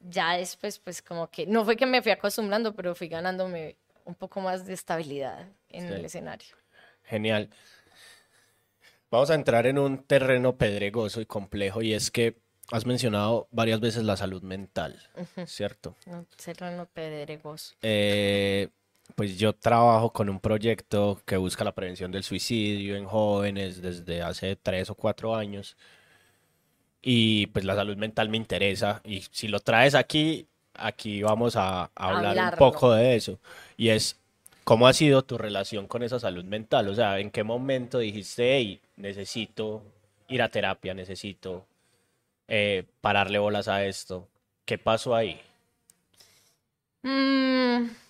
ya 0.00 0.36
después, 0.36 0.78
pues 0.78 1.00
como 1.02 1.30
que 1.30 1.46
no 1.46 1.64
fue 1.64 1.76
que 1.76 1.86
me 1.86 2.02
fui 2.02 2.12
acostumbrando, 2.12 2.74
pero 2.74 2.94
fui 2.94 3.08
ganándome 3.08 3.76
un 4.04 4.14
poco 4.14 4.40
más 4.40 4.66
de 4.66 4.74
estabilidad 4.74 5.48
en 5.68 5.86
el 5.86 6.04
escenario. 6.04 6.56
Genial. 7.04 7.48
Vamos 9.14 9.30
a 9.30 9.36
entrar 9.36 9.68
en 9.68 9.78
un 9.78 9.98
terreno 9.98 10.56
pedregoso 10.56 11.20
y 11.20 11.26
complejo 11.26 11.82
y 11.82 11.92
es 11.92 12.10
que 12.10 12.36
has 12.72 12.84
mencionado 12.84 13.46
varias 13.52 13.78
veces 13.78 14.02
la 14.02 14.16
salud 14.16 14.42
mental, 14.42 15.00
¿cierto? 15.46 15.94
Un 16.06 16.26
terreno 16.44 16.88
pedregoso. 16.92 17.76
Eh, 17.80 18.70
pues 19.14 19.38
yo 19.38 19.52
trabajo 19.52 20.12
con 20.12 20.28
un 20.28 20.40
proyecto 20.40 21.22
que 21.24 21.36
busca 21.36 21.62
la 21.62 21.76
prevención 21.76 22.10
del 22.10 22.24
suicidio 22.24 22.96
en 22.96 23.04
jóvenes 23.04 23.80
desde 23.80 24.20
hace 24.20 24.56
tres 24.56 24.90
o 24.90 24.96
cuatro 24.96 25.36
años. 25.36 25.76
Y 27.00 27.46
pues 27.46 27.64
la 27.64 27.76
salud 27.76 27.96
mental 27.96 28.28
me 28.30 28.36
interesa. 28.36 29.00
Y 29.04 29.24
si 29.30 29.46
lo 29.46 29.60
traes 29.60 29.94
aquí, 29.94 30.48
aquí 30.74 31.22
vamos 31.22 31.54
a, 31.54 31.88
hablar 31.94 32.54
un 32.54 32.58
poco 32.58 32.92
de 32.92 33.14
eso. 33.14 33.38
Y 33.76 33.90
es, 33.90 34.18
¿cómo 34.64 34.86
ha 34.86 34.92
sido 34.92 35.22
tu 35.22 35.38
relación 35.38 35.86
con 35.86 36.02
esa 36.02 36.18
salud 36.18 36.44
mental? 36.44 36.88
O 36.88 36.94
sea, 36.94 37.18
¿en 37.18 37.30
qué 37.30 37.44
momento 37.44 37.98
dijiste, 37.98 38.56
hey, 38.56 38.80
necesito 38.96 39.82
ir 40.28 40.42
a 40.42 40.48
terapia, 40.48 40.94
necesito 40.94 41.66
eh, 42.48 42.84
pararle 43.00 43.38
bolas 43.38 43.68
a 43.68 43.84
esto? 43.84 44.28
¿Qué 44.64 44.78
pasó 44.78 45.14
ahí? 45.14 45.40
Mmm 47.02 48.04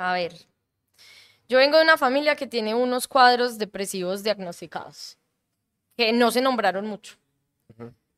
a 0.00 0.14
ver, 0.14 0.34
yo 1.46 1.58
vengo 1.58 1.76
de 1.76 1.84
una 1.84 1.98
familia 1.98 2.34
que 2.34 2.46
tiene 2.46 2.74
unos 2.74 3.06
cuadros 3.06 3.58
depresivos 3.58 4.22
diagnosticados, 4.22 5.18
que 5.94 6.10
no 6.14 6.30
se 6.30 6.40
nombraron 6.40 6.86
mucho, 6.86 7.18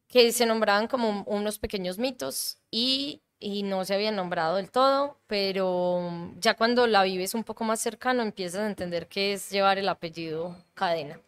que 0.07 0.31
se 0.31 0.47
nombraban 0.47 0.87
como 0.87 1.25
unos 1.25 1.59
pequeños 1.59 1.99
mitos 1.99 2.59
y, 2.71 3.22
y, 3.43 3.63
no 3.63 3.85
se 3.85 3.95
habían 3.95 4.17
nombrado 4.17 4.57
del 4.57 4.71
todo, 4.71 5.17
pero 5.27 6.33
ya 6.39 6.55
cuando 6.55 6.87
la 6.87 7.03
vives 7.03 7.35
un 7.35 7.45
poco 7.45 7.65
más 7.65 7.81
cercano 7.81 8.23
empiezas 8.23 8.61
a 8.61 8.67
entender 8.67 9.07
que 9.09 9.33
es 9.33 9.51
llevar 9.51 9.79
el 9.79 9.89
apellido 9.89 10.57
cadena. 10.75 11.19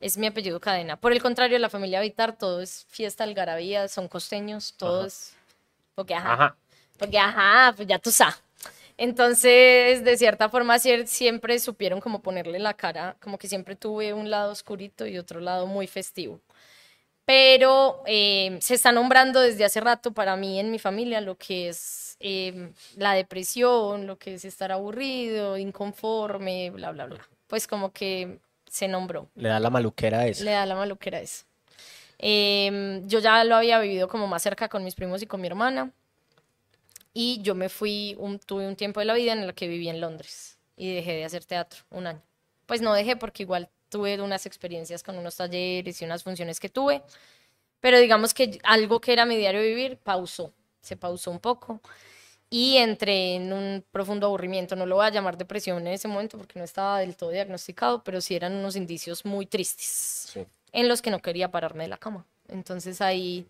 Es 0.00 0.18
mi 0.18 0.26
apellido 0.26 0.60
cadena. 0.60 0.96
Por 0.96 1.12
el 1.12 1.22
contrario, 1.22 1.58
la 1.58 1.70
familia 1.70 2.00
Vitar, 2.00 2.36
todo 2.36 2.60
es 2.60 2.86
fiesta, 2.90 3.24
algarabía, 3.24 3.88
son 3.88 4.08
costeños, 4.08 4.74
todos. 4.76 5.32
Porque 5.94 6.14
ajá. 6.14 6.56
Porque 6.98 7.18
ajá, 7.18 7.72
pues 7.74 7.88
ya 7.88 7.98
tú 7.98 8.10
sabes. 8.10 8.42
Entonces, 8.96 10.04
de 10.04 10.16
cierta 10.16 10.48
forma, 10.48 10.78
siempre 10.78 11.58
supieron 11.58 12.00
como 12.00 12.22
ponerle 12.22 12.58
la 12.60 12.74
cara, 12.74 13.16
como 13.20 13.38
que 13.38 13.48
siempre 13.48 13.74
tuve 13.74 14.12
un 14.12 14.30
lado 14.30 14.52
oscurito 14.52 15.06
y 15.06 15.18
otro 15.18 15.40
lado 15.40 15.66
muy 15.66 15.86
festivo. 15.86 16.40
Pero 17.24 18.02
eh, 18.06 18.58
se 18.60 18.74
está 18.74 18.92
nombrando 18.92 19.40
desde 19.40 19.64
hace 19.64 19.80
rato 19.80 20.12
para 20.12 20.36
mí 20.36 20.60
en 20.60 20.70
mi 20.70 20.78
familia 20.78 21.20
lo 21.20 21.36
que 21.36 21.68
es 21.68 22.16
eh, 22.20 22.72
la 22.96 23.14
depresión, 23.14 24.06
lo 24.06 24.18
que 24.18 24.34
es 24.34 24.44
estar 24.44 24.70
aburrido, 24.72 25.56
inconforme, 25.56 26.70
bla, 26.70 26.92
bla, 26.92 27.06
bla. 27.06 27.28
Pues 27.46 27.66
como 27.66 27.92
que 27.92 28.38
se 28.68 28.88
nombró. 28.88 29.28
Le 29.36 29.48
da 29.48 29.58
la 29.58 29.70
maluquera 29.70 30.20
a 30.20 30.26
eso. 30.26 30.44
Le 30.44 30.50
da 30.50 30.66
la 30.66 30.74
maluquera 30.74 31.18
a 31.18 31.20
eso. 31.22 31.44
Em, 32.18 33.06
yo 33.08 33.20
ya 33.20 33.42
lo 33.44 33.56
había 33.56 33.78
vivido 33.78 34.08
como 34.08 34.26
más 34.26 34.42
cerca 34.42 34.68
con 34.68 34.84
mis 34.84 34.94
primos 34.94 35.22
y 35.22 35.26
con 35.26 35.40
mi 35.40 35.46
hermana. 35.46 35.90
Y 37.12 37.40
yo 37.42 37.54
me 37.54 37.68
fui, 37.68 38.16
un, 38.18 38.38
tuve 38.38 38.66
un 38.66 38.76
tiempo 38.76 39.00
de 39.00 39.06
la 39.06 39.14
vida 39.14 39.32
en 39.32 39.40
el 39.40 39.54
que 39.54 39.68
viví 39.68 39.88
en 39.88 40.00
Londres 40.00 40.58
y 40.76 40.92
dejé 40.94 41.12
de 41.12 41.24
hacer 41.24 41.44
teatro 41.44 41.84
un 41.90 42.06
año. 42.06 42.22
Pues 42.66 42.80
no 42.80 42.92
dejé 42.92 43.16
porque 43.16 43.44
igual 43.44 43.68
tuve 43.94 44.20
unas 44.20 44.44
experiencias 44.44 45.04
con 45.04 45.16
unos 45.16 45.36
talleres 45.36 46.02
y 46.02 46.04
unas 46.04 46.24
funciones 46.24 46.58
que 46.58 46.68
tuve, 46.68 47.00
pero 47.78 48.00
digamos 48.00 48.34
que 48.34 48.58
algo 48.64 49.00
que 49.00 49.12
era 49.12 49.24
mi 49.24 49.36
diario 49.36 49.62
vivir 49.62 49.98
pausó, 49.98 50.52
se 50.80 50.96
pausó 50.96 51.30
un 51.30 51.38
poco 51.38 51.80
y 52.50 52.76
entré 52.78 53.36
en 53.36 53.52
un 53.52 53.84
profundo 53.92 54.26
aburrimiento. 54.26 54.74
No 54.74 54.84
lo 54.84 54.96
voy 54.96 55.06
a 55.06 55.10
llamar 55.10 55.38
depresión 55.38 55.86
en 55.86 55.92
ese 55.92 56.08
momento 56.08 56.36
porque 56.38 56.58
no 56.58 56.64
estaba 56.64 56.98
del 56.98 57.14
todo 57.14 57.30
diagnosticado, 57.30 58.02
pero 58.02 58.20
sí 58.20 58.34
eran 58.34 58.56
unos 58.56 58.74
indicios 58.74 59.24
muy 59.24 59.46
tristes 59.46 60.44
en 60.72 60.88
los 60.88 61.00
que 61.00 61.12
no 61.12 61.20
quería 61.20 61.52
pararme 61.52 61.84
de 61.84 61.90
la 61.90 61.98
cama. 61.98 62.26
Entonces 62.48 63.00
ahí 63.00 63.46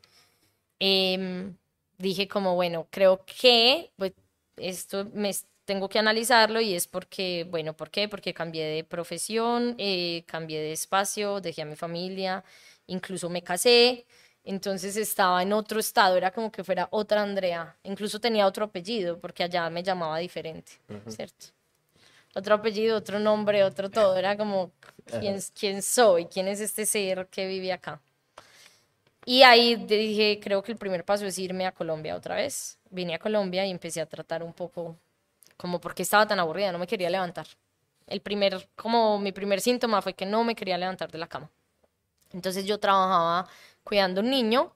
eh, 0.78 1.50
dije 1.96 2.28
como, 2.28 2.54
bueno, 2.54 2.86
creo 2.90 3.24
que 3.24 3.90
pues, 3.96 4.12
esto 4.58 5.06
me 5.14 5.34
tengo 5.64 5.88
que 5.88 5.98
analizarlo 5.98 6.60
y 6.60 6.74
es 6.74 6.86
porque, 6.86 7.46
bueno, 7.50 7.74
¿por 7.74 7.90
qué? 7.90 8.08
Porque 8.08 8.34
cambié 8.34 8.64
de 8.66 8.84
profesión, 8.84 9.74
eh, 9.78 10.24
cambié 10.26 10.60
de 10.60 10.72
espacio, 10.72 11.40
dejé 11.40 11.62
a 11.62 11.66
mi 11.66 11.76
familia, 11.76 12.44
incluso 12.86 13.30
me 13.30 13.42
casé, 13.42 14.06
entonces 14.44 14.96
estaba 14.96 15.42
en 15.42 15.52
otro 15.52 15.80
estado, 15.80 16.16
era 16.16 16.30
como 16.30 16.52
que 16.52 16.62
fuera 16.64 16.88
otra 16.90 17.22
Andrea, 17.22 17.76
incluso 17.82 18.20
tenía 18.20 18.46
otro 18.46 18.66
apellido 18.66 19.18
porque 19.18 19.42
allá 19.42 19.68
me 19.70 19.82
llamaba 19.82 20.18
diferente, 20.18 20.72
¿cierto? 21.08 21.46
Otro 22.34 22.56
apellido, 22.56 22.96
otro 22.96 23.18
nombre, 23.18 23.64
otro 23.64 23.88
todo, 23.88 24.16
era 24.16 24.36
como, 24.36 24.72
¿quién, 25.20 25.38
¿quién 25.58 25.82
soy? 25.82 26.26
¿Quién 26.26 26.48
es 26.48 26.60
este 26.60 26.84
ser 26.84 27.28
que 27.28 27.46
vive 27.46 27.72
acá? 27.72 28.00
Y 29.24 29.42
ahí 29.42 29.76
dije, 29.76 30.38
creo 30.42 30.62
que 30.62 30.72
el 30.72 30.78
primer 30.78 31.04
paso 31.04 31.24
es 31.24 31.38
irme 31.38 31.64
a 31.64 31.72
Colombia 31.72 32.14
otra 32.14 32.34
vez. 32.34 32.78
Vine 32.90 33.14
a 33.14 33.18
Colombia 33.18 33.64
y 33.64 33.70
empecé 33.70 34.00
a 34.02 34.06
tratar 34.06 34.42
un 34.42 34.52
poco 34.52 34.98
como 35.56 35.80
porque 35.80 36.02
estaba 36.02 36.26
tan 36.26 36.40
aburrida, 36.40 36.72
no 36.72 36.78
me 36.78 36.86
quería 36.86 37.10
levantar. 37.10 37.46
El 38.06 38.20
primer, 38.20 38.68
como 38.76 39.18
mi 39.18 39.32
primer 39.32 39.60
síntoma 39.60 40.02
fue 40.02 40.14
que 40.14 40.26
no 40.26 40.44
me 40.44 40.54
quería 40.54 40.76
levantar 40.76 41.10
de 41.10 41.18
la 41.18 41.26
cama. 41.26 41.50
Entonces 42.32 42.66
yo 42.66 42.78
trabajaba 42.78 43.48
cuidando 43.82 44.20
un 44.20 44.30
niño 44.30 44.74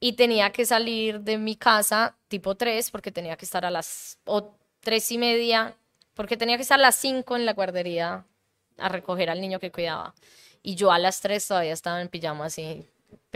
y 0.00 0.12
tenía 0.12 0.50
que 0.52 0.64
salir 0.64 1.20
de 1.20 1.38
mi 1.38 1.56
casa 1.56 2.16
tipo 2.28 2.54
3 2.54 2.90
porque 2.90 3.10
tenía 3.12 3.36
que 3.36 3.44
estar 3.44 3.64
a 3.64 3.70
las 3.70 4.18
o 4.24 4.54
3 4.80 5.12
y 5.12 5.18
media, 5.18 5.76
porque 6.14 6.36
tenía 6.36 6.56
que 6.56 6.62
estar 6.62 6.78
a 6.78 6.82
las 6.82 6.96
5 6.96 7.36
en 7.36 7.46
la 7.46 7.54
guardería 7.54 8.24
a 8.78 8.88
recoger 8.88 9.30
al 9.30 9.40
niño 9.40 9.58
que 9.58 9.72
cuidaba. 9.72 10.14
Y 10.62 10.74
yo 10.76 10.92
a 10.92 10.98
las 10.98 11.20
3 11.20 11.46
todavía 11.46 11.72
estaba 11.72 12.00
en 12.00 12.08
pijama 12.08 12.46
así 12.46 12.86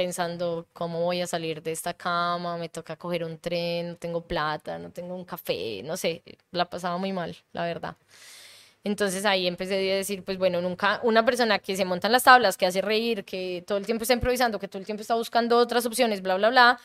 pensando 0.01 0.67
cómo 0.73 1.03
voy 1.03 1.21
a 1.21 1.27
salir 1.27 1.63
de 1.63 1.73
esta 1.73 1.93
cama, 1.93 2.57
me 2.57 2.71
toca 2.71 2.97
coger 2.97 3.23
un 3.23 3.37
tren, 3.37 3.89
no 3.89 3.97
tengo 3.97 4.23
plata, 4.23 4.79
no 4.79 4.91
tengo 4.91 5.15
un 5.15 5.27
café, 5.27 5.83
no 5.83 5.95
sé, 5.99 6.23
la 6.53 6.65
pasaba 6.65 6.97
muy 6.97 7.13
mal, 7.13 7.37
la 7.53 7.65
verdad. 7.67 7.95
Entonces 8.83 9.27
ahí 9.27 9.47
empecé 9.47 9.75
a 9.93 9.97
decir, 9.97 10.25
pues 10.25 10.39
bueno, 10.39 10.63
nunca 10.63 11.01
una 11.03 11.23
persona 11.23 11.59
que 11.59 11.77
se 11.77 11.85
monta 11.85 12.09
en 12.09 12.13
las 12.13 12.23
tablas, 12.23 12.57
que 12.57 12.65
hace 12.65 12.81
reír, 12.81 13.27
que 13.27 13.63
todo 13.67 13.77
el 13.77 13.85
tiempo 13.85 14.05
está 14.05 14.15
improvisando, 14.15 14.59
que 14.59 14.69
todo 14.69 14.79
el 14.79 14.87
tiempo 14.87 15.03
está 15.03 15.17
buscando 15.17 15.59
otras 15.59 15.85
opciones, 15.85 16.23
bla, 16.23 16.37
bla, 16.37 16.49
bla, 16.49 16.81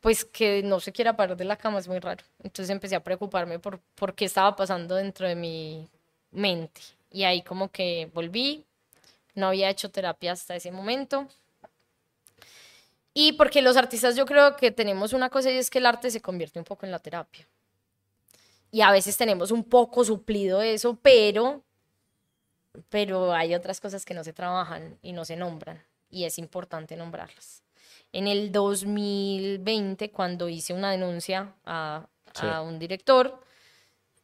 pues 0.00 0.24
que 0.24 0.64
no 0.64 0.80
se 0.80 0.90
quiera 0.90 1.14
parar 1.14 1.36
de 1.36 1.44
la 1.44 1.54
cama 1.54 1.78
es 1.78 1.86
muy 1.86 2.00
raro. 2.00 2.24
Entonces 2.42 2.70
empecé 2.70 2.96
a 2.96 3.04
preocuparme 3.04 3.60
por, 3.60 3.78
por 3.94 4.14
qué 4.14 4.24
estaba 4.24 4.56
pasando 4.56 4.96
dentro 4.96 5.28
de 5.28 5.36
mi 5.36 5.86
mente. 6.32 6.80
Y 7.12 7.22
ahí 7.22 7.42
como 7.42 7.70
que 7.70 8.10
volví, 8.12 8.64
no 9.36 9.46
había 9.46 9.70
hecho 9.70 9.90
terapia 9.90 10.32
hasta 10.32 10.56
ese 10.56 10.72
momento 10.72 11.28
y 13.14 13.32
porque 13.32 13.62
los 13.62 13.76
artistas 13.76 14.16
yo 14.16 14.26
creo 14.26 14.56
que 14.56 14.70
tenemos 14.70 15.12
una 15.12 15.30
cosa 15.30 15.50
y 15.50 15.56
es 15.56 15.70
que 15.70 15.78
el 15.78 15.86
arte 15.86 16.10
se 16.10 16.20
convierte 16.20 16.58
un 16.58 16.64
poco 16.64 16.86
en 16.86 16.92
la 16.92 16.98
terapia. 16.98 17.46
Y 18.70 18.82
a 18.82 18.90
veces 18.90 19.16
tenemos 19.16 19.50
un 19.50 19.64
poco 19.64 20.04
suplido 20.04 20.60
eso, 20.62 20.98
pero 21.00 21.62
pero 22.90 23.32
hay 23.32 23.54
otras 23.54 23.80
cosas 23.80 24.04
que 24.04 24.14
no 24.14 24.22
se 24.22 24.32
trabajan 24.32 24.98
y 25.02 25.12
no 25.12 25.24
se 25.24 25.36
nombran 25.36 25.82
y 26.10 26.24
es 26.24 26.38
importante 26.38 26.96
nombrarlas. 26.96 27.62
En 28.12 28.26
el 28.26 28.52
2020, 28.52 30.10
cuando 30.10 30.48
hice 30.48 30.72
una 30.72 30.90
denuncia 30.90 31.54
a, 31.64 32.08
a 32.34 32.62
un 32.62 32.78
director, 32.78 33.40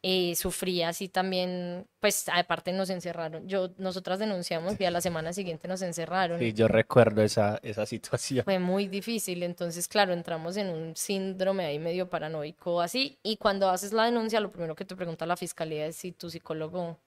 eh, 0.07 0.35
sufría 0.35 0.89
así 0.89 1.09
también, 1.09 1.87
pues 1.99 2.29
aparte 2.29 2.71
nos 2.71 2.91
encerraron. 2.91 3.47
Yo, 3.47 3.71
nosotras 3.79 4.19
denunciamos 4.19 4.79
y 4.79 4.85
a 4.85 4.91
la 4.91 5.01
semana 5.01 5.33
siguiente 5.33 5.67
nos 5.67 5.81
encerraron. 5.81 6.37
Sí, 6.37 6.53
yo 6.53 6.67
recuerdo 6.67 7.23
esa, 7.23 7.59
esa 7.63 7.87
situación. 7.87 8.45
Fue 8.45 8.59
muy 8.59 8.87
difícil, 8.87 9.41
entonces 9.41 9.87
claro, 9.87 10.13
entramos 10.13 10.57
en 10.57 10.69
un 10.69 10.95
síndrome 10.95 11.65
ahí 11.65 11.79
medio 11.79 12.07
paranoico 12.07 12.81
así, 12.81 13.17
y 13.23 13.37
cuando 13.37 13.67
haces 13.67 13.93
la 13.93 14.05
denuncia, 14.05 14.39
lo 14.39 14.51
primero 14.51 14.75
que 14.75 14.85
te 14.85 14.95
pregunta 14.95 15.25
la 15.25 15.37
fiscalía 15.37 15.87
es 15.87 15.95
si 15.95 16.11
tu 16.11 16.29
psicólogo 16.29 16.99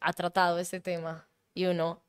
ha 0.00 0.12
tratado 0.14 0.58
este 0.58 0.80
tema. 0.80 1.28
Y 1.52 1.66
uno, 1.66 2.00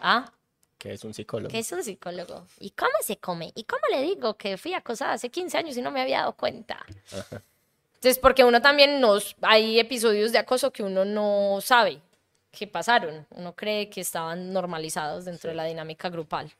¿ah? 0.00 0.32
¿Qué 0.78 0.92
es 0.92 1.02
un 1.02 1.12
psicólogo? 1.12 1.50
¿Qué 1.50 1.58
es 1.58 1.72
un 1.72 1.82
psicólogo? 1.82 2.46
¿Y 2.60 2.70
cómo 2.70 2.92
se 3.00 3.16
come? 3.16 3.50
¿Y 3.56 3.64
cómo 3.64 3.82
le 3.90 4.02
digo 4.02 4.36
que 4.36 4.56
fui 4.56 4.72
acosada 4.72 5.14
hace 5.14 5.30
15 5.30 5.58
años 5.58 5.76
y 5.76 5.82
no 5.82 5.90
me 5.90 6.00
había 6.00 6.18
dado 6.20 6.36
cuenta? 6.36 6.78
Ajá. 7.12 7.42
Entonces, 7.96 8.18
porque 8.18 8.44
uno 8.44 8.62
también 8.62 9.00
nos, 9.00 9.34
hay 9.42 9.80
episodios 9.80 10.32
de 10.32 10.38
acoso 10.38 10.70
que 10.70 10.82
uno 10.82 11.04
no 11.04 11.58
sabe 11.60 12.00
que 12.56 12.66
pasaron, 12.66 13.26
uno 13.30 13.54
cree 13.54 13.90
que 13.90 14.00
estaban 14.00 14.52
normalizados 14.52 15.26
dentro 15.26 15.50
de 15.50 15.56
la 15.56 15.64
dinámica 15.64 16.08
grupal. 16.08 16.50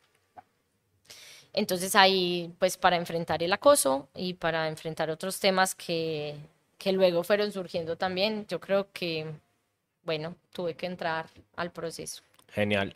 Entonces 1.52 1.94
ahí, 1.94 2.52
pues 2.58 2.76
para 2.76 2.96
enfrentar 2.96 3.42
el 3.42 3.52
acoso 3.52 4.08
y 4.14 4.34
para 4.34 4.68
enfrentar 4.68 5.08
otros 5.08 5.40
temas 5.40 5.74
que, 5.74 6.36
que 6.76 6.92
luego 6.92 7.24
fueron 7.24 7.50
surgiendo 7.50 7.96
también, 7.96 8.46
yo 8.46 8.60
creo 8.60 8.88
que, 8.92 9.26
bueno, 10.02 10.36
tuve 10.52 10.74
que 10.74 10.84
entrar 10.84 11.26
al 11.56 11.70
proceso. 11.70 12.22
Genial. 12.52 12.94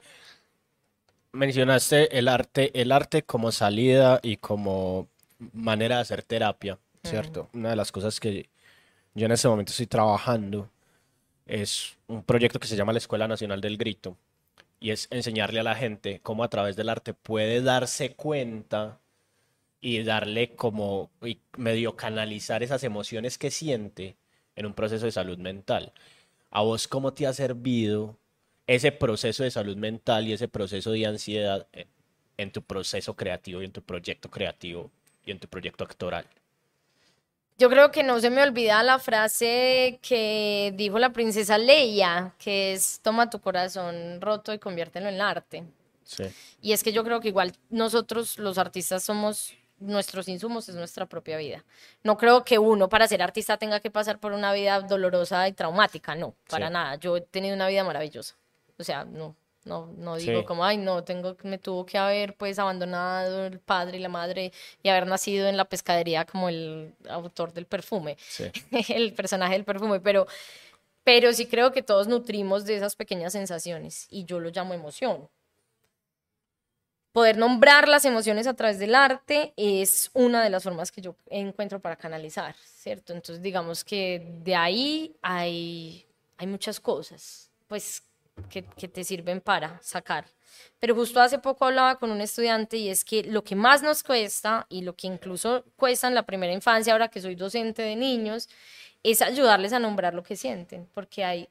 Mencionaste 1.32 2.18
el 2.18 2.28
arte, 2.28 2.70
el 2.78 2.92
arte 2.92 3.22
como 3.22 3.50
salida 3.50 4.20
y 4.22 4.36
como 4.36 5.08
manera 5.52 5.96
de 5.96 6.02
hacer 6.02 6.22
terapia. 6.22 6.78
¿Cierto? 7.02 7.48
Una 7.52 7.70
de 7.70 7.76
las 7.76 7.92
cosas 7.92 8.20
que 8.20 8.48
yo 9.14 9.26
en 9.26 9.32
este 9.32 9.48
momento 9.48 9.70
estoy 9.70 9.86
trabajando 9.86 10.70
es 11.46 11.96
un 12.06 12.22
proyecto 12.22 12.60
que 12.60 12.68
se 12.68 12.76
llama 12.76 12.92
la 12.92 12.98
Escuela 12.98 13.26
Nacional 13.26 13.60
del 13.60 13.76
Grito 13.76 14.16
y 14.78 14.90
es 14.90 15.08
enseñarle 15.10 15.60
a 15.60 15.64
la 15.64 15.74
gente 15.74 16.20
cómo 16.22 16.44
a 16.44 16.48
través 16.48 16.76
del 16.76 16.88
arte 16.88 17.12
puede 17.12 17.60
darse 17.60 18.14
cuenta 18.14 19.00
y 19.80 20.02
darle 20.02 20.54
como 20.54 21.10
y 21.22 21.38
medio 21.56 21.96
canalizar 21.96 22.62
esas 22.62 22.84
emociones 22.84 23.38
que 23.38 23.50
siente 23.50 24.16
en 24.54 24.66
un 24.66 24.74
proceso 24.74 25.06
de 25.06 25.12
salud 25.12 25.38
mental. 25.38 25.92
¿A 26.50 26.62
vos 26.62 26.86
cómo 26.86 27.12
te 27.12 27.26
ha 27.26 27.32
servido 27.32 28.16
ese 28.66 28.92
proceso 28.92 29.42
de 29.42 29.50
salud 29.50 29.76
mental 29.76 30.28
y 30.28 30.32
ese 30.32 30.48
proceso 30.48 30.92
de 30.92 31.06
ansiedad 31.06 31.66
en 32.36 32.52
tu 32.52 32.62
proceso 32.62 33.16
creativo 33.16 33.62
y 33.62 33.64
en 33.64 33.72
tu 33.72 33.82
proyecto 33.82 34.30
creativo 34.30 34.90
y 35.24 35.30
en 35.30 35.40
tu 35.40 35.48
proyecto 35.48 35.84
actoral? 35.84 36.26
Yo 37.60 37.68
creo 37.68 37.90
que 37.90 38.02
no 38.02 38.18
se 38.20 38.30
me 38.30 38.42
olvida 38.42 38.82
la 38.82 38.98
frase 38.98 39.98
que 40.00 40.72
dijo 40.76 40.98
la 40.98 41.12
princesa 41.12 41.58
Leia, 41.58 42.34
que 42.38 42.72
es 42.72 43.00
toma 43.02 43.28
tu 43.28 43.38
corazón 43.38 44.18
roto 44.22 44.54
y 44.54 44.58
conviértelo 44.58 45.10
en 45.10 45.20
arte. 45.20 45.64
Sí. 46.04 46.24
Y 46.62 46.72
es 46.72 46.82
que 46.82 46.90
yo 46.90 47.04
creo 47.04 47.20
que 47.20 47.28
igual 47.28 47.52
nosotros 47.68 48.38
los 48.38 48.56
artistas 48.56 49.02
somos 49.02 49.52
nuestros 49.78 50.26
insumos 50.28 50.70
es 50.70 50.74
nuestra 50.74 51.04
propia 51.04 51.36
vida. 51.36 51.62
No 52.02 52.16
creo 52.16 52.44
que 52.44 52.58
uno 52.58 52.88
para 52.88 53.06
ser 53.06 53.20
artista 53.20 53.58
tenga 53.58 53.80
que 53.80 53.90
pasar 53.90 54.18
por 54.20 54.32
una 54.32 54.54
vida 54.54 54.80
dolorosa 54.80 55.46
y 55.46 55.52
traumática, 55.52 56.14
no, 56.14 56.34
para 56.48 56.70
nada. 56.70 56.94
Yo 56.94 57.18
he 57.18 57.20
tenido 57.20 57.54
una 57.54 57.68
vida 57.68 57.84
maravillosa. 57.84 58.36
O 58.78 58.84
sea, 58.84 59.04
no, 59.04 59.36
no, 59.64 59.92
no 59.98 60.16
digo 60.16 60.44
como, 60.44 60.64
ay, 60.64 60.78
no, 60.78 61.04
tengo, 61.04 61.36
me 61.42 61.58
tuvo 61.58 61.84
que 61.84 61.98
haber 61.98 62.34
pues 62.34 62.58
abandonado 62.58 63.46
el 63.46 63.58
padre 63.58 63.98
y 63.98 64.00
la 64.00 64.08
madre 64.08 64.52
y 64.82 64.88
haber 64.88 65.06
nacido 65.06 65.48
en 65.48 65.56
la 65.56 65.66
pescadería 65.66 66.24
como 66.24 66.48
el 66.48 66.94
autor 67.08 67.52
del 67.52 67.66
perfume, 67.66 68.16
el 68.88 69.12
personaje 69.12 69.52
del 69.52 69.64
perfume, 69.64 70.00
pero, 70.00 70.26
pero 71.04 71.32
sí 71.32 71.46
creo 71.46 71.72
que 71.72 71.82
todos 71.82 72.08
nutrimos 72.08 72.64
de 72.64 72.76
esas 72.76 72.96
pequeñas 72.96 73.32
sensaciones 73.32 74.06
y 74.10 74.24
yo 74.24 74.40
lo 74.40 74.50
llamo 74.50 74.72
emoción. 74.72 75.28
Poder 77.12 77.36
nombrar 77.36 77.88
las 77.88 78.04
emociones 78.04 78.46
a 78.46 78.54
través 78.54 78.78
del 78.78 78.94
arte 78.94 79.52
es 79.56 80.10
una 80.14 80.44
de 80.44 80.48
las 80.48 80.62
formas 80.62 80.92
que 80.92 81.00
yo 81.02 81.16
encuentro 81.28 81.80
para 81.80 81.96
canalizar, 81.96 82.54
¿cierto? 82.56 83.12
Entonces 83.12 83.42
digamos 83.42 83.84
que 83.84 84.38
de 84.42 84.54
ahí 84.54 85.16
hay, 85.20 86.06
hay 86.38 86.46
muchas 86.46 86.78
cosas, 86.78 87.50
pues 87.66 88.04
que, 88.48 88.62
te 88.62 89.04
sirven 89.04 89.40
para 89.40 89.80
sacar. 89.82 90.26
Pero 90.78 90.94
justo 90.94 91.20
hace 91.20 91.38
poco 91.38 91.64
hablaba 91.64 91.98
con 91.98 92.10
un 92.10 92.20
estudiante 92.20 92.76
y 92.76 92.88
es 92.88 93.04
que 93.04 93.22
lo 93.22 93.44
que 93.44 93.54
más 93.54 93.82
nos 93.82 94.02
cuesta 94.02 94.66
y 94.68 94.82
lo 94.82 94.94
que 94.94 95.06
incluso 95.06 95.64
cuesta 95.76 96.08
en 96.08 96.14
la 96.14 96.24
primera 96.24 96.52
infancia, 96.52 96.92
ahora 96.92 97.08
que 97.08 97.20
soy 97.20 97.34
docente 97.34 97.82
de 97.82 97.96
niños, 97.96 98.48
es 99.02 99.22
ayudarles 99.22 99.72
a 99.72 99.78
nombrar 99.78 100.14
lo 100.14 100.22
que 100.22 100.36
sienten, 100.36 100.88
porque 100.92 101.24
hay, 101.24 101.48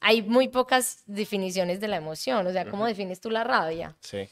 hay 0.00 0.22
muy 0.22 0.48
pocas 0.48 1.02
definiciones 1.06 1.80
de 1.80 1.88
la 1.88 1.96
emoción. 1.96 2.46
O 2.46 2.52
sea, 2.52 2.66
¿cómo 2.66 2.86
defines 2.86 3.20
tú 3.20 3.30
la 3.30 3.44
rabia? 3.44 3.96
Sí. 4.00 4.28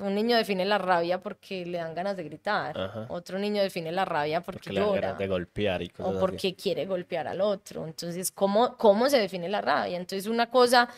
Un 0.00 0.14
niño 0.14 0.36
define 0.36 0.64
la 0.64 0.78
rabia 0.78 1.20
porque 1.20 1.64
le 1.64 1.78
dan 1.78 1.94
ganas 1.94 2.16
de 2.16 2.24
gritar. 2.24 3.06
Otro 3.08 3.38
niño 3.38 3.62
define 3.62 3.92
la 3.92 4.04
rabia 4.04 4.40
porque, 4.40 4.70
llora. 4.70 4.84
Le 4.84 4.92
dan 4.92 5.00
ganas 5.00 5.18
de 5.18 5.28
golpear 5.28 5.82
y 5.82 5.88
cosas 5.90 6.16
O 6.16 6.20
porque 6.20 6.54
quiere 6.54 6.86
golpear 6.86 7.28
al 7.28 7.40
otro. 7.40 7.86
Entonces, 7.86 8.32
¿cómo, 8.32 8.76
¿cómo 8.76 9.08
se 9.08 9.18
define 9.18 9.48
la 9.48 9.60
rabia? 9.60 9.96
Entonces, 9.96 10.26
una 10.26 10.50
cosa 10.50 10.88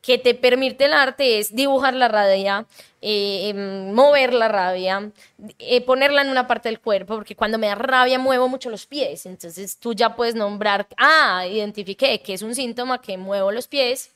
que 0.00 0.18
te 0.18 0.34
permite 0.34 0.84
el 0.84 0.92
arte 0.92 1.38
es 1.38 1.54
dibujar 1.54 1.92
la 1.92 2.08
rabia, 2.08 2.64
eh, 3.02 3.48
em, 3.48 3.92
mover 3.92 4.32
la 4.32 4.48
rabia, 4.48 5.10
eh, 5.58 5.80
ponerla 5.80 6.22
en 6.22 6.28
una 6.28 6.46
parte 6.46 6.68
del 6.68 6.80
cuerpo, 6.80 7.16
porque 7.16 7.34
cuando 7.34 7.58
me 7.58 7.66
da 7.66 7.74
rabia 7.74 8.18
muevo 8.18 8.48
mucho 8.48 8.70
los 8.70 8.86
pies. 8.86 9.26
Entonces, 9.26 9.78
tú 9.78 9.94
ya 9.94 10.14
puedes 10.14 10.34
nombrar, 10.34 10.86
ah, 10.96 11.44
identifiqué 11.46 12.20
que 12.22 12.34
es 12.34 12.42
un 12.42 12.54
síntoma 12.54 13.00
que 13.00 13.18
muevo 13.18 13.50
los 13.50 13.66
pies 13.66 14.15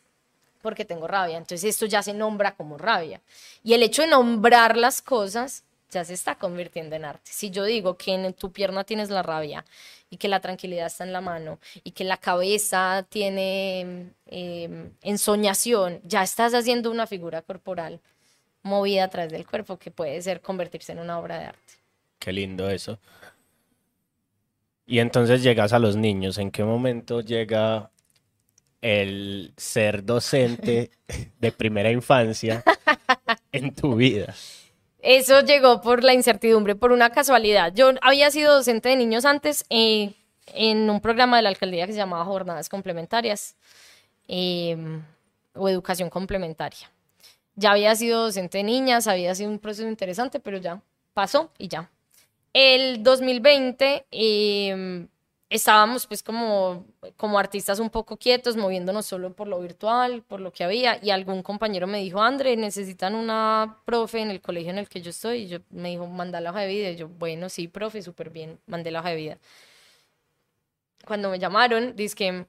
porque 0.60 0.84
tengo 0.84 1.06
rabia. 1.06 1.36
Entonces 1.36 1.64
esto 1.64 1.86
ya 1.86 2.02
se 2.02 2.14
nombra 2.14 2.54
como 2.54 2.78
rabia. 2.78 3.20
Y 3.62 3.74
el 3.74 3.82
hecho 3.82 4.02
de 4.02 4.08
nombrar 4.08 4.76
las 4.76 5.02
cosas 5.02 5.64
ya 5.90 6.04
se 6.04 6.14
está 6.14 6.36
convirtiendo 6.36 6.96
en 6.96 7.04
arte. 7.04 7.30
Si 7.32 7.50
yo 7.50 7.64
digo 7.64 7.96
que 7.96 8.14
en 8.14 8.32
tu 8.32 8.52
pierna 8.52 8.84
tienes 8.84 9.10
la 9.10 9.22
rabia 9.22 9.64
y 10.08 10.16
que 10.16 10.28
la 10.28 10.40
tranquilidad 10.40 10.86
está 10.86 11.04
en 11.04 11.12
la 11.12 11.20
mano 11.20 11.58
y 11.82 11.90
que 11.92 12.04
la 12.04 12.16
cabeza 12.16 13.04
tiene 13.08 14.12
em, 14.26 14.90
ensoñación, 15.02 16.00
ya 16.04 16.22
estás 16.22 16.54
haciendo 16.54 16.90
una 16.90 17.06
figura 17.06 17.42
corporal 17.42 18.00
movida 18.62 19.04
a 19.04 19.08
través 19.08 19.32
del 19.32 19.46
cuerpo 19.46 19.78
que 19.78 19.90
puede 19.90 20.20
ser 20.22 20.40
convertirse 20.40 20.92
en 20.92 21.00
una 21.00 21.18
obra 21.18 21.38
de 21.38 21.44
arte. 21.46 21.74
Qué 22.18 22.32
lindo 22.32 22.68
eso. 22.68 22.98
Y 24.86 24.98
entonces 24.98 25.42
llegas 25.42 25.72
a 25.72 25.78
los 25.78 25.96
niños. 25.96 26.36
¿En 26.38 26.50
qué 26.50 26.64
momento 26.64 27.20
llega 27.20 27.90
el 28.82 29.52
ser 29.56 30.04
docente 30.04 30.90
de 31.38 31.52
primera 31.52 31.90
infancia 31.90 32.62
en 33.52 33.74
tu 33.74 33.96
vida? 33.96 34.34
Eso 35.02 35.40
llegó 35.40 35.80
por 35.80 36.04
la 36.04 36.12
incertidumbre, 36.12 36.74
por 36.74 36.92
una 36.92 37.10
casualidad. 37.10 37.72
Yo 37.74 37.92
había 38.02 38.30
sido 38.30 38.54
docente 38.54 38.90
de 38.90 38.96
niños 38.96 39.24
antes 39.24 39.64
eh, 39.70 40.12
en 40.54 40.90
un 40.90 41.00
programa 41.00 41.36
de 41.36 41.42
la 41.42 41.48
alcaldía 41.48 41.86
que 41.86 41.92
se 41.92 41.98
llamaba 41.98 42.24
Jornadas 42.24 42.68
Complementarias 42.68 43.56
em, 44.28 45.02
o 45.54 45.68
Educación 45.68 46.10
Complementaria. 46.10 46.90
Ya 47.56 47.72
había 47.72 47.94
sido 47.96 48.24
docente 48.24 48.58
de 48.58 48.64
niñas, 48.64 49.06
había 49.06 49.34
sido 49.34 49.50
un 49.50 49.58
proceso 49.58 49.88
interesante, 49.88 50.38
pero 50.38 50.58
ya 50.58 50.82
pasó 51.14 51.50
y 51.58 51.68
ya. 51.68 51.90
El 52.52 53.02
2020 53.02 54.06
estábamos 55.50 56.06
pues 56.06 56.22
como, 56.22 56.86
como 57.16 57.38
artistas 57.38 57.80
un 57.80 57.90
poco 57.90 58.16
quietos, 58.16 58.56
moviéndonos 58.56 59.04
solo 59.04 59.34
por 59.34 59.48
lo 59.48 59.60
virtual, 59.60 60.22
por 60.22 60.40
lo 60.40 60.52
que 60.52 60.62
había, 60.64 60.98
y 61.02 61.10
algún 61.10 61.42
compañero 61.42 61.88
me 61.88 61.98
dijo, 61.98 62.22
André, 62.22 62.56
necesitan 62.56 63.16
una 63.16 63.78
profe 63.84 64.20
en 64.20 64.30
el 64.30 64.40
colegio 64.40 64.70
en 64.70 64.78
el 64.78 64.88
que 64.88 65.02
yo 65.02 65.10
estoy, 65.10 65.42
y 65.42 65.48
yo 65.48 65.58
me 65.70 65.90
dijo, 65.90 66.06
manda 66.06 66.40
la 66.40 66.50
hoja 66.50 66.60
de 66.60 66.68
vida, 66.68 66.90
y 66.90 66.96
yo, 66.96 67.08
bueno, 67.08 67.48
sí, 67.48 67.66
profe, 67.66 68.00
súper 68.00 68.30
bien, 68.30 68.60
mandé 68.66 68.92
la 68.92 69.00
hoja 69.00 69.10
de 69.10 69.16
vida. 69.16 69.38
Cuando 71.04 71.30
me 71.30 71.38
llamaron, 71.38 71.96
dice 71.96 72.14
que 72.14 72.46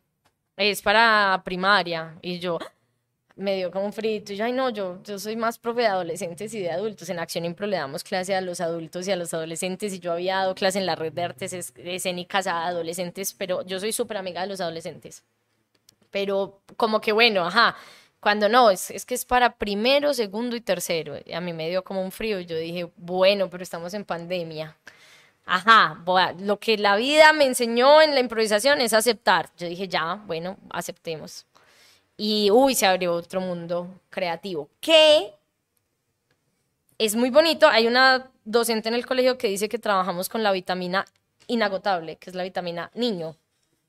es 0.58 0.82
para 0.84 1.41
primaria, 1.43 2.18
y 2.22 2.38
yo, 2.39 2.60
me 3.42 3.56
dio 3.56 3.72
como 3.72 3.86
un 3.86 3.94
frito. 3.94 4.32
Y 4.34 4.38
yo, 4.38 4.46
ay, 4.46 4.54
no, 4.54 4.70
yo, 4.70 5.02
yo 5.04 5.20
soy 5.20 5.36
más 5.36 5.58
profe 5.58 5.82
de 5.82 5.88
adolescentes 5.88 6.54
y 6.54 6.62
de 6.62 6.72
adultos. 6.72 7.10
En 7.10 7.20
Acción 7.20 7.46
Impro 7.46 7.68
le 7.68 7.78
damos 7.78 8.04
clase 8.04 8.36
a 8.36 8.42
los 8.42 8.62
adultos 8.62 9.08
y 9.08 9.12
a 9.12 9.16
los 9.16 9.34
adolescentes. 9.34 9.94
Y 9.94 10.00
yo 10.00 10.14
había 10.14 10.38
dado 10.38 10.56
clase 10.56 10.80
en 10.80 10.86
la 10.86 10.96
red 10.96 11.12
de 11.12 11.24
artes 11.24 11.74
escénicas 11.76 12.48
a 12.48 12.66
adolescentes, 12.68 13.34
pero 13.34 13.66
yo 13.66 13.80
soy 13.80 13.92
súper 13.92 14.18
amiga 14.18 14.42
de 14.42 14.48
los 14.48 14.62
adolescentes. 14.62 15.24
Pero 16.12 16.62
como 16.78 17.02
que 17.02 17.12
bueno, 17.12 17.46
ajá, 17.46 17.76
cuando 18.20 18.48
no, 18.50 18.70
es, 18.70 18.92
es 18.92 19.06
que 19.06 19.16
es 19.16 19.26
para 19.26 19.56
primero, 19.56 20.14
segundo 20.14 20.56
y 20.56 20.62
tercero. 20.62 21.16
A 21.34 21.42
mí 21.42 21.54
me 21.54 21.70
dio 21.70 21.84
como 21.84 22.02
un 22.04 22.12
frío. 22.12 22.39
Yo 22.39 22.58
dije, 22.58 22.89
bueno, 22.96 23.50
pero 23.50 23.64
estamos 23.64 23.94
en 23.94 24.06
pandemia. 24.06 24.78
Ajá, 25.46 26.04
lo 26.39 26.60
que 26.60 26.78
la 26.78 26.96
vida 26.96 27.34
me 27.34 27.46
enseñó 27.46 28.02
en 28.02 28.14
la 28.14 28.20
improvisación 28.20 28.80
es 28.80 28.94
aceptar. 28.94 29.50
Yo 29.58 29.68
dije, 29.68 29.88
ya, 29.88 30.22
bueno, 30.28 30.58
aceptemos 30.70 31.46
Y, 32.24 32.51
uy, 32.51 32.76
se 32.76 32.86
abrió 32.86 33.15
otro 33.15 33.41
mundo 33.41 33.99
creativo. 34.11 34.69
Que 34.80 35.34
es 36.99 37.15
muy 37.15 37.32
bonito. 37.32 37.67
Hay 37.67 37.88
una 37.88 38.30
docente 38.45 38.89
en 38.89 38.93
el 38.93 39.07
colegio 39.07 39.39
que 39.39 39.47
dice 39.47 39.67
que 39.67 39.80
trabajamos 39.80 40.30
con 40.30 40.43
la 40.43 40.51
vitamina 40.51 41.03
inagotable, 41.47 42.17
que 42.17 42.30
es 42.30 42.36
la 42.36 42.43
vitamina 42.43 42.91
niño. 42.93 43.38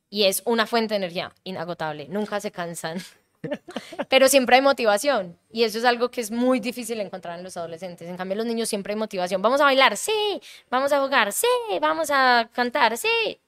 Y 0.09 0.25
es 0.25 0.41
una 0.47 0.67
fuente 0.67 0.95
de 0.95 0.97
energía 0.97 1.35
inagotable. 1.45 2.09
Nunca 2.09 2.41
se 2.41 2.51
cansan. 2.51 3.03
Pero 4.09 4.29
siempre 4.29 4.57
hay 4.57 4.63
motivación. 4.63 5.37
Y 5.51 5.65
eso 5.65 5.77
es 5.77 5.85
algo 5.85 6.11
que 6.11 6.23
es 6.23 6.31
muy 6.31 6.59
difícil 6.59 7.03
encontrar 7.03 7.37
en 7.37 7.45
los 7.45 7.59
adolescentes. 7.59 8.09
En 8.09 8.17
cambio, 8.17 8.39
los 8.39 8.47
niños 8.47 8.67
siempre 8.67 8.95
hay 8.95 8.99
motivación. 8.99 9.43
Vamos 9.43 9.61
a 9.61 9.65
bailar, 9.65 9.95
sí. 9.99 10.41
Vamos 10.71 10.91
a 10.95 11.03
jugar, 11.03 11.35
sí. 11.35 11.47
Vamos 11.83 12.09
a 12.11 12.49
cantar, 12.55 12.97
sí. 12.97 13.39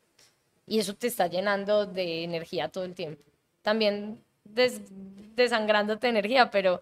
Y 0.66 0.78
eso 0.78 0.93
te 0.93 1.07
está 1.07 1.26
llenando 1.26 1.87
de 1.87 2.24
energía 2.24 2.68
todo 2.68 2.85
el 2.85 2.95
tiempo. 2.95 3.24
También 3.62 4.22
des 4.45 4.80
desangrándote 5.34 6.07
de 6.07 6.11
energía, 6.11 6.51
pero 6.51 6.80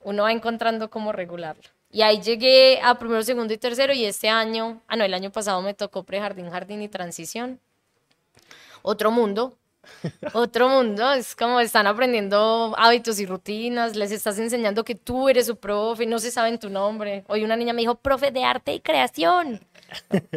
uno 0.00 0.24
va 0.24 0.32
encontrando 0.32 0.90
cómo 0.90 1.12
regularlo. 1.12 1.62
Y 1.90 2.02
ahí 2.02 2.20
llegué 2.20 2.80
a 2.82 2.98
primero, 2.98 3.22
segundo 3.22 3.54
y 3.54 3.58
tercero 3.58 3.92
y 3.92 4.04
este 4.04 4.28
año, 4.28 4.82
ah 4.86 4.96
no, 4.96 5.04
el 5.04 5.14
año 5.14 5.30
pasado 5.30 5.62
me 5.62 5.74
tocó 5.74 6.02
prejardín, 6.04 6.50
jardín 6.50 6.82
y 6.82 6.88
transición. 6.88 7.60
Otro 8.82 9.10
mundo, 9.10 9.56
otro 10.34 10.68
mundo, 10.68 11.12
es 11.12 11.34
como 11.34 11.60
están 11.60 11.86
aprendiendo 11.86 12.74
hábitos 12.76 13.18
y 13.18 13.26
rutinas, 13.26 13.96
les 13.96 14.12
estás 14.12 14.38
enseñando 14.38 14.84
que 14.84 14.94
tú 14.94 15.28
eres 15.28 15.46
su 15.46 15.56
profe, 15.56 16.06
no 16.06 16.18
se 16.18 16.30
saben 16.30 16.58
tu 16.58 16.68
nombre. 16.68 17.24
Hoy 17.28 17.44
una 17.44 17.56
niña 17.56 17.72
me 17.72 17.82
dijo, 17.82 17.94
profe 17.94 18.30
de 18.30 18.44
arte 18.44 18.74
y 18.74 18.80
creación. 18.80 19.64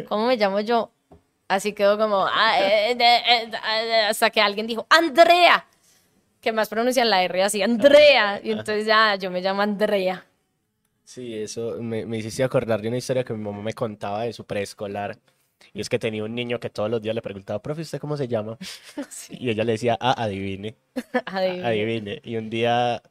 ¿Cómo 0.08 0.26
me 0.26 0.36
llamo 0.36 0.60
yo? 0.60 0.90
Así 1.48 1.72
quedó 1.72 1.98
como, 1.98 2.26
ah, 2.26 2.60
eh, 2.60 2.92
eh, 2.92 3.50
eh, 3.52 4.06
hasta 4.08 4.30
que 4.30 4.40
alguien 4.40 4.68
dijo, 4.68 4.86
Andrea, 4.88 5.66
que 6.40 6.52
más 6.52 6.68
pronuncian 6.68 7.10
la 7.10 7.22
R 7.22 7.42
así, 7.42 7.62
Andrea. 7.62 8.40
Y 8.42 8.50
entonces 8.50 8.86
ya, 8.86 9.16
yo 9.16 9.30
me 9.30 9.40
llamo 9.40 9.62
Andrea. 9.62 10.24
Sí, 11.04 11.34
eso 11.34 11.76
me, 11.80 12.06
me 12.06 12.18
hiciste 12.18 12.44
acordar 12.44 12.80
de 12.80 12.88
una 12.88 12.96
historia 12.98 13.24
que 13.24 13.32
mi 13.34 13.42
mamá 13.42 13.62
me 13.62 13.72
contaba 13.72 14.22
de 14.22 14.32
su 14.32 14.44
preescolar. 14.44 15.18
Y 15.74 15.80
es 15.80 15.88
que 15.88 15.98
tenía 15.98 16.24
un 16.24 16.34
niño 16.34 16.58
que 16.58 16.70
todos 16.70 16.90
los 16.90 17.02
días 17.02 17.14
le 17.14 17.22
preguntaba, 17.22 17.60
profe, 17.60 17.82
¿usted 17.82 17.98
cómo 17.98 18.16
se 18.16 18.28
llama? 18.28 18.56
Y 19.30 19.50
ella 19.50 19.64
le 19.64 19.72
decía, 19.72 19.96
ah, 20.00 20.14
adivine. 20.16 20.76
adivine. 21.26 21.66
adivine. 21.66 22.20
Y 22.24 22.36
un 22.36 22.50
día, 22.50 23.02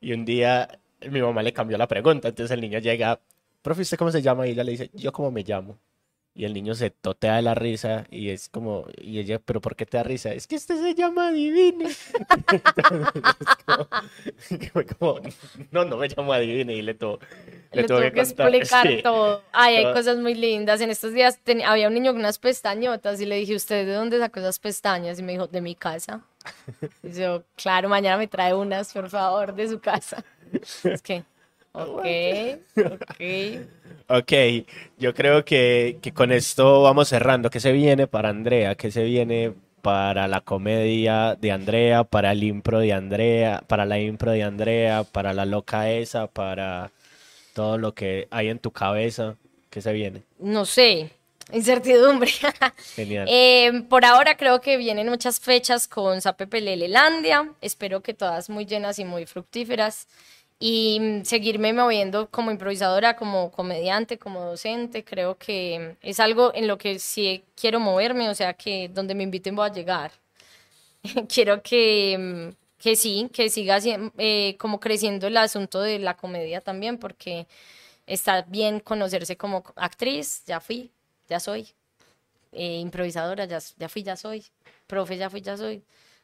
y 0.00 0.12
un 0.12 0.24
día 0.24 0.68
mi 1.10 1.20
mamá 1.22 1.42
le 1.42 1.52
cambió 1.52 1.78
la 1.78 1.88
pregunta. 1.88 2.28
Entonces 2.28 2.50
el 2.52 2.60
niño 2.60 2.78
llega, 2.78 3.20
profe, 3.62 3.82
¿usted 3.82 3.96
cómo 3.96 4.10
se 4.10 4.22
llama? 4.22 4.46
Y 4.46 4.50
ella 4.50 4.64
le 4.64 4.72
dice, 4.72 4.90
yo 4.94 5.12
cómo 5.12 5.30
me 5.30 5.42
llamo. 5.42 5.78
Y 6.34 6.46
el 6.46 6.54
niño 6.54 6.74
se 6.74 6.88
totea 6.88 7.36
de 7.36 7.42
la 7.42 7.54
risa 7.54 8.06
y 8.10 8.30
es 8.30 8.48
como, 8.48 8.86
y 8.96 9.18
ella, 9.18 9.38
pero 9.38 9.60
¿por 9.60 9.76
qué 9.76 9.84
te 9.84 9.98
da 9.98 10.02
risa? 10.02 10.32
Es 10.32 10.46
que 10.46 10.56
este 10.56 10.78
se 10.78 10.94
llama 10.94 11.28
Adivine. 11.28 11.88
como, 14.98 15.20
no, 15.70 15.84
no 15.84 15.98
me 15.98 16.08
llamo 16.08 16.32
Adivine 16.32 16.74
y 16.74 16.80
le, 16.80 16.94
tuvo, 16.94 17.18
le, 17.72 17.84
tuve 17.84 18.12
que, 18.12 18.20
explicar 18.20 18.88
todo. 19.02 19.42
Ay, 19.52 19.76
hay 19.76 19.92
cosas 19.92 20.16
muy 20.16 20.34
lindas. 20.34 20.80
En 20.80 20.90
estos 20.90 21.12
días 21.12 21.38
había 21.66 21.88
un 21.88 21.94
niño 21.94 22.12
con 22.12 22.20
unas 22.20 22.38
pestañotas 22.38 23.20
y 23.20 23.26
le 23.26 23.36
dije, 23.36 23.54
¿usted 23.54 23.84
de 23.84 23.92
dónde 23.92 24.18
sacó 24.18 24.40
esas 24.40 24.58
pestañas? 24.58 25.18
Y 25.18 25.22
me 25.22 25.32
dijo, 25.32 25.48
de 25.48 25.60
mi 25.60 25.74
casa. 25.74 26.22
Y 27.02 27.12
yo, 27.12 27.44
claro, 27.56 27.90
mañana 27.90 28.16
me 28.16 28.26
trae 28.26 28.54
unas, 28.54 28.90
por 28.92 29.10
favor, 29.10 29.54
de 29.54 29.68
su 29.68 29.80
casa. 29.80 30.24
Es 30.84 31.02
que, 31.02 31.24
ok, 31.72 32.06
ok. 32.76 33.22
Ok, 34.08 34.32
yo 34.98 35.14
creo 35.14 35.44
que, 35.44 35.98
que, 36.02 36.12
con 36.12 36.32
esto 36.32 36.82
vamos 36.82 37.08
cerrando. 37.08 37.50
¿Qué 37.50 37.60
se 37.60 37.72
viene 37.72 38.06
para 38.06 38.28
Andrea? 38.28 38.74
¿Qué 38.74 38.90
se 38.90 39.04
viene 39.04 39.54
para 39.80 40.28
la 40.28 40.42
comedia 40.42 41.36
de 41.36 41.50
Andrea? 41.50 42.04
Para 42.04 42.32
el 42.32 42.42
impro 42.42 42.80
de 42.80 42.92
Andrea, 42.92 43.62
para 43.66 43.86
la 43.86 43.98
impro 43.98 44.32
de 44.32 44.42
Andrea, 44.42 45.04
para 45.04 45.32
la 45.32 45.46
loca 45.46 45.90
esa, 45.90 46.26
para 46.26 46.90
todo 47.54 47.78
lo 47.78 47.94
que 47.94 48.28
hay 48.30 48.48
en 48.48 48.58
tu 48.58 48.70
cabeza. 48.70 49.36
¿Qué 49.70 49.80
se 49.80 49.92
viene? 49.94 50.22
No 50.38 50.66
sé, 50.66 51.10
incertidumbre. 51.52 52.30
Genial. 52.94 53.26
Eh, 53.30 53.84
por 53.88 54.04
ahora 54.04 54.36
creo 54.36 54.60
que 54.60 54.76
vienen 54.76 55.08
muchas 55.08 55.40
fechas 55.40 55.88
con 55.88 56.20
Landia. 56.20 57.50
Espero 57.62 58.02
que 58.02 58.12
todas 58.12 58.50
muy 58.50 58.66
llenas 58.66 58.98
y 58.98 59.04
muy 59.04 59.24
fructíferas 59.24 60.06
y 60.64 61.00
mm, 61.00 61.24
seguirme 61.24 61.72
moviendo 61.72 62.30
como 62.30 62.52
improvisadora, 62.52 63.16
como 63.16 63.50
comediante, 63.50 64.16
como 64.16 64.44
docente, 64.44 65.04
creo 65.04 65.36
que 65.36 65.96
es 66.00 66.20
algo 66.20 66.52
en 66.54 66.68
lo 66.68 66.78
que 66.78 67.00
sí 67.00 67.42
quiero 67.56 67.80
moverme, 67.80 68.28
o 68.30 68.34
sea, 68.34 68.54
que 68.54 68.88
donde 68.88 69.16
me 69.16 69.24
inviten 69.24 69.56
voy 69.56 69.68
a 69.68 69.72
llegar. 69.72 70.12
quiero 71.28 71.62
que, 71.62 72.16
mm, 72.18 72.54
que 72.78 72.94
sí, 72.96 73.28
que 73.32 73.50
siga 73.50 73.78
eh, 74.18 74.56
como 74.58 74.78
creciendo 74.80 75.26
el 75.26 75.36
asunto 75.36 75.80
de 75.80 75.98
la 75.98 76.16
comedia 76.16 76.60
también, 76.60 76.98
porque 76.98 77.48
está 78.06 78.42
bien 78.42 78.80
conocerse 78.80 79.36
como 79.36 79.64
actriz, 79.76 80.44
ya 80.46 80.60
fui, 80.60 80.92
ya 81.28 81.40
soy, 81.40 81.68
eh, 82.52 82.78
improvisadora, 82.78 83.46
ya, 83.46 83.58
ya 83.78 83.88
fui, 83.88 84.02
ya 84.04 84.16
soy, 84.16 84.44
profe, 84.86 85.16
ya 85.18 85.30
fui, 85.30 85.40
ya 85.42 85.56
soy, 85.56 85.82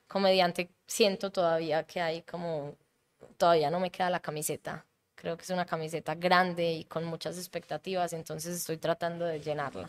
comediante, 0.09 0.71
siento 0.87 1.31
todavía 1.33 1.85
que 1.85 2.01
hay 2.01 2.23
como 2.23 2.77
todavía 3.39 3.71
no 3.71 3.81
me 3.81 3.91
queda 3.91 4.11
la 4.11 4.21
camiseta. 4.21 4.85
Creo 5.15 5.37
que 5.37 5.43
es 5.43 5.51
una 5.51 5.65
camiseta 5.65 6.15
grande 6.15 6.73
y 6.73 6.85
con 6.85 7.05
muchas 7.05 7.39
expectativas, 7.39 8.13
entonces 8.13 8.57
estoy 8.57 8.77
tratando 8.77 9.25
de 9.25 9.41
llenarla. 9.41 9.89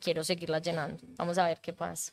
Quiero 0.00 0.24
seguirla 0.24 0.58
llenando. 0.58 0.98
Vamos 1.16 1.38
a 1.38 1.46
ver 1.46 1.60
qué 1.60 1.72
pasa. 1.72 2.12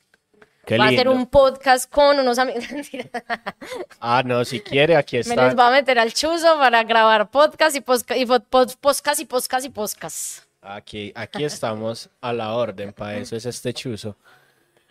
Qué 0.66 0.78
va 0.78 0.86
a 0.86 0.88
hacer 0.90 1.08
un 1.08 1.28
podcast 1.28 1.90
con 1.90 2.20
unos 2.20 2.38
amigos. 2.40 2.64
ah, 4.00 4.22
no, 4.26 4.44
si 4.46 4.60
quiere, 4.60 4.96
aquí 4.96 5.18
está. 5.18 5.36
Me 5.36 5.42
les 5.42 5.58
va 5.58 5.70
a 5.70 5.72
meter 5.72 5.98
al 5.98 6.14
chuzo 6.14 6.58
para 6.58 6.84
grabar 6.84 7.30
podcast 7.30 7.76
y 7.76 7.82
podcast 7.82 8.20
y 8.20 8.26
podcast 8.26 9.20
y 9.20 9.26
podcast 9.26 9.66
y 9.66 9.70
podcast. 9.70 10.44
Aquí, 10.62 11.14
aquí 11.16 11.44
estamos 11.44 12.10
a 12.20 12.34
la 12.34 12.54
orden, 12.54 12.92
para 12.92 13.18
eso 13.18 13.36
es 13.36 13.46
este 13.46 13.74
chuzo. 13.74 14.18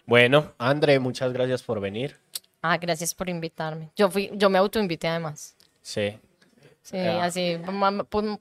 Bueno, 0.06 0.52
André, 0.58 0.98
muchas 0.98 1.32
gracias 1.32 1.62
por 1.62 1.80
venir. 1.80 2.16
Ah, 2.62 2.78
gracias 2.78 3.12
por 3.12 3.28
invitarme. 3.28 3.90
Yo 3.96 4.10
fui, 4.10 4.30
yo 4.34 4.48
me 4.48 4.58
autoinvité 4.58 5.08
además. 5.08 5.55
Sí. 5.86 6.18
Sí, 6.82 6.98
así 6.98 7.58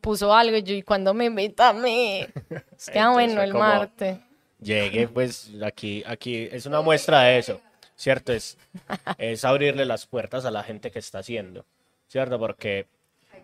puso 0.01 0.33
algo 0.33 0.57
y 0.57 0.63
yo, 0.63 0.73
¿y 0.73 0.81
cuando 0.81 1.13
me 1.13 1.25
invita 1.25 1.69
a 1.69 1.73
mí? 1.73 2.25
Es 2.75 2.89
que 2.89 2.97
ah, 2.97 3.11
bueno, 3.11 3.43
el 3.43 3.53
martes. 3.53 4.17
Llegué, 4.59 5.07
pues 5.07 5.51
aquí, 5.63 6.03
aquí 6.07 6.49
es 6.51 6.65
una 6.65 6.81
muestra 6.81 7.21
de 7.21 7.37
eso, 7.37 7.61
¿cierto? 7.95 8.33
Es, 8.33 8.57
es 9.19 9.45
abrirle 9.45 9.85
las 9.85 10.07
puertas 10.07 10.43
a 10.45 10.51
la 10.51 10.63
gente 10.63 10.89
que 10.89 10.97
está 10.97 11.19
haciendo, 11.19 11.65
¿cierto? 12.07 12.39
Porque 12.39 12.87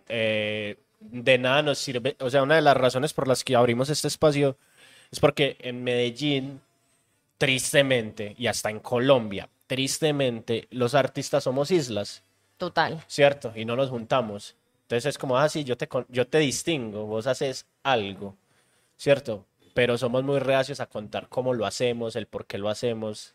eh, 0.09 0.77
de 0.99 1.37
nada 1.37 1.61
nos 1.61 1.77
sirve, 1.77 2.15
o 2.21 2.31
sea, 2.31 2.41
una 2.41 2.55
de 2.55 2.63
las 2.63 2.75
razones 2.75 3.13
por 3.13 3.27
las 3.27 3.43
que 3.43 3.55
abrimos 3.55 3.91
este 3.91 4.07
espacio 4.07 4.57
es 5.11 5.19
porque 5.19 5.57
en 5.59 5.83
Medellín, 5.83 6.59
tristemente, 7.37 8.33
y 8.35 8.47
hasta 8.47 8.71
en 8.71 8.79
Colombia, 8.79 9.47
tristemente, 9.67 10.67
los 10.71 10.95
artistas 10.95 11.43
somos 11.43 11.69
islas. 11.69 12.23
Total. 12.61 13.03
¿Cierto? 13.07 13.51
Y 13.55 13.65
no 13.65 13.75
nos 13.75 13.89
juntamos. 13.89 14.55
Entonces 14.83 15.07
es 15.07 15.17
como, 15.17 15.35
ah, 15.35 15.49
sí, 15.49 15.63
yo 15.63 15.75
te, 15.77 15.89
yo 16.09 16.27
te 16.27 16.37
distingo, 16.37 17.07
vos 17.07 17.25
haces 17.25 17.65
algo, 17.81 18.35
¿cierto? 18.97 19.47
Pero 19.73 19.97
somos 19.97 20.23
muy 20.23 20.37
reacios 20.37 20.79
a 20.79 20.85
contar 20.85 21.27
cómo 21.27 21.55
lo 21.55 21.65
hacemos, 21.65 22.15
el 22.15 22.27
por 22.27 22.45
qué 22.45 22.59
lo 22.59 22.69
hacemos, 22.69 23.33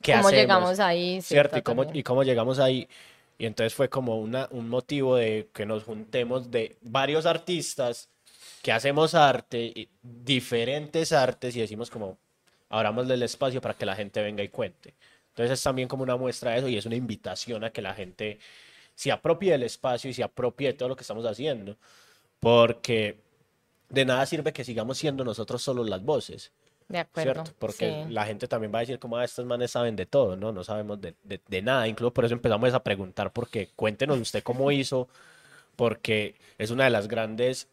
qué 0.00 0.14
¿Cómo 0.14 0.30
llegamos 0.30 0.80
ahí? 0.80 1.20
¿Cierto? 1.20 1.58
Y 1.58 1.60
cómo, 1.60 1.84
y 1.92 2.02
cómo 2.02 2.22
llegamos 2.22 2.58
ahí. 2.60 2.88
Y 3.36 3.44
entonces 3.44 3.74
fue 3.74 3.90
como 3.90 4.18
una, 4.18 4.48
un 4.52 4.70
motivo 4.70 5.16
de 5.16 5.50
que 5.52 5.66
nos 5.66 5.84
juntemos 5.84 6.50
de 6.50 6.78
varios 6.80 7.26
artistas 7.26 8.08
que 8.62 8.72
hacemos 8.72 9.14
arte, 9.14 9.90
diferentes 10.00 11.12
artes, 11.12 11.54
y 11.56 11.60
decimos 11.60 11.90
como, 11.90 12.16
abramos 12.70 13.10
el 13.10 13.22
espacio 13.22 13.60
para 13.60 13.74
que 13.74 13.84
la 13.84 13.96
gente 13.96 14.22
venga 14.22 14.42
y 14.42 14.48
cuente. 14.48 14.94
Entonces 15.32 15.58
es 15.58 15.62
también 15.62 15.88
como 15.88 16.02
una 16.02 16.16
muestra 16.16 16.52
de 16.52 16.58
eso 16.58 16.68
y 16.68 16.76
es 16.76 16.84
una 16.84 16.96
invitación 16.96 17.64
a 17.64 17.70
que 17.70 17.80
la 17.80 17.94
gente 17.94 18.38
se 18.94 19.10
apropie 19.10 19.52
del 19.52 19.62
espacio 19.62 20.10
y 20.10 20.14
se 20.14 20.22
apropie 20.22 20.68
de 20.68 20.74
todo 20.74 20.90
lo 20.90 20.96
que 20.96 21.02
estamos 21.02 21.24
haciendo. 21.24 21.76
Porque 22.38 23.16
de 23.88 24.04
nada 24.04 24.26
sirve 24.26 24.52
que 24.52 24.64
sigamos 24.64 24.98
siendo 24.98 25.24
nosotros 25.24 25.62
solos 25.62 25.88
las 25.88 26.02
voces. 26.02 26.52
De 26.88 26.98
acuerdo. 26.98 27.44
Porque 27.58 28.04
la 28.10 28.26
gente 28.26 28.46
también 28.46 28.74
va 28.74 28.78
a 28.78 28.80
decir 28.80 28.98
como 28.98 29.16
ah, 29.16 29.24
estos 29.24 29.46
manes 29.46 29.70
saben 29.70 29.96
de 29.96 30.04
todo, 30.04 30.36
¿no? 30.36 30.52
No 30.52 30.64
sabemos 30.64 31.00
de, 31.00 31.14
de, 31.24 31.62
nada. 31.62 31.88
Incluso 31.88 32.12
por 32.12 32.26
eso 32.26 32.34
empezamos 32.34 32.74
a 32.74 32.82
preguntar, 32.82 33.32
porque 33.32 33.70
cuéntenos 33.74 34.18
usted 34.18 34.42
cómo 34.42 34.70
hizo, 34.70 35.08
porque 35.76 36.34
es 36.58 36.70
una 36.70 36.84
de 36.84 36.90
las 36.90 37.08
grandes, 37.08 37.68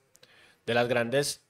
de 0.65 0.73
las 0.73 0.87
grandes 0.87 1.41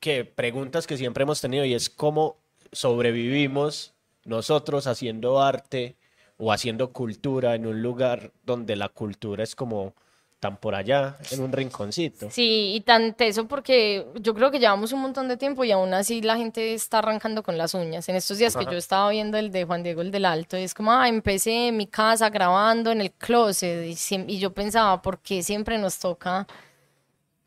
que, 0.00 0.24
preguntas 0.24 0.86
que 0.86 0.96
siempre 0.96 1.24
hemos 1.24 1.42
tenido 1.42 1.66
y 1.66 1.74
es 1.74 1.90
cómo 1.90 2.38
sobrevivimos 2.72 3.92
nosotros 4.26 4.86
haciendo 4.86 5.40
arte 5.40 5.96
o 6.36 6.52
haciendo 6.52 6.92
cultura 6.92 7.54
en 7.54 7.66
un 7.66 7.80
lugar 7.82 8.32
donde 8.44 8.76
la 8.76 8.88
cultura 8.90 9.42
es 9.42 9.54
como 9.54 9.94
tan 10.38 10.58
por 10.58 10.74
allá, 10.74 11.16
en 11.30 11.40
un 11.40 11.50
rinconcito. 11.50 12.30
Sí, 12.30 12.72
y 12.74 12.82
tan 12.82 13.14
teso 13.14 13.48
porque 13.48 14.06
yo 14.20 14.34
creo 14.34 14.50
que 14.50 14.58
llevamos 14.58 14.92
un 14.92 15.00
montón 15.00 15.28
de 15.28 15.38
tiempo 15.38 15.64
y 15.64 15.72
aún 15.72 15.94
así 15.94 16.20
la 16.20 16.36
gente 16.36 16.74
está 16.74 16.98
arrancando 16.98 17.42
con 17.42 17.56
las 17.56 17.72
uñas. 17.72 18.06
En 18.10 18.16
estos 18.16 18.36
días 18.36 18.54
que 18.54 18.66
yo 18.66 18.76
estaba 18.76 19.08
viendo 19.10 19.38
el 19.38 19.50
de 19.50 19.64
Juan 19.64 19.82
Diego, 19.82 20.02
el 20.02 20.10
del 20.10 20.26
Alto, 20.26 20.58
y 20.58 20.62
es 20.62 20.74
como, 20.74 20.92
ah, 20.92 21.08
empecé 21.08 21.68
en 21.68 21.78
mi 21.78 21.86
casa 21.86 22.28
grabando 22.28 22.90
en 22.92 23.00
el 23.00 23.12
closet. 23.12 23.86
Y, 23.86 23.92
siem- 23.94 24.26
y 24.28 24.38
yo 24.38 24.52
pensaba, 24.52 25.00
¿por 25.00 25.20
qué 25.20 25.42
siempre 25.42 25.78
nos 25.78 25.98
toca? 25.98 26.46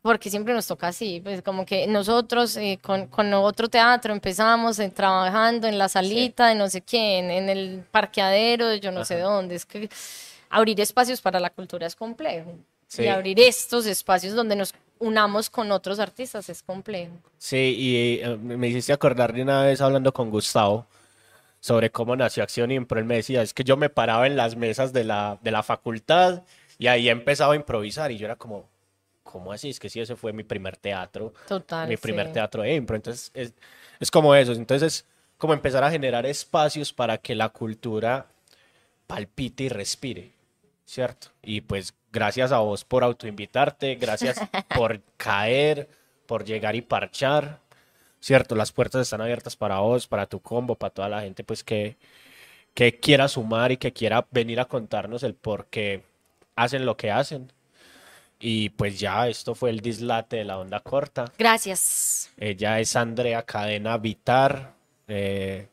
Porque 0.02 0.30
siempre 0.30 0.54
nos 0.54 0.66
toca 0.66 0.88
así, 0.88 1.20
pues 1.22 1.42
como 1.42 1.66
que 1.66 1.86
nosotros 1.86 2.56
eh, 2.56 2.78
con, 2.80 3.06
con 3.08 3.32
otro 3.34 3.68
teatro 3.68 4.14
empezamos 4.14 4.78
eh, 4.78 4.88
trabajando 4.88 5.68
en 5.68 5.76
la 5.76 5.90
salita 5.90 6.48
de 6.48 6.54
no 6.54 6.70
sé 6.70 6.80
quién, 6.80 7.30
en 7.30 7.50
el 7.50 7.84
parqueadero 7.90 8.68
de 8.68 8.80
yo 8.80 8.92
no 8.92 9.04
sé 9.04 9.18
dónde. 9.18 9.56
Es 9.56 9.66
que 9.66 9.90
abrir 10.48 10.80
espacios 10.80 11.20
para 11.20 11.38
la 11.38 11.50
cultura 11.50 11.86
es 11.86 11.94
complejo. 11.94 12.54
Sí. 12.86 13.02
Y 13.02 13.08
abrir 13.08 13.38
estos 13.40 13.84
espacios 13.86 14.34
donde 14.34 14.56
nos 14.56 14.74
unamos 14.98 15.50
con 15.50 15.70
otros 15.72 15.98
artistas 15.98 16.48
es 16.48 16.62
complejo. 16.62 17.12
Sí, 17.38 17.74
y 17.76 18.20
eh, 18.22 18.36
me 18.40 18.68
hiciste 18.68 18.92
acordar 18.92 19.32
de 19.32 19.42
una 19.42 19.64
vez 19.64 19.80
hablando 19.80 20.12
con 20.12 20.30
Gustavo 20.30 20.86
sobre 21.60 21.90
cómo 21.90 22.16
nació 22.16 22.42
Acción 22.42 22.70
Impro. 22.70 22.98
Él 22.98 23.04
me 23.04 23.16
decía, 23.16 23.42
es 23.42 23.52
que 23.52 23.64
yo 23.64 23.76
me 23.76 23.90
paraba 23.90 24.26
en 24.26 24.36
las 24.36 24.56
mesas 24.56 24.92
de 24.92 25.04
la, 25.04 25.38
de 25.42 25.50
la 25.50 25.62
facultad 25.62 26.42
y 26.78 26.86
ahí 26.86 27.08
empezaba 27.08 27.52
a 27.52 27.56
improvisar 27.56 28.10
y 28.10 28.18
yo 28.18 28.26
era 28.26 28.36
como, 28.36 28.69
¿cómo 29.30 29.52
así? 29.52 29.70
Es 29.70 29.78
que 29.78 29.88
sí, 29.88 30.00
ese 30.00 30.16
fue 30.16 30.32
mi 30.32 30.42
primer 30.42 30.76
teatro, 30.76 31.32
Total. 31.46 31.88
mi 31.88 31.96
primer 31.96 32.28
sí. 32.28 32.32
teatro 32.34 32.62
de 32.62 32.74
impro. 32.74 32.96
Entonces, 32.96 33.30
es, 33.34 33.54
es 34.00 34.10
como 34.10 34.34
eso. 34.34 34.52
Entonces, 34.52 34.94
es 34.94 35.04
como 35.38 35.54
empezar 35.54 35.84
a 35.84 35.90
generar 35.90 36.26
espacios 36.26 36.92
para 36.92 37.18
que 37.18 37.34
la 37.34 37.48
cultura 37.48 38.26
palpite 39.06 39.64
y 39.64 39.68
respire, 39.68 40.32
¿cierto? 40.84 41.28
Y 41.42 41.62
pues 41.62 41.94
gracias 42.12 42.52
a 42.52 42.58
vos 42.58 42.84
por 42.84 43.04
autoinvitarte, 43.04 43.94
gracias 43.96 44.38
por 44.76 45.00
caer, 45.16 45.88
por 46.26 46.44
llegar 46.44 46.76
y 46.76 46.82
parchar, 46.82 47.58
¿cierto? 48.20 48.54
Las 48.54 48.72
puertas 48.72 49.02
están 49.02 49.20
abiertas 49.20 49.56
para 49.56 49.80
vos, 49.80 50.06
para 50.06 50.26
tu 50.26 50.40
combo, 50.40 50.74
para 50.74 50.92
toda 50.92 51.08
la 51.08 51.22
gente 51.22 51.42
pues 51.42 51.64
que, 51.64 51.96
que 52.74 53.00
quiera 53.00 53.26
sumar 53.28 53.72
y 53.72 53.78
que 53.78 53.92
quiera 53.92 54.26
venir 54.30 54.60
a 54.60 54.66
contarnos 54.66 55.22
el 55.22 55.34
por 55.34 55.66
qué 55.66 56.02
hacen 56.54 56.84
lo 56.84 56.96
que 56.96 57.10
hacen. 57.10 57.50
Y 58.40 58.70
pues 58.70 58.98
ya, 58.98 59.28
esto 59.28 59.54
fue 59.54 59.70
el 59.70 59.80
dislate 59.80 60.36
de 60.36 60.44
la 60.44 60.58
onda 60.58 60.80
corta. 60.80 61.26
Gracias. 61.38 62.30
Ella 62.38 62.80
es 62.80 62.96
Andrea 62.96 63.42
Cadena 63.42 63.98
Vitar. 63.98 64.72
eh, 65.08 65.66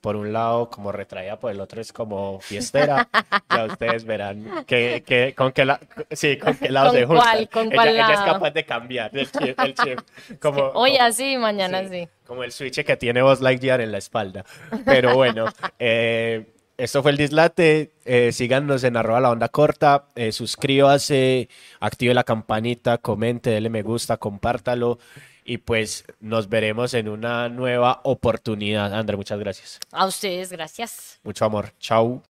por 0.00 0.14
un 0.14 0.32
lado 0.32 0.70
como 0.70 0.92
retraída, 0.92 1.40
por 1.40 1.50
el 1.50 1.60
otro 1.60 1.80
es 1.80 1.92
como 1.92 2.38
fiestera. 2.40 3.08
Ya 3.50 3.64
ustedes 3.64 4.04
verán 4.04 4.64
que, 4.66 5.02
que- 5.04 5.34
con 5.34 5.50
qué 5.52 5.64
la- 5.64 5.80
sí, 6.12 6.36
con 6.38 6.54
qué 6.56 6.68
lado 6.68 6.90
¿Con 6.90 6.98
se 7.00 7.06
cuál? 7.06 7.48
¿Con 7.48 7.66
ella, 7.66 7.74
cuál 7.74 7.88
ella 7.88 8.12
es 8.12 8.20
lado? 8.20 8.32
capaz 8.34 8.50
de 8.52 8.64
cambiar 8.64 9.10
el 9.18 9.30
chip, 9.32 9.58
el 9.58 9.74
chip. 9.74 9.98
Como, 10.40 10.66
Hoy 10.74 10.92
como- 10.92 11.02
así, 11.02 11.36
mañana 11.36 11.80
sí, 11.82 11.88
sí. 11.90 12.08
Como 12.26 12.44
el 12.44 12.52
switch 12.52 12.84
que 12.84 12.96
tiene 12.96 13.20
Buzz 13.22 13.40
Lightyear 13.40 13.80
en 13.80 13.90
la 13.90 13.98
espalda. 13.98 14.44
Pero 14.84 15.14
bueno, 15.16 15.46
eh, 15.80 16.46
esto 16.78 17.02
fue 17.02 17.10
el 17.10 17.16
dislate. 17.16 17.92
Eh, 18.04 18.32
síganos 18.32 18.84
en 18.84 18.96
arroba 18.96 19.20
la 19.20 19.30
onda 19.30 19.48
corta. 19.48 20.06
eh, 20.14 20.32
suscríbase, 20.32 21.48
active 21.80 22.14
la 22.14 22.24
campanita, 22.24 22.98
comente, 22.98 23.50
dele 23.50 23.68
me 23.68 23.82
gusta, 23.82 24.16
compártalo. 24.16 24.98
Y 25.44 25.58
pues 25.58 26.04
nos 26.20 26.48
veremos 26.48 26.94
en 26.94 27.08
una 27.08 27.48
nueva 27.48 28.00
oportunidad. 28.04 28.94
André, 28.94 29.16
muchas 29.16 29.38
gracias. 29.38 29.80
A 29.92 30.06
ustedes, 30.06 30.52
gracias. 30.52 31.20
Mucho 31.24 31.44
amor. 31.44 31.72
Chau. 31.78 32.22